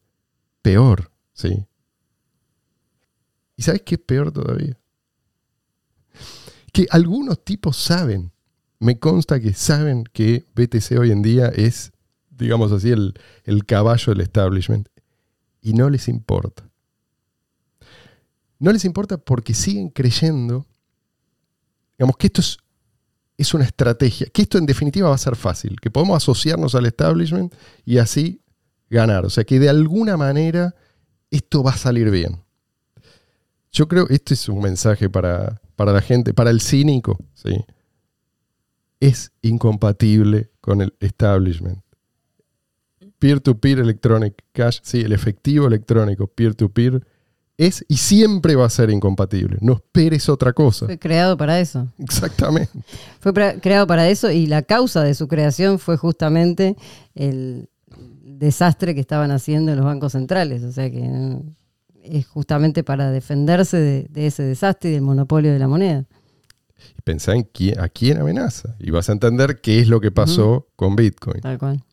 peor, 0.61 1.11
¿sí? 1.33 1.65
¿Y 3.55 3.63
sabes 3.63 3.81
qué 3.83 3.95
es 3.95 4.01
peor 4.01 4.31
todavía? 4.31 4.81
que 6.71 6.87
algunos 6.89 7.43
tipos 7.43 7.77
saben, 7.77 8.31
me 8.79 8.99
consta 8.99 9.39
que 9.39 9.53
saben 9.53 10.03
que 10.05 10.45
BTC 10.55 10.99
hoy 10.99 11.11
en 11.11 11.21
día 11.21 11.47
es, 11.47 11.91
digamos 12.29 12.71
así, 12.71 12.91
el, 12.91 13.13
el 13.43 13.65
caballo 13.65 14.13
del 14.13 14.21
establishment 14.21 14.87
y 15.61 15.73
no 15.73 15.89
les 15.89 16.07
importa. 16.07 16.69
No 18.59 18.71
les 18.71 18.85
importa 18.85 19.17
porque 19.17 19.53
siguen 19.53 19.89
creyendo, 19.89 20.65
digamos 21.97 22.17
que 22.17 22.27
esto 22.27 22.41
es, 22.41 22.57
es 23.37 23.53
una 23.53 23.65
estrategia, 23.65 24.27
que 24.27 24.43
esto 24.43 24.57
en 24.57 24.65
definitiva 24.65 25.09
va 25.09 25.15
a 25.15 25.19
ser 25.19 25.35
fácil, 25.35 25.79
que 25.79 25.91
podemos 25.91 26.15
asociarnos 26.15 26.75
al 26.75 26.85
establishment 26.85 27.53
y 27.85 27.97
así 27.97 28.41
ganar. 28.91 29.25
O 29.25 29.29
sea 29.29 29.43
que 29.43 29.59
de 29.59 29.69
alguna 29.69 30.17
manera 30.17 30.75
esto 31.31 31.63
va 31.63 31.71
a 31.71 31.77
salir 31.77 32.11
bien. 32.11 32.43
Yo 33.71 33.87
creo 33.87 34.05
que 34.05 34.13
este 34.13 34.33
es 34.33 34.49
un 34.49 34.61
mensaje 34.61 35.09
para, 35.09 35.61
para 35.75 35.93
la 35.93 36.01
gente, 36.01 36.33
para 36.33 36.49
el 36.49 36.61
cínico, 36.61 37.17
¿sí? 37.33 37.65
Es 38.99 39.31
incompatible 39.41 40.51
con 40.59 40.81
el 40.81 40.93
establishment. 40.99 41.79
Peer-to-peer 43.17 43.79
electronic 43.79 44.43
cash, 44.51 44.79
sí, 44.83 45.01
el 45.01 45.13
efectivo 45.13 45.67
electrónico 45.67 46.27
peer-to-peer 46.27 47.05
es 47.57 47.85
y 47.87 47.97
siempre 47.97 48.55
va 48.55 48.65
a 48.65 48.69
ser 48.69 48.89
incompatible. 48.89 49.57
No 49.61 49.73
esperes 49.73 50.27
otra 50.27 50.51
cosa. 50.51 50.87
Fue 50.87 50.99
creado 50.99 51.37
para 51.37 51.59
eso. 51.59 51.87
Exactamente. 51.99 52.71
Fue 53.19 53.33
creado 53.33 53.87
para 53.87 54.09
eso 54.09 54.31
y 54.31 54.47
la 54.47 54.63
causa 54.63 55.03
de 55.03 55.13
su 55.13 55.27
creación 55.27 55.79
fue 55.79 55.95
justamente 55.95 56.75
el 57.13 57.69
desastre 58.41 58.95
que 58.95 59.01
estaban 59.01 59.31
haciendo 59.31 59.71
en 59.71 59.77
los 59.77 59.85
bancos 59.85 60.13
centrales. 60.13 60.63
O 60.63 60.71
sea 60.71 60.89
que 60.89 60.99
mm, 60.99 61.55
es 62.03 62.27
justamente 62.27 62.83
para 62.83 63.11
defenderse 63.11 63.77
de, 63.77 64.07
de 64.09 64.27
ese 64.27 64.43
desastre 64.43 64.89
y 64.89 64.93
del 64.93 65.03
monopolio 65.03 65.53
de 65.53 65.59
la 65.59 65.67
moneda. 65.67 66.05
Y 66.97 67.01
pensá 67.03 67.35
en 67.35 67.43
quién, 67.43 67.79
a 67.79 67.87
quién 67.87 68.19
amenaza. 68.19 68.75
Y 68.79 68.89
vas 68.89 69.07
a 69.09 69.13
entender 69.13 69.61
qué 69.61 69.79
es 69.79 69.87
lo 69.87 70.01
que 70.01 70.11
pasó 70.11 70.67
con 70.75 70.95
Bitcoin. 70.95 71.39
Tal 71.39 71.59
cual. 71.59 71.83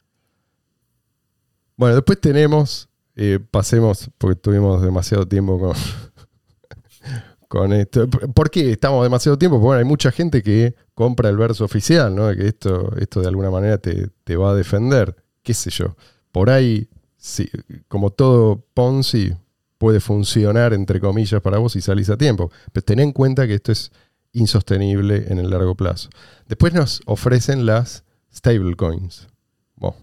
Bueno, 1.76 1.94
después 1.94 2.18
tenemos, 2.20 2.88
eh, 3.14 3.38
pasemos, 3.50 4.10
porque 4.16 4.40
tuvimos 4.40 4.82
demasiado 4.82 5.28
tiempo 5.28 5.60
con, 5.60 5.76
con 7.48 7.72
esto. 7.74 8.08
¿Por 8.08 8.50
qué 8.50 8.72
estamos 8.72 9.02
demasiado 9.02 9.38
tiempo? 9.38 9.56
Porque 9.56 9.66
bueno, 9.66 9.78
hay 9.80 9.84
mucha 9.84 10.10
gente 10.10 10.42
que 10.42 10.74
compra 10.94 11.28
el 11.28 11.36
verso 11.36 11.66
oficial, 11.66 12.14
¿no? 12.14 12.28
De 12.28 12.36
que 12.36 12.48
esto, 12.48 12.96
esto 12.96 13.20
de 13.20 13.28
alguna 13.28 13.50
manera 13.50 13.76
te, 13.76 14.08
te 14.24 14.36
va 14.36 14.52
a 14.52 14.54
defender. 14.54 15.14
¿Qué 15.42 15.52
sé 15.52 15.68
yo? 15.68 15.94
Por 16.32 16.50
ahí, 16.50 16.88
sí, 17.16 17.48
como 17.88 18.10
todo 18.10 18.64
Ponzi, 18.74 19.34
puede 19.78 20.00
funcionar, 20.00 20.72
entre 20.74 21.00
comillas, 21.00 21.40
para 21.40 21.58
vos 21.58 21.72
si 21.72 21.80
salís 21.80 22.10
a 22.10 22.16
tiempo. 22.16 22.50
Pero 22.72 22.84
ten 22.84 23.00
en 23.00 23.12
cuenta 23.12 23.46
que 23.46 23.54
esto 23.54 23.72
es 23.72 23.92
insostenible 24.32 25.26
en 25.28 25.38
el 25.38 25.50
largo 25.50 25.74
plazo. 25.74 26.10
Después 26.46 26.74
nos 26.74 27.00
ofrecen 27.06 27.66
las 27.66 28.04
stablecoins. 28.34 29.28
Bueno, 29.76 29.96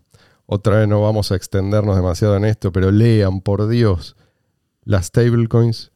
otra 0.46 0.78
vez 0.78 0.88
no 0.88 1.02
vamos 1.02 1.32
a 1.32 1.36
extendernos 1.36 1.96
demasiado 1.96 2.36
en 2.38 2.46
esto, 2.46 2.72
pero 2.72 2.92
lean, 2.92 3.42
por 3.42 3.68
Dios, 3.68 4.16
las 4.84 5.08
stablecoins. 5.08 5.92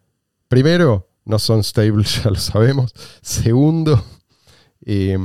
Primero, 0.47 1.09
no 1.25 1.39
son 1.39 1.63
stables, 1.63 2.23
ya 2.23 2.29
lo 2.29 2.37
sabemos. 2.37 2.93
Segundo, 3.21 4.03
eh, 4.85 5.17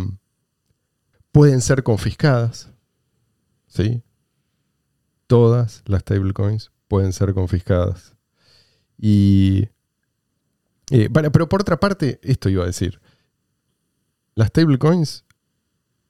pueden 1.32 1.61
ser 1.61 1.82
confiscadas. 1.82 2.68
¿Sí? 3.66 4.02
Todas 5.27 5.83
las 5.87 6.03
stablecoins 6.03 6.70
pueden 6.89 7.12
ser 7.12 7.33
confiscadas. 7.35 8.14
Y. 8.99 9.68
eh, 10.91 11.09
bueno, 11.11 11.33
pero 11.33 11.49
por 11.49 11.61
otra 11.62 11.79
parte, 11.81 12.20
esto 12.22 12.49
iba 12.49 12.62
a 12.62 12.66
decir. 12.66 13.01
Las 14.35 14.49
stablecoins, 14.49 15.25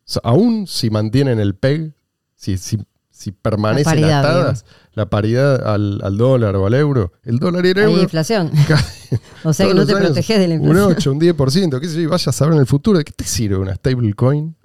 so- 0.05 0.21
aún 0.25 0.67
si 0.67 0.91
mantienen 0.91 1.39
el 1.39 1.55
PEG, 1.55 1.95
si, 2.35 2.57
si, 2.59 2.79
si 3.11 3.33
permanecen 3.33 3.85
paridad, 3.85 4.21
atadas, 4.21 4.65
la 4.95 5.09
paridad 5.11 5.67
al, 5.67 6.01
al 6.03 6.17
dólar 6.17 6.57
o 6.57 6.67
al 6.67 6.75
euro, 6.75 7.13
el 7.23 7.39
dólar 7.39 7.65
y 7.67 7.71
el 7.71 7.79
Hay 7.79 7.85
euro. 7.85 8.03
inflación. 8.03 8.51
caen 8.69 9.21
O 9.45 9.53
sea 9.53 9.67
que 9.69 9.75
no 9.75 9.87
te 9.87 9.95
proteges 9.95 10.39
de 10.39 10.49
la 10.49 10.55
Un 10.57 10.63
inflación. 10.69 10.93
8, 10.97 11.13
un 11.13 11.21
10%, 11.21 11.81
qué 11.81 11.89
sé 11.89 12.03
yo, 12.03 12.11
vaya 12.11 12.31
a 12.31 12.33
saber 12.33 12.55
en 12.55 12.61
el 12.61 12.67
futuro. 12.67 12.99
¿De 12.99 13.05
qué 13.05 13.13
te 13.13 13.25
sirve 13.25 13.57
una 13.57 13.75
stablecoin 13.75 14.57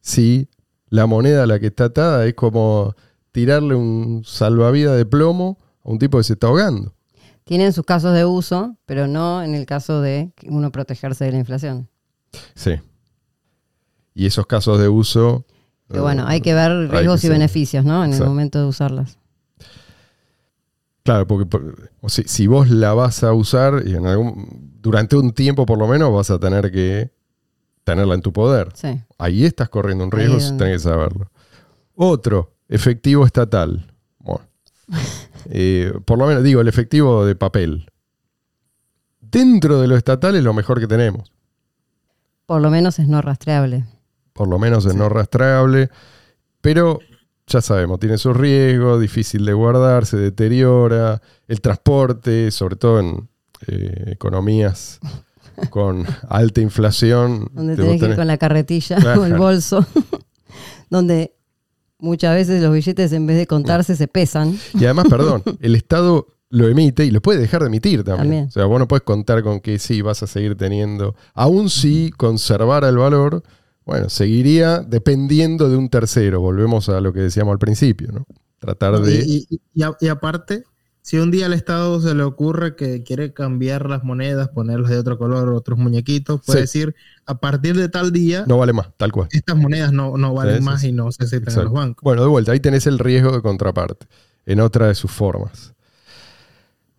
si 0.00 0.48
la 0.88 1.06
moneda 1.06 1.42
a 1.42 1.46
la 1.46 1.58
que 1.58 1.66
está 1.66 1.86
atada 1.86 2.24
es 2.26 2.34
como 2.34 2.94
tirarle 3.36 3.74
un 3.74 4.22
salvavidas 4.24 4.96
de 4.96 5.04
plomo 5.04 5.58
a 5.84 5.90
un 5.90 5.98
tipo 5.98 6.16
que 6.16 6.24
se 6.24 6.32
está 6.32 6.46
ahogando? 6.46 6.94
Tienen 7.44 7.74
sus 7.74 7.84
casos 7.84 8.14
de 8.14 8.24
uso, 8.24 8.76
pero 8.86 9.06
no 9.08 9.42
en 9.42 9.54
el 9.54 9.66
caso 9.66 10.00
de 10.00 10.32
que 10.36 10.48
uno 10.48 10.72
protegerse 10.72 11.26
de 11.26 11.32
la 11.32 11.38
inflación. 11.38 11.86
Sí. 12.54 12.76
Y 14.14 14.24
esos 14.24 14.46
casos 14.46 14.78
de 14.80 14.88
uso. 14.88 15.44
Eh, 15.90 16.00
bueno, 16.00 16.24
hay 16.26 16.40
que 16.40 16.54
ver 16.54 16.88
riesgos 16.90 17.20
que 17.20 17.26
y 17.26 17.30
beneficios, 17.30 17.84
¿no? 17.84 18.06
En 18.06 18.14
el 18.14 18.24
momento 18.24 18.58
de 18.58 18.64
usarlas. 18.64 19.18
Claro, 21.02 21.26
porque 21.26 21.44
por- 21.44 21.90
si 22.08 22.46
vos 22.46 22.70
la 22.70 22.94
vas 22.94 23.22
a 23.22 23.34
usar, 23.34 23.82
y 23.86 23.94
en 23.94 24.06
algún, 24.06 24.72
durante 24.80 25.14
un 25.14 25.32
tiempo 25.32 25.66
por 25.66 25.78
lo 25.78 25.86
menos 25.86 26.10
vas 26.12 26.30
a 26.30 26.38
tener 26.40 26.72
que 26.72 27.12
tenerla 27.84 28.14
en 28.14 28.22
tu 28.22 28.32
poder. 28.32 28.70
Sí. 28.74 28.98
Ahí 29.18 29.44
estás 29.44 29.68
corriendo 29.68 30.04
un 30.04 30.10
riesgo, 30.10 30.34
Ahí 30.36 30.40
es 30.40 30.48
donde- 30.48 30.64
tenés 30.64 30.82
que 30.82 30.88
saberlo. 30.88 31.30
Otro, 31.94 32.55
efectivo 32.68 33.24
estatal. 33.26 33.92
Bueno. 34.18 34.44
Eh, 35.48 35.92
por 36.04 36.18
lo 36.18 36.26
menos, 36.26 36.42
digo, 36.42 36.60
el 36.60 36.66
efectivo 36.66 37.24
de 37.24 37.36
papel. 37.36 37.88
Dentro 39.20 39.80
de 39.80 39.86
lo 39.86 39.96
estatal 39.96 40.34
es 40.36 40.42
lo 40.42 40.52
mejor 40.54 40.80
que 40.80 40.86
tenemos. 40.86 41.32
Por 42.46 42.60
lo 42.60 42.70
menos 42.70 42.98
es 42.98 43.06
no 43.08 43.20
rastreable. 43.22 43.84
Por 44.32 44.48
lo 44.48 44.58
menos 44.58 44.86
es 44.86 44.94
no 44.94 45.08
rastreable. 45.08 45.90
Pero 46.60 46.98
ya 47.46 47.60
sabemos, 47.60 48.00
tiene 48.00 48.18
sus 48.18 48.36
riesgos, 48.36 49.00
difícil 49.00 49.44
de 49.44 49.52
guardar, 49.52 50.04
se 50.06 50.16
deteriora. 50.16 51.20
El 51.46 51.60
transporte, 51.60 52.50
sobre 52.50 52.74
todo 52.76 52.98
en 53.00 53.28
eh, 53.68 54.04
economías 54.08 54.98
con 55.70 56.04
alta 56.28 56.60
inflación. 56.60 57.48
Donde 57.52 57.76
te- 57.76 57.82
tenés 57.82 58.00
que 58.00 58.08
ir 58.10 58.16
con 58.16 58.26
la 58.26 58.36
carretilla 58.36 58.98
o 59.18 59.24
el 59.24 59.34
bolso. 59.34 59.86
donde 60.90 61.34
muchas 61.98 62.34
veces 62.34 62.62
los 62.62 62.72
billetes 62.72 63.12
en 63.12 63.26
vez 63.26 63.36
de 63.38 63.46
contarse 63.46 63.96
se 63.96 64.08
pesan. 64.08 64.58
Y 64.74 64.84
además, 64.84 65.06
perdón, 65.08 65.42
el 65.60 65.74
Estado 65.74 66.26
lo 66.50 66.68
emite 66.68 67.04
y 67.04 67.10
lo 67.10 67.20
puede 67.20 67.40
dejar 67.40 67.62
de 67.62 67.66
emitir 67.68 68.04
también. 68.04 68.18
También. 68.22 68.44
O 68.46 68.50
sea, 68.50 68.64
vos 68.66 68.78
no 68.78 68.86
puedes 68.88 69.02
contar 69.02 69.42
con 69.42 69.60
que 69.60 69.78
sí, 69.78 70.00
vas 70.02 70.22
a 70.22 70.26
seguir 70.26 70.56
teniendo, 70.56 71.14
aún 71.34 71.68
si 71.70 72.10
conservara 72.16 72.88
el 72.88 72.96
valor, 72.98 73.42
bueno, 73.84 74.08
seguiría 74.08 74.78
dependiendo 74.80 75.68
de 75.68 75.76
un 75.76 75.88
tercero. 75.88 76.40
Volvemos 76.40 76.88
a 76.88 77.00
lo 77.00 77.12
que 77.12 77.20
decíamos 77.20 77.52
al 77.52 77.58
principio, 77.58 78.10
¿no? 78.12 78.26
Tratar 78.58 79.00
de... 79.00 79.14
Y, 79.24 79.46
y- 79.50 79.60
y 79.74 79.82
a- 79.82 79.96
y 80.00 80.08
aparte, 80.08 80.64
si 81.06 81.18
un 81.18 81.30
día 81.30 81.46
al 81.46 81.52
Estado 81.52 82.00
se 82.00 82.16
le 82.16 82.24
ocurre 82.24 82.74
que 82.74 83.04
quiere 83.04 83.32
cambiar 83.32 83.88
las 83.88 84.02
monedas, 84.02 84.48
ponerlas 84.48 84.90
de 84.90 84.98
otro 84.98 85.18
color, 85.18 85.50
otros 85.50 85.78
muñequitos, 85.78 86.40
puede 86.44 86.58
Sí. 86.58 86.80
decir, 86.80 86.96
a 87.26 87.38
partir 87.38 87.76
de 87.76 87.88
tal 87.88 88.10
día, 88.10 88.44
No 88.48 88.58
vale 88.58 88.72
más, 88.72 88.88
tal 88.96 89.12
cual. 89.12 89.28
estas 89.30 89.54
monedas 89.56 89.92
no, 89.92 90.16
no 90.16 90.34
valen 90.34 90.58
Sí, 90.58 90.62
más 90.64 90.80
sí. 90.80 90.88
y 90.88 90.92
no 90.92 91.12
se 91.12 91.22
aceptan 91.22 91.42
en 91.54 91.58
Exacto. 91.60 91.62
los 91.70 91.72
bancos. 91.72 92.02
Bueno, 92.02 92.22
de 92.22 92.28
vuelta, 92.28 92.50
ahí 92.50 92.58
tenés 92.58 92.88
el 92.88 92.98
riesgo 92.98 93.30
de 93.30 93.40
contraparte, 93.40 94.06
en 94.46 94.58
otra 94.58 94.88
de 94.88 94.96
sus 94.96 95.12
formas. 95.12 95.74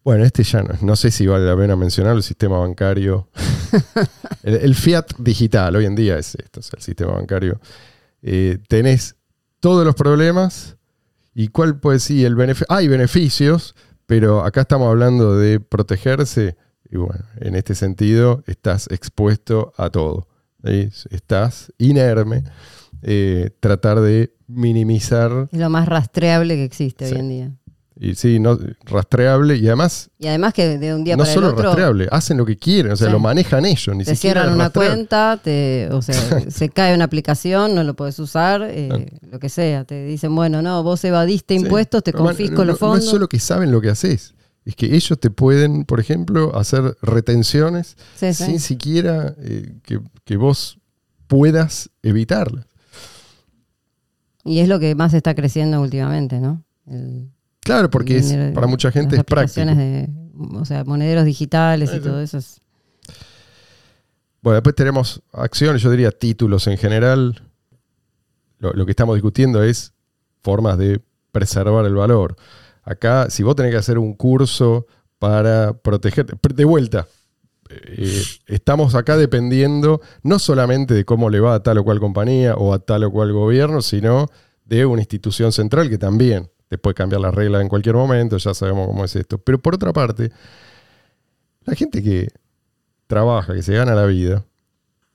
Bueno, 0.05 0.23
este 0.23 0.43
ya 0.43 0.63
no, 0.63 0.73
no 0.81 0.95
sé 0.95 1.11
si 1.11 1.27
vale 1.27 1.45
la 1.45 1.57
pena 1.57 1.75
mencionar 1.75 2.15
el 2.15 2.23
sistema 2.23 2.59
bancario. 2.59 3.27
el, 4.43 4.55
el 4.55 4.73
fiat 4.75 5.05
digital 5.19 5.75
hoy 5.75 5.83
en 5.85 5.95
día 5.95 6.17
es 6.17 6.33
esto, 6.35 6.61
sea, 6.61 6.77
el 6.77 6.83
sistema 6.83 7.11
bancario. 7.11 7.59
Eh, 8.21 8.57
tenés 8.69 9.17
todos 9.59 9.83
los 9.85 9.95
problemas. 9.95 10.75
¿Y 11.39 11.49
cuál 11.49 11.79
puede 11.79 11.99
ser 11.99 12.25
el 12.25 12.33
beneficio? 12.35 12.65
Hay 12.69 12.87
beneficios, 12.87 13.75
pero 14.07 14.43
acá 14.43 14.61
estamos 14.61 14.87
hablando 14.89 15.37
de 15.37 15.59
protegerse. 15.59 16.55
Y 16.89 16.97
bueno, 16.97 17.23
en 17.39 17.55
este 17.55 17.75
sentido 17.75 18.43
estás 18.47 18.87
expuesto 18.89 19.73
a 19.77 19.89
todo. 19.91 20.27
¿sí? 20.63 20.89
Estás 21.11 21.71
inerme. 21.77 22.43
eh, 23.03 23.51
tratar 23.59 23.99
de 23.99 24.33
minimizar 24.47 25.49
Es 25.51 25.59
lo 25.59 25.69
más 25.69 25.87
rastreable 25.87 26.55
que 26.55 26.63
existe 26.63 27.05
Sí. 27.07 27.13
hoy 27.13 27.19
en 27.19 27.29
día. 27.29 27.51
Y 27.99 28.15
sí, 28.15 28.39
no, 28.39 28.57
rastreable 28.85 29.55
y 29.55 29.65
además 29.67 30.09
Y 30.19 30.27
además 30.27 30.53
que 30.53 30.77
de 30.77 30.93
un 30.93 31.03
día 31.03 31.15
no 31.17 31.23
para 31.23 31.33
solo 31.33 31.47
el 31.47 31.53
otro 31.53 31.63
rastreable, 31.65 32.07
hacen 32.11 32.37
lo 32.37 32.45
que 32.45 32.57
quieren, 32.57 32.91
o 32.91 32.95
sea, 32.95 33.07
Sí. 33.07 33.13
lo 33.13 33.19
manejan 33.19 33.65
ellos, 33.65 33.95
ni 33.95 34.03
te 34.03 34.15
siquiera 34.15 34.41
cierran 34.41 34.55
una 34.55 34.69
cuenta, 34.69 35.39
te, 35.43 35.89
o 35.91 36.01
sea, 36.01 36.15
se 36.51 36.69
cae 36.69 36.93
una 36.95 37.05
aplicación, 37.05 37.73
no 37.75 37.83
lo 37.83 37.95
puedes 37.95 38.19
usar, 38.19 38.61
eh, 38.69 39.07
lo 39.31 39.39
que 39.39 39.49
sea. 39.49 39.83
Te 39.85 40.05
dicen, 40.05 40.35
bueno, 40.35 40.61
no, 40.61 40.83
vos 40.83 41.03
evadiste 41.03 41.55
Sí. 41.55 41.61
impuestos, 41.63 42.03
te 42.03 42.11
Pero, 42.11 42.23
confisco 42.25 42.65
los 42.65 42.79
no- 42.81 42.87
no 42.87 42.93
fondos. 42.93 43.03
es 43.05 43.09
solo 43.09 43.27
que 43.27 43.39
saben 43.39 43.71
lo 43.71 43.81
que 43.81 43.89
haces, 43.89 44.33
es 44.65 44.75
que 44.75 44.95
ellos 44.95 45.19
te 45.19 45.29
pueden, 45.31 45.85
por 45.85 45.99
ejemplo, 45.99 46.55
hacer 46.57 46.97
retenciones 47.01 47.95
sí. 48.15 48.33
sin 48.33 48.59
siquiera 48.59 49.33
eh, 49.39 49.75
que, 49.83 49.99
que 50.25 50.37
vos 50.37 50.77
puedas 51.27 51.89
evitarlas. 52.03 52.65
Y 54.43 54.59
es 54.59 54.69
lo 54.69 54.79
que 54.79 54.95
más 54.95 55.13
está 55.13 55.35
creciendo 55.35 55.81
últimamente, 55.81 56.39
¿no? 56.39 56.63
El- 56.89 57.29
Claro, 57.67 57.89
porque 57.89 58.17
es, 58.17 58.53
para 58.53 58.65
mucha 58.67 58.91
gente 58.91 59.15
las 59.15 59.19
es 59.19 59.25
práctico. 59.25 59.65
De, 59.75 60.09
o 60.53 60.65
sea, 60.65 60.83
monederos 60.83 61.25
digitales 61.25 61.91
y 61.93 61.99
todo 61.99 62.19
eso. 62.21 62.37
es- 62.39 62.59
Bueno, 64.41 64.55
después 64.55 64.75
tenemos 64.75 65.21
acciones, 65.33 65.81
yo 65.81 65.91
diría 65.91 66.11
títulos 66.11 66.67
en 66.67 66.77
general. 66.77 67.41
Lo, 68.59 68.73
lo 68.73 68.85
que 68.85 68.91
estamos 68.91 69.15
discutiendo 69.15 69.63
es 69.63 69.93
formas 70.41 70.77
de 70.77 71.01
preservar 71.31 71.85
el 71.85 71.93
valor. 71.95 72.35
Acá, 72.83 73.29
si 73.29 73.43
vos 73.43 73.55
tenés 73.55 73.71
que 73.71 73.77
hacer 73.77 73.97
un 73.97 74.13
curso 74.13 74.87
para 75.19 75.73
protegerte, 75.73 76.33
de 76.55 76.65
vuelta, 76.65 77.07
eh, 77.69 78.21
estamos 78.45 78.95
acá 78.95 79.17
dependiendo 79.17 79.99
no 80.23 80.39
solamente 80.39 80.93
de 80.93 81.03
cómo 81.03 81.29
le 81.29 81.39
va 81.41 81.55
a 81.55 81.63
tal 81.63 81.79
o 81.79 81.83
cual 81.83 81.99
compañía 81.99 82.55
o 82.55 82.73
a 82.73 82.79
tal 82.79 83.03
o 83.03 83.11
cual 83.11 83.33
gobierno, 83.33 83.81
sino 83.81 84.27
de 84.63 84.85
una 84.85 85.01
institución 85.01 85.51
central 85.51 85.89
que 85.89 85.97
también 85.97 86.49
te 86.67 86.77
puede 86.77 86.93
cambiar 86.95 87.21
las 87.21 87.33
reglas 87.33 87.61
en 87.61 87.69
cualquier 87.69 87.95
momento, 87.95 88.37
ya 88.37 88.53
sabemos 88.53 88.87
cómo 88.87 89.05
es 89.05 89.15
esto. 89.15 89.37
Pero 89.37 89.59
por 89.59 89.75
otra 89.75 89.93
parte, 89.93 90.31
la 91.65 91.75
gente 91.75 92.03
que 92.03 92.27
trabaja, 93.07 93.53
que 93.53 93.61
se 93.63 93.73
gana 93.73 93.95
la 93.95 94.05
vida, 94.05 94.45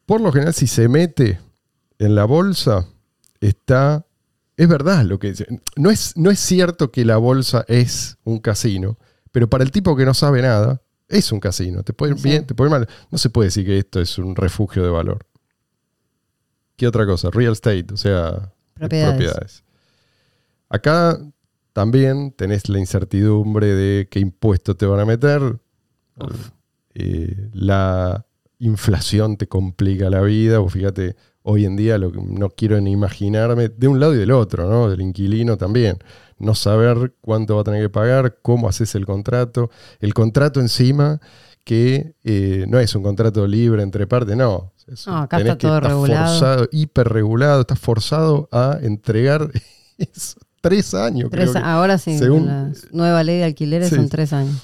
por 0.06 0.20
lo 0.20 0.32
general 0.32 0.54
si 0.54 0.66
se 0.66 0.88
mete 0.88 1.40
en 1.98 2.14
la 2.14 2.24
bolsa, 2.24 2.86
está... 3.40 4.04
Es 4.56 4.68
verdad 4.68 5.02
lo 5.04 5.18
que 5.18 5.28
dice. 5.30 5.46
No 5.76 5.90
es, 5.90 6.14
no 6.16 6.30
es 6.30 6.38
cierto 6.38 6.92
que 6.92 7.04
la 7.06 7.16
bolsa 7.16 7.64
es 7.68 8.18
un 8.22 8.38
casino, 8.38 8.98
pero 9.32 9.48
para 9.48 9.64
el 9.64 9.70
tipo 9.70 9.96
que 9.96 10.04
no 10.04 10.12
sabe 10.14 10.42
nada, 10.42 10.82
es 11.08 11.32
un 11.32 11.40
casino. 11.40 11.82
Te 11.82 11.92
puede 11.94 12.12
ir 12.12 12.18
Sí. 12.18 12.28
bien, 12.28 12.46
te 12.46 12.54
puede 12.54 12.68
ir 12.68 12.78
mal. 12.78 12.88
No 13.10 13.16
se 13.18 13.30
puede 13.30 13.46
decir 13.48 13.64
que 13.64 13.78
esto 13.78 14.00
es 14.00 14.18
un 14.18 14.36
refugio 14.36 14.82
de 14.82 14.90
valor. 14.90 15.26
¿Qué 16.76 16.86
otra 16.86 17.06
cosa? 17.06 17.30
Real 17.30 17.52
estate, 17.52 17.86
o 17.92 17.96
sea, 17.96 18.52
Propiedades. 18.74 19.14
propiedades. 19.14 19.64
Acá 20.68 21.18
también 21.72 22.32
tenés 22.32 22.68
la 22.68 22.78
incertidumbre 22.78 23.66
de 23.68 24.08
qué 24.10 24.20
impuestos 24.20 24.76
te 24.76 24.86
van 24.86 25.00
a 25.00 25.04
meter. 25.04 25.58
Eh, 26.94 27.48
la 27.52 28.26
inflación 28.58 29.36
te 29.36 29.48
complica 29.48 30.10
la 30.10 30.20
vida. 30.20 30.60
O 30.60 30.68
fíjate, 30.68 31.16
hoy 31.42 31.64
en 31.64 31.76
día 31.76 31.98
lo 31.98 32.12
que 32.12 32.20
no 32.20 32.50
quiero 32.50 32.80
ni 32.80 32.92
imaginarme, 32.92 33.68
de 33.68 33.88
un 33.88 34.00
lado 34.00 34.14
y 34.14 34.18
del 34.18 34.30
otro, 34.32 34.68
¿no? 34.68 34.88
Del 34.90 35.00
inquilino 35.00 35.56
también. 35.56 35.98
No 36.38 36.54
saber 36.54 37.14
cuánto 37.20 37.54
va 37.56 37.62
a 37.62 37.64
tener 37.64 37.82
que 37.82 37.90
pagar, 37.90 38.38
cómo 38.42 38.68
haces 38.68 38.94
el 38.94 39.06
contrato. 39.06 39.70
El 40.00 40.12
contrato 40.14 40.60
encima, 40.60 41.20
que 41.64 42.14
eh, 42.24 42.64
no 42.68 42.78
es 42.80 42.94
un 42.94 43.02
contrato 43.02 43.46
libre 43.46 43.82
entre 43.82 44.06
partes, 44.06 44.36
no. 44.36 44.72
Es- 44.88 45.06
No, 45.06 45.18
acá 45.18 45.38
tenés 45.38 45.52
está 45.52 45.68
todo 45.68 45.80
regulado. 45.80 46.26
Forzado, 46.38 46.68
hiperregulado, 46.72 47.60
estás 47.60 47.78
forzado 47.78 48.48
a 48.50 48.78
entregar 48.82 49.50
eso, 49.98 50.40
tres 50.62 50.94
años. 50.94 51.28
Tres 51.30 51.50
creo 51.50 51.60
a- 51.60 51.62
que. 51.62 51.68
ahora 51.70 51.98
sí, 51.98 52.16
según- 52.18 52.46
la 52.46 52.72
nueva 52.92 53.22
ley 53.22 53.36
de 53.38 53.44
alquileres 53.44 53.90
Sí. 53.90 53.96
son 53.96 54.08
tres 54.08 54.32
años. 54.32 54.56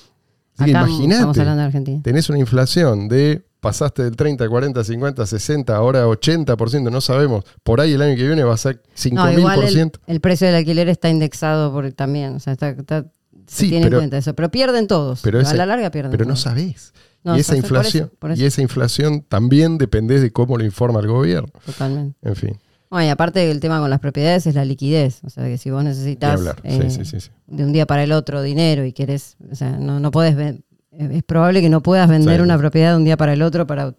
Así 0.56 0.70
Acá 0.70 0.80
imagínate. 0.88 1.14
estamos 1.14 1.38
hablando 1.38 1.60
de 1.60 1.66
Argentina. 1.66 2.00
tenés 2.02 2.28
una 2.30 2.38
inflación 2.38 3.08
de 3.08 3.44
pasaste 3.60 4.04
del 4.04 4.16
30, 4.16 4.48
40, 4.48 4.82
50, 4.84 5.26
60, 5.26 5.76
ahora 5.76 6.06
80%, 6.08 6.90
no 6.90 7.00
sabemos. 7.00 7.44
Por 7.62 7.80
ahí 7.80 7.92
el 7.92 8.02
año 8.02 8.16
que 8.16 8.26
viene 8.26 8.42
va 8.44 8.54
a 8.54 8.56
ser 8.56 8.80
No, 9.12 9.30
igual 9.30 9.62
el, 9.62 9.68
5000%. 9.68 10.00
el 10.06 10.20
precio 10.20 10.46
del 10.46 10.56
alquiler 10.56 10.88
está 10.88 11.08
indexado 11.10 11.72
por 11.72 11.90
también, 11.92 12.36
o 12.36 12.40
sea, 12.40 12.52
está, 12.54 12.70
está- 12.70 13.02
se 13.46 13.64
Sí, 13.64 13.68
tiene 13.70 13.86
pero- 13.86 13.96
en 13.98 14.00
cuenta 14.02 14.18
eso. 14.18 14.34
Pero 14.34 14.50
pierden 14.50 14.86
todos. 14.86 15.20
pero 15.22 15.40
a 15.40 15.54
la 15.54 15.66
larga 15.66 15.90
pierden. 15.90 16.10
Pero 16.12 16.24
no 16.24 16.36
sabés. 16.36 16.92
No, 17.24 17.36
y, 17.36 17.40
esa 17.40 17.52
por 17.52 17.58
eso, 17.58 17.66
inflación, 17.66 18.12
por 18.18 18.30
eso. 18.30 18.42
y 18.42 18.44
esa 18.46 18.62
inflación 18.62 19.22
también 19.28 19.76
depende 19.76 20.20
de 20.20 20.30
cómo 20.32 20.56
lo 20.56 20.64
informa 20.64 21.00
el 21.00 21.08
gobierno. 21.08 21.48
Totalmente. 21.66 22.16
En 22.22 22.36
fin, 22.36 22.58
Bueno, 22.90 23.06
y 23.06 23.08
aparte 23.10 23.50
el 23.50 23.60
tema 23.60 23.80
con 23.80 23.90
las 23.90 24.00
propiedades 24.00 24.46
es 24.46 24.54
la 24.54 24.64
liquidez. 24.64 25.22
O 25.24 25.30
sea, 25.30 25.44
que 25.44 25.58
si 25.58 25.70
vos 25.70 25.84
necesitas 25.84 26.40
eh, 26.64 26.90
sí, 26.90 27.04
sí, 27.04 27.20
sí. 27.20 27.30
de 27.46 27.64
un 27.64 27.72
día 27.72 27.84
para 27.86 28.02
el 28.02 28.12
otro 28.12 28.40
dinero 28.42 28.84
y 28.84 28.92
querés, 28.92 29.36
o 29.50 29.54
sea, 29.54 29.72
no, 29.72 30.00
no 30.00 30.10
podés 30.10 30.34
ven- 30.36 30.64
es 30.90 31.22
probable 31.22 31.60
que 31.60 31.68
no 31.68 31.82
puedas 31.82 32.08
vender 32.08 32.40
una 32.42 32.56
propiedad 32.58 32.90
de 32.92 32.96
un 32.96 33.04
día 33.04 33.16
para 33.16 33.32
el 33.34 33.42
otro 33.42 33.66
para 33.66 33.94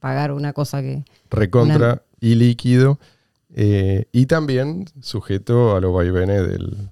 pagar 0.00 0.32
una 0.32 0.52
cosa 0.52 0.82
que... 0.82 1.04
Recontra 1.30 2.02
y 2.20 2.34
líquido. 2.34 2.98
eh, 3.54 4.06
y 4.12 4.26
también 4.26 4.84
sujeto 5.00 5.74
a 5.76 5.80
los 5.80 5.94
vaivenes 5.94 6.46
del- 6.48 6.90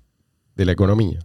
de 0.56 0.64
la 0.64 0.72
economía. 0.72 1.18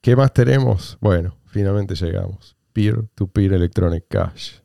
¿Qué 0.00 0.16
más 0.16 0.32
tenemos? 0.32 0.98
Bueno, 1.00 1.36
finalmente 1.46 1.94
llegamos. 1.94 2.56
Peer-to-peer 2.72 3.54
electronic 3.54 4.04
cash. 4.08 4.56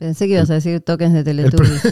Pensé 0.00 0.26
que 0.26 0.32
ibas 0.32 0.48
a 0.48 0.54
decir 0.54 0.80
tokens 0.80 1.12
de 1.12 1.22
Teletubbies. 1.22 1.82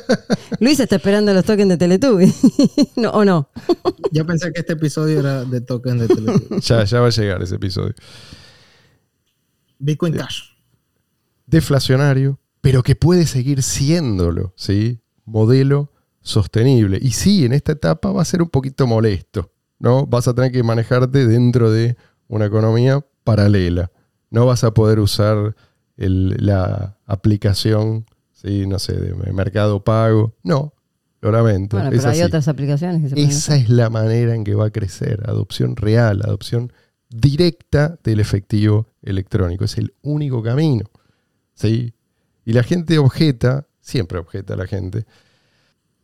Luis 0.60 0.80
está 0.80 0.96
esperando 0.96 1.34
los 1.34 1.44
tokens 1.44 1.68
de 1.68 1.76
Teletubbies. 1.76 2.34
no, 2.96 3.10
¿O 3.10 3.26
no? 3.26 3.50
Yo 4.10 4.24
pensé 4.24 4.50
que 4.54 4.60
este 4.60 4.72
episodio 4.72 5.20
era 5.20 5.44
de 5.44 5.60
token 5.60 5.98
de 5.98 6.08
Teletubbies. 6.08 6.66
Ya, 6.66 6.82
ya 6.84 7.00
va 7.00 7.08
a 7.08 7.10
llegar 7.10 7.42
ese 7.42 7.56
episodio. 7.56 7.94
Bitcoin 9.78 10.14
Cash. 10.14 10.44
Deflacionario, 11.44 12.40
pero 12.62 12.82
que 12.82 12.94
puede 12.96 13.26
seguir 13.26 13.62
siéndolo, 13.62 14.54
¿sí? 14.56 15.02
Modelo 15.26 15.92
sostenible. 16.22 16.98
Y 17.02 17.10
sí, 17.10 17.44
en 17.44 17.52
esta 17.52 17.72
etapa 17.72 18.10
va 18.10 18.22
a 18.22 18.24
ser 18.24 18.40
un 18.40 18.48
poquito 18.48 18.86
molesto, 18.86 19.52
¿no? 19.78 20.06
Vas 20.06 20.26
a 20.26 20.34
tener 20.34 20.52
que 20.52 20.62
manejarte 20.62 21.26
dentro 21.26 21.70
de 21.70 21.98
una 22.28 22.46
economía 22.46 23.04
paralela. 23.24 23.90
No 24.30 24.46
vas 24.46 24.64
a 24.64 24.72
poder 24.72 25.00
usar 25.00 25.54
el- 25.98 26.36
la 26.38 26.96
aplicación, 27.06 28.06
¿sí? 28.32 28.66
No 28.66 28.78
sé, 28.78 28.94
de 28.94 29.14
mercado 29.32 29.84
pago. 29.84 30.34
No, 30.42 30.72
lo 31.20 31.30
lamento. 31.32 31.76
Bueno, 31.76 31.90
es 31.90 31.98
pero 31.98 32.10
hay 32.10 32.20
así. 32.20 32.26
otras 32.26 32.48
aplicaciones 32.48 33.02
que 33.02 33.08
se 33.10 33.14
pueden 33.14 33.28
Esa 33.30 33.56
es 33.56 33.68
la 33.68 33.90
manera 33.90 34.34
en 34.34 34.44
que 34.44 34.54
va 34.54 34.66
a 34.66 34.70
crecer. 34.70 35.22
Adopción 35.28 35.76
real, 35.76 36.22
adopción 36.24 36.72
directa 37.10 37.98
del 38.04 38.20
efectivo 38.20 38.86
electrónico. 39.02 39.64
Es 39.64 39.76
el 39.78 39.92
único 40.02 40.42
camino. 40.42 40.84
¿sí? 41.54 41.92
Y 42.44 42.52
la 42.52 42.62
gente 42.62 42.98
objeta, 42.98 43.66
siempre 43.80 44.18
objeta 44.18 44.54
la 44.56 44.66
gente. 44.66 45.04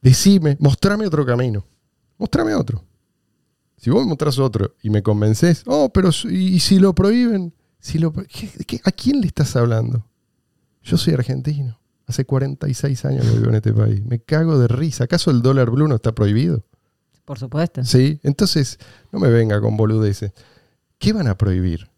Decime, 0.03 0.57
mostrame 0.61 1.07
otro 1.07 1.25
camino. 1.25 1.65
Mostrame 2.19 2.55
otro. 2.55 2.83
Si 3.77 3.91
vos 3.91 4.03
me 4.03 4.09
mostrás 4.11 4.39
otro 4.39 4.75
y 4.83 4.91
me 4.91 5.03
convences, 5.03 5.63
oh, 5.67 5.91
pero 5.93 6.11
¿y 6.31 6.59
si 6.61 6.79
lo 6.79 6.95
prohíben? 6.95 7.55
Si 7.85 7.99
lo, 7.99 8.11
pro- 8.15 8.25
¿qué- 8.25 8.49
qué- 8.67 8.81
¿A 8.85 8.91
quién 8.91 9.21
le 9.21 9.27
estás 9.27 9.55
hablando? 9.57 10.07
Yo 10.83 10.97
soy 10.97 11.13
argentino. 11.13 11.79
Hace 12.07 12.25
46 12.25 13.05
años 13.05 13.27
que 13.27 13.33
vivo 13.37 13.51
en 13.51 13.57
este 13.57 13.75
país. 13.75 14.03
Me 14.07 14.21
cago 14.21 14.59
de 14.59 14.69
risa. 14.69 15.05
¿Acaso 15.05 15.31
el 15.31 15.43
dólar 15.43 15.71
blue 15.71 15.87
no 15.87 15.97
está 15.97 16.15
prohibido? 16.15 16.65
Por 17.27 17.39
supuesto. 17.39 17.85
¿Sí? 17.85 18.21
Entonces, 18.23 18.79
no 19.13 19.19
me 19.19 19.29
venga 19.29 19.61
con 19.61 19.77
boludeces. 19.77 20.33
¿Qué 20.99 21.13
van 21.13 21.29
a 21.29 21.37
prohibir? 21.37 21.91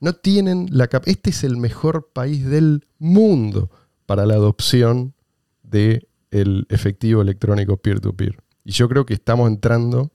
No 0.00 0.12
tienen 0.12 0.66
la 0.70 0.88
cap 0.88 1.04
Este 1.06 1.30
es 1.30 1.44
el 1.44 1.56
mejor 1.56 2.10
país 2.12 2.44
del 2.44 2.86
mundo 2.98 3.70
para 4.04 4.26
la 4.26 4.34
adopción 4.34 5.14
del 5.62 6.66
efectivo 6.68 7.22
electrónico 7.22 7.78
peer-to-peer. 7.78 8.36
Y 8.64 8.72
yo 8.72 8.86
creo 8.86 9.06
que 9.06 9.14
estamos 9.14 9.48
entrando 9.48 10.10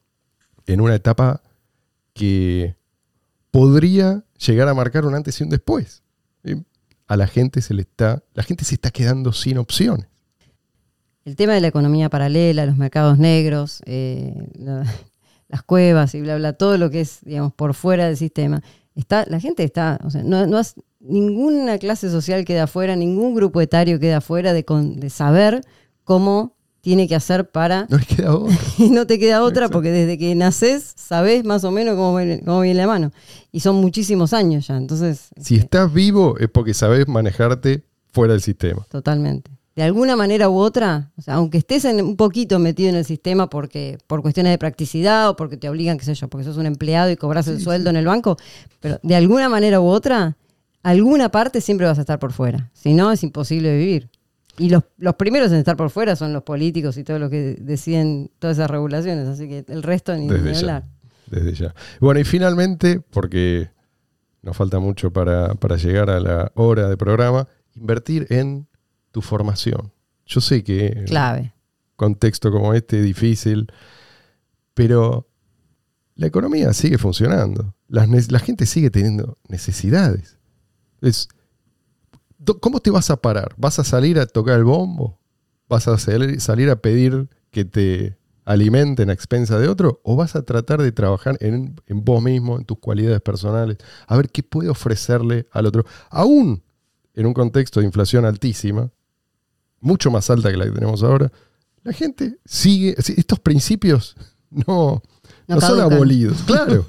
en 0.68 0.80
una 0.82 0.94
etapa 0.94 1.42
que 2.14 2.76
podría 3.50 4.25
llegar 4.38 4.68
a 4.68 4.74
marcar 4.74 5.06
un 5.06 5.16
antes 5.16 5.40
y 5.40 5.44
un 5.44 5.50
después. 5.50 6.02
A 7.08 7.16
la 7.18 7.28
gente 7.28 7.62
se 7.62 7.74
le 7.76 7.84
está, 7.84 8.24
la 8.34 8.42
gente 8.44 8.66
se 8.66 8.76
está 8.76 8.90
quedando 8.90 9.32
sin 9.32 9.58
opciones. 9.60 10.08
El 11.24 11.36
tema 11.36 11.54
de 11.54 11.62
la 11.62 11.68
economía 11.68 12.10
paralela, 12.10 12.66
los 12.66 12.78
mercados 12.78 13.18
negros, 13.20 13.82
eh, 13.86 14.34
la- 14.58 14.86
las 15.48 15.62
cuevas 15.64 16.16
y 16.16 16.22
bla, 16.22 16.36
bla, 16.38 16.54
todo 16.54 16.78
lo 16.78 16.90
que 16.90 17.02
es, 17.02 17.20
digamos, 17.24 17.54
por 17.54 17.74
fuera 17.76 18.08
del 18.08 18.18
sistema. 18.18 18.64
Está, 18.96 19.26
la 19.28 19.40
gente 19.40 19.64
está, 19.64 20.00
o 20.04 20.10
sea, 20.10 20.24
no, 20.24 20.48
no 20.48 20.58
has- 20.58 20.76
ninguna 21.00 21.78
clase 21.78 22.10
social 22.10 22.44
queda 22.46 22.64
afuera, 22.64 22.96
ningún 22.96 23.36
grupo 23.36 23.62
etario 23.62 24.00
queda 24.00 24.18
afuera 24.18 24.54
de, 24.54 24.66
con- 24.66 25.00
de 25.00 25.10
saber 25.12 25.62
cómo 26.04 26.55
tiene 26.86 27.08
que 27.08 27.16
hacer 27.16 27.50
para... 27.50 27.88
No 27.90 27.98
queda 27.98 28.36
otra. 28.36 28.56
Y 28.78 28.92
no 28.92 29.08
te 29.08 29.18
queda 29.18 29.42
otra 29.42 29.64
Exacto. 29.66 29.74
porque 29.74 29.90
desde 29.90 30.20
que 30.20 30.36
naces 30.36 30.94
sabes 30.96 31.44
más 31.44 31.64
o 31.64 31.72
menos 31.72 31.96
cómo 31.96 32.16
viene, 32.16 32.42
cómo 32.46 32.62
viene 32.62 32.78
la 32.80 32.86
mano. 32.86 33.12
Y 33.52 33.62
son 33.62 33.78
muchísimos 33.78 34.34
años 34.34 34.68
ya, 34.68 34.78
entonces... 34.78 35.30
Si 35.42 35.56
eh, 35.56 35.60
estás 35.62 35.92
vivo 35.92 36.38
es 36.38 36.48
porque 36.48 36.76
sabes 36.76 37.08
manejarte 37.08 37.84
fuera 38.14 38.34
del 38.34 38.42
sistema. 38.44 38.86
Totalmente. 38.88 39.50
De 39.76 39.82
alguna 39.82 40.16
manera 40.16 40.48
u 40.48 40.58
otra, 40.58 41.12
o 41.18 41.24
sea, 41.24 41.34
aunque 41.34 41.58
estés 41.58 41.86
en- 41.86 42.02
un 42.06 42.16
poquito 42.18 42.60
metido 42.60 42.90
en 42.90 42.96
el 42.98 43.04
sistema 43.06 43.50
porque 43.50 43.98
por 44.06 44.22
cuestiones 44.22 44.52
de 44.54 44.60
practicidad 44.60 45.28
o 45.30 45.36
porque 45.36 45.58
te 45.58 45.68
obligan, 45.68 45.98
qué 45.98 46.06
sé 46.06 46.14
yo, 46.14 46.28
porque 46.28 46.46
sos 46.46 46.58
un 46.58 46.68
empleado 46.68 47.10
y 47.10 47.16
cobras 47.16 47.48
el 47.48 47.60
sueldo 47.60 47.90
en 47.90 47.96
el 47.96 48.06
banco, 48.06 48.38
pero 48.80 49.00
de 49.02 49.16
alguna 49.16 49.50
manera 49.50 49.82
u 49.82 49.88
otra, 49.88 50.38
alguna 50.84 51.30
parte 51.30 51.62
siempre 51.62 51.88
vas 51.88 51.98
a 51.98 52.02
estar 52.02 52.20
por 52.20 52.32
fuera. 52.32 52.70
Si 52.74 52.94
no, 52.94 53.12
es 53.12 53.24
imposible 53.24 53.76
vivir. 53.76 54.12
Y 54.58 54.70
los, 54.70 54.84
los 54.98 55.16
primeros 55.16 55.52
en 55.52 55.58
estar 55.58 55.76
por 55.76 55.90
fuera 55.90 56.16
son 56.16 56.32
los 56.34 56.44
políticos 56.44 56.98
y 56.98 57.04
todos 57.04 57.20
los 57.20 57.30
que 57.30 57.58
deciden 57.60 58.32
todas 58.40 58.58
esas 58.58 58.70
regulaciones, 58.70 59.28
así 59.28 59.48
que 59.48 59.66
el 59.68 59.84
resto 59.84 60.16
ni, 60.16 60.28
ni 60.28 60.34
Desde 60.34 60.54
ya. 60.54 60.60
hablar. 60.60 60.84
Desde 61.28 61.54
ya. 61.54 61.76
Bueno, 62.00 62.20
y 62.20 62.24
finalmente, 62.24 63.00
porque 63.00 63.70
nos 64.42 64.56
falta 64.56 64.80
mucho 64.80 65.12
para, 65.12 65.56
para 65.56 65.76
llegar 65.76 66.10
a 66.10 66.20
la 66.20 66.52
hora 66.56 66.88
de 66.88 66.96
programa, 66.98 67.48
invertir 67.76 68.28
en 68.30 68.68
tu 69.12 69.22
formación. 69.22 69.92
Yo 70.26 70.40
sé 70.40 70.64
que 70.64 70.88
en 70.88 71.06
Clave. 71.06 71.42
un 71.42 71.52
contexto 71.96 72.52
como 72.52 72.74
este 72.74 73.00
es 73.00 73.06
difícil, 73.06 73.68
pero 74.74 75.28
la 76.16 76.28
economía 76.28 76.74
sigue 76.74 76.98
funcionando. 76.98 77.76
Las 77.88 78.32
la 78.32 78.40
gente 78.40 78.66
sigue 78.66 78.90
teniendo 78.90 79.38
necesidades. 79.48 80.38
Es, 81.02 81.28
¿Cómo 82.62 82.80
te 82.80 82.92
vas 82.92 83.10
a 83.10 83.18
parar? 83.18 83.54
¿Vas 83.58 83.80
a 83.80 83.84
salir 83.84 84.20
a 84.20 84.26
tocar 84.26 84.58
el 84.58 84.64
bombo? 84.64 85.20
¿Vas 85.68 85.88
a 85.88 85.98
salir, 85.98 86.70
a 86.70 86.76
pedir 86.76 87.28
que 87.52 87.66
te 87.66 88.18
alimenten 88.44 89.10
a 89.10 89.14
expensa 89.14 89.58
de 89.58 89.68
otro? 89.68 90.02
¿O 90.04 90.16
vas 90.16 90.36
a 90.36 90.44
tratar 90.44 90.82
de 90.82 90.92
trabajar 90.92 91.38
en, 91.40 91.80
en 91.88 92.06
vos 92.06 92.22
mismo, 92.22 92.58
en 92.58 92.66
tus 92.66 92.78
cualidades 92.80 93.22
personales? 93.22 93.78
A 94.08 94.16
ver 94.16 94.30
qué 94.30 94.44
puede 94.44 94.70
ofrecerle 94.70 95.48
al 95.52 95.66
otro. 95.66 95.86
Aún 96.10 96.64
en 97.16 97.26
un 97.26 97.34
contexto 97.34 97.80
de 97.80 97.86
inflación 97.86 98.26
altísima, 98.26 98.92
mucho 99.80 100.12
más 100.12 100.30
alta 100.30 100.52
que 100.52 100.58
la 100.58 100.66
que 100.66 100.72
tenemos 100.72 101.04
ahora, 101.04 101.32
la 101.84 101.94
gente 101.94 102.40
sigue, 102.46 102.96
estos 102.98 103.40
principios 103.40 104.16
no, 104.50 105.02
No 105.48 105.56
no 105.56 105.62
son 105.62 105.80
abolidos, 105.80 106.42
claro. 106.46 106.84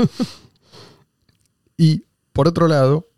y 1.76 2.04
por 2.32 2.48
otro 2.48 2.66
lado, 2.68 3.08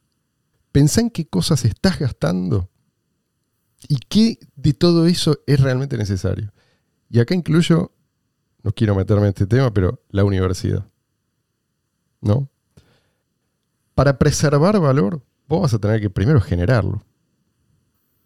pensá 0.73 1.01
en 1.01 1.11
qué 1.11 1.27
cosas 1.27 1.65
estás 1.65 1.99
gastando 1.99 2.71
y 3.89 3.97
qué 4.09 4.39
de 4.57 4.73
todo 4.73 5.07
eso 5.07 5.39
es 5.47 5.61
realmente 5.61 5.97
necesario. 5.97 6.53
Y 7.11 7.21
acá 7.21 7.35
incluyo, 7.35 7.93
no 8.63 8.73
quiero 8.73 8.95
meterme 8.95 9.23
en 9.23 9.29
este 9.29 9.47
tema, 9.47 9.73
pero 9.73 10.03
la 10.11 10.25
universidad. 10.25 10.87
¿No? 12.21 12.51
Para 13.95 14.19
preservar 14.19 14.79
valor, 14.81 15.23
vos 15.47 15.63
vas 15.63 15.75
a 15.75 15.79
tener 15.79 16.01
que 16.01 16.11
primero 16.11 16.41
generarlo. 16.41 17.05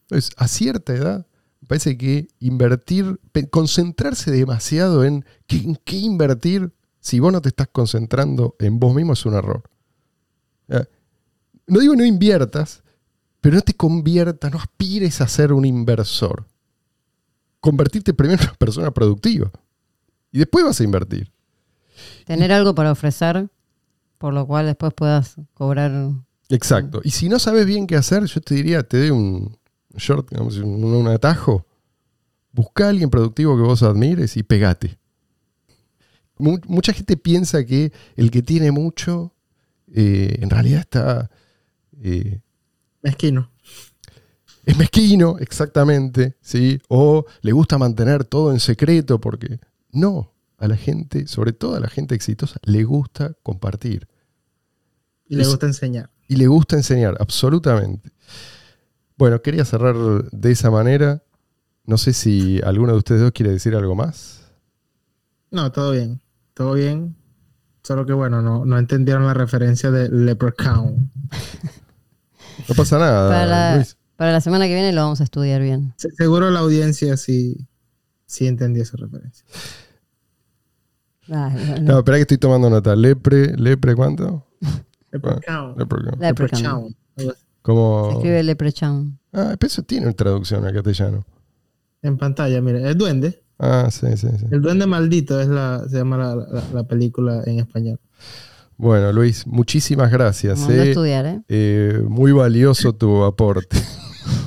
Entonces, 0.03 0.33
a 0.37 0.49
cierta 0.49 0.95
edad, 0.95 1.27
me 1.61 1.69
parece 1.69 1.97
que 1.97 2.29
invertir, 2.41 3.21
concentrarse 3.51 4.31
demasiado 4.31 5.05
en 5.05 5.25
qué, 5.47 5.59
en 5.59 5.77
qué 5.77 5.97
invertir 5.97 6.75
si 7.01 7.21
vos 7.21 7.33
no 7.33 7.41
te 7.41 7.49
estás 7.49 7.69
concentrando 7.69 8.57
en 8.59 8.79
vos 8.79 8.95
mismo 8.95 9.13
es 9.13 9.25
un 9.27 9.35
error. 9.35 9.63
No 11.73 11.81
digo 11.81 11.97
no 11.97 12.05
inviertas, 12.05 12.83
pero 13.41 13.57
no 13.57 13.63
te 13.63 13.73
conviertas, 13.73 14.53
no 14.53 14.59
aspires 14.59 15.23
a 15.23 15.27
ser 15.27 15.55
un 15.55 15.65
inversor. 15.65 16.47
Convertirte 17.61 18.13
primero 18.13 18.43
en 18.43 18.49
una 18.51 18.59
persona 18.59 18.91
productiva. 18.91 19.51
Y 20.31 20.39
después 20.39 20.67
vas 20.67 20.79
a 20.81 20.85
invertir. 20.85 21.33
Tener 22.27 22.53
algo 22.53 22.75
para 22.75 22.93
ofrecer, 22.93 23.49
por 24.19 24.35
lo 24.35 24.47
cual 24.47 24.67
después 24.67 24.93
puedas 24.93 25.37
cobrar 25.55 26.11
Exacto. 26.51 27.01
Y 27.05 27.11
si 27.11 27.31
no 27.31 27.39
sabes 27.39 27.65
bien 27.65 27.87
qué 27.87 27.97
hacer, 27.97 28.25
yo 28.27 28.43
te 28.43 28.55
diría, 28.55 28.83
te 28.83 28.99
doy 28.99 29.11
un 29.11 29.57
short, 29.97 30.29
digamos, 30.29 30.59
un, 30.59 30.85
un 30.85 31.09
atajo. 31.09 31.67
Busca 32.53 32.85
a 32.85 32.89
alguien 32.91 33.09
productivo 33.09 33.57
que 33.57 33.63
vos 33.63 33.83
admires 33.83 34.37
y 34.37 34.43
pegate. 34.43 34.99
Mu- 36.37 36.61
mucha 36.67 36.93
gente 36.93 37.17
piensa 37.17 37.65
que 37.65 37.93
el 38.17 38.31
que 38.31 38.43
tiene 38.43 38.73
mucho, 38.73 39.33
eh, 39.91 40.37
en 40.43 40.51
realidad 40.51 40.81
está... 40.81 41.31
eh, 42.03 42.41
Mezquino. 43.03 43.51
es 44.65 44.77
mezquino, 44.77 45.39
exactamente, 45.39 46.37
¿sí? 46.41 46.81
O 46.89 47.25
le 47.41 47.53
gusta 47.53 47.79
mantener 47.79 48.25
todo 48.25 48.53
en 48.53 48.61
secreto 48.61 49.21
porque... 49.21 49.59
No, 49.91 50.33
a 50.59 50.69
la 50.69 50.77
gente, 50.77 51.27
sobre 51.27 51.53
todo 51.53 51.75
a 51.75 51.81
la 51.81 51.89
gente 51.89 52.15
exitosa, 52.15 52.59
le 52.63 52.85
gusta 52.85 53.35
compartir. 53.43 54.09
Y 55.29 55.37
le 55.37 55.43
Es- 55.43 55.49
gusta 55.49 55.67
enseñar. 55.67 56.11
y 56.29 56.37
le 56.37 56.47
gusta 56.47 56.77
enseñar, 56.77 57.17
absolutamente. 57.21 58.11
Bueno, 59.19 59.43
quería 59.43 59.65
cerrar 59.65 59.97
de 60.31 60.51
esa 60.51 60.71
manera. 60.71 61.23
No 61.85 61.99
sé 61.99 62.13
si 62.13 62.61
alguno 62.65 62.93
de 62.93 62.99
ustedes 62.99 63.21
dos 63.21 63.33
quiere 63.33 63.51
decir 63.53 63.75
algo 63.75 63.95
más. 63.95 64.51
No, 65.51 65.71
todo 65.73 65.93
bien. 65.93 66.21
Todo 66.55 66.75
bien. 66.75 67.17
Solo 67.83 68.07
que 68.07 68.13
bueno, 68.13 68.41
no, 68.41 68.65
no 68.65 68.79
entendieron 68.79 69.27
la 69.27 69.35
referencia 69.35 69.91
de 69.91 70.09
Leprechaun. 70.09 71.11
No 72.69 72.75
pasa 72.75 72.99
nada, 72.99 73.29
Para 73.29 73.47
la, 73.47 73.77
Luis. 73.77 73.97
para 74.17 74.33
la 74.33 74.41
semana 74.41 74.67
que 74.67 74.75
viene 74.75 74.93
lo 74.93 75.03
vamos 75.03 75.21
a 75.21 75.25
estudiar 75.25 75.61
bien. 75.63 75.93
Se- 75.97 76.11
Seguro 76.13 76.51
la 76.51 76.61
audiencia 76.61 77.17
sí, 77.17 77.67
sí 78.27 78.47
entendió 78.47 78.83
esa 78.83 78.97
referencia. 78.97 79.45
No, 81.29 81.99
espera 81.99 82.17
que 82.19 82.23
estoy 82.23 82.39
tomando 82.39 82.69
nota. 82.69 82.95
Lepre, 82.97 83.57
lepre, 83.57 83.95
¿cuánto? 83.95 84.47
Leprechaun. 85.13 85.75
Lepre- 85.77 86.17
Leprechaun. 86.19 86.97
Como... 87.63 88.09
Se 88.11 88.17
escribe 88.17 88.43
Leprechaun. 88.43 89.19
Ah, 89.33 89.55
pero 89.59 89.69
eso 89.69 89.83
tiene 89.83 90.07
una 90.07 90.15
traducción 90.15 90.65
al 90.65 90.75
castellano. 90.75 91.25
En 92.03 92.19
pantalla, 92.19 92.61
mire. 92.61 92.87
El 92.89 92.99
duende. 92.99 93.43
Ah, 93.59 93.89
sí, 93.91 94.09
sí, 94.17 94.27
sí. 94.37 94.47
El 94.51 94.61
duende 94.61 94.87
maldito 94.87 95.41
es 95.41 95.47
la, 95.47 95.85
se 95.89 95.99
llama 95.99 96.17
la, 96.17 96.35
la- 96.35 96.65
la 96.73 96.83
película 96.85 97.43
en 97.47 97.61
español. 97.61 98.01
Bueno, 98.83 99.13
Luis, 99.13 99.47
muchísimas 99.47 100.11
gracias. 100.11 100.69
Eh. 100.69 100.89
estudiar, 100.89 101.25
¿eh? 101.25 101.41
Eh, 101.49 102.03
muy 102.09 102.33
valioso 102.33 102.93
tu 102.93 103.23
aporte. 103.23 103.77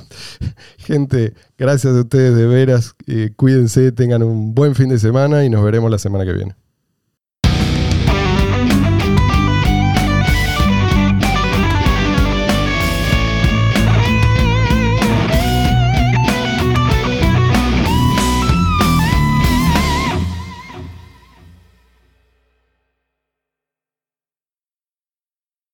Gente, 0.78 1.34
gracias 1.58 1.96
a 1.96 2.02
ustedes 2.02 2.36
de 2.36 2.46
veras. 2.46 2.96
Eh, 3.08 3.30
cuídense, 3.34 3.94
tengan 3.94 4.24
un 4.24 4.54
buen 4.54 4.76
fin 4.76 4.90
de 4.90 5.00
semana 5.00 5.46
y 5.46 5.50
nos 5.50 5.64
veremos 5.64 5.90
la 5.90 6.00
semana 6.00 6.26
que 6.26 6.34
viene. 6.34 6.54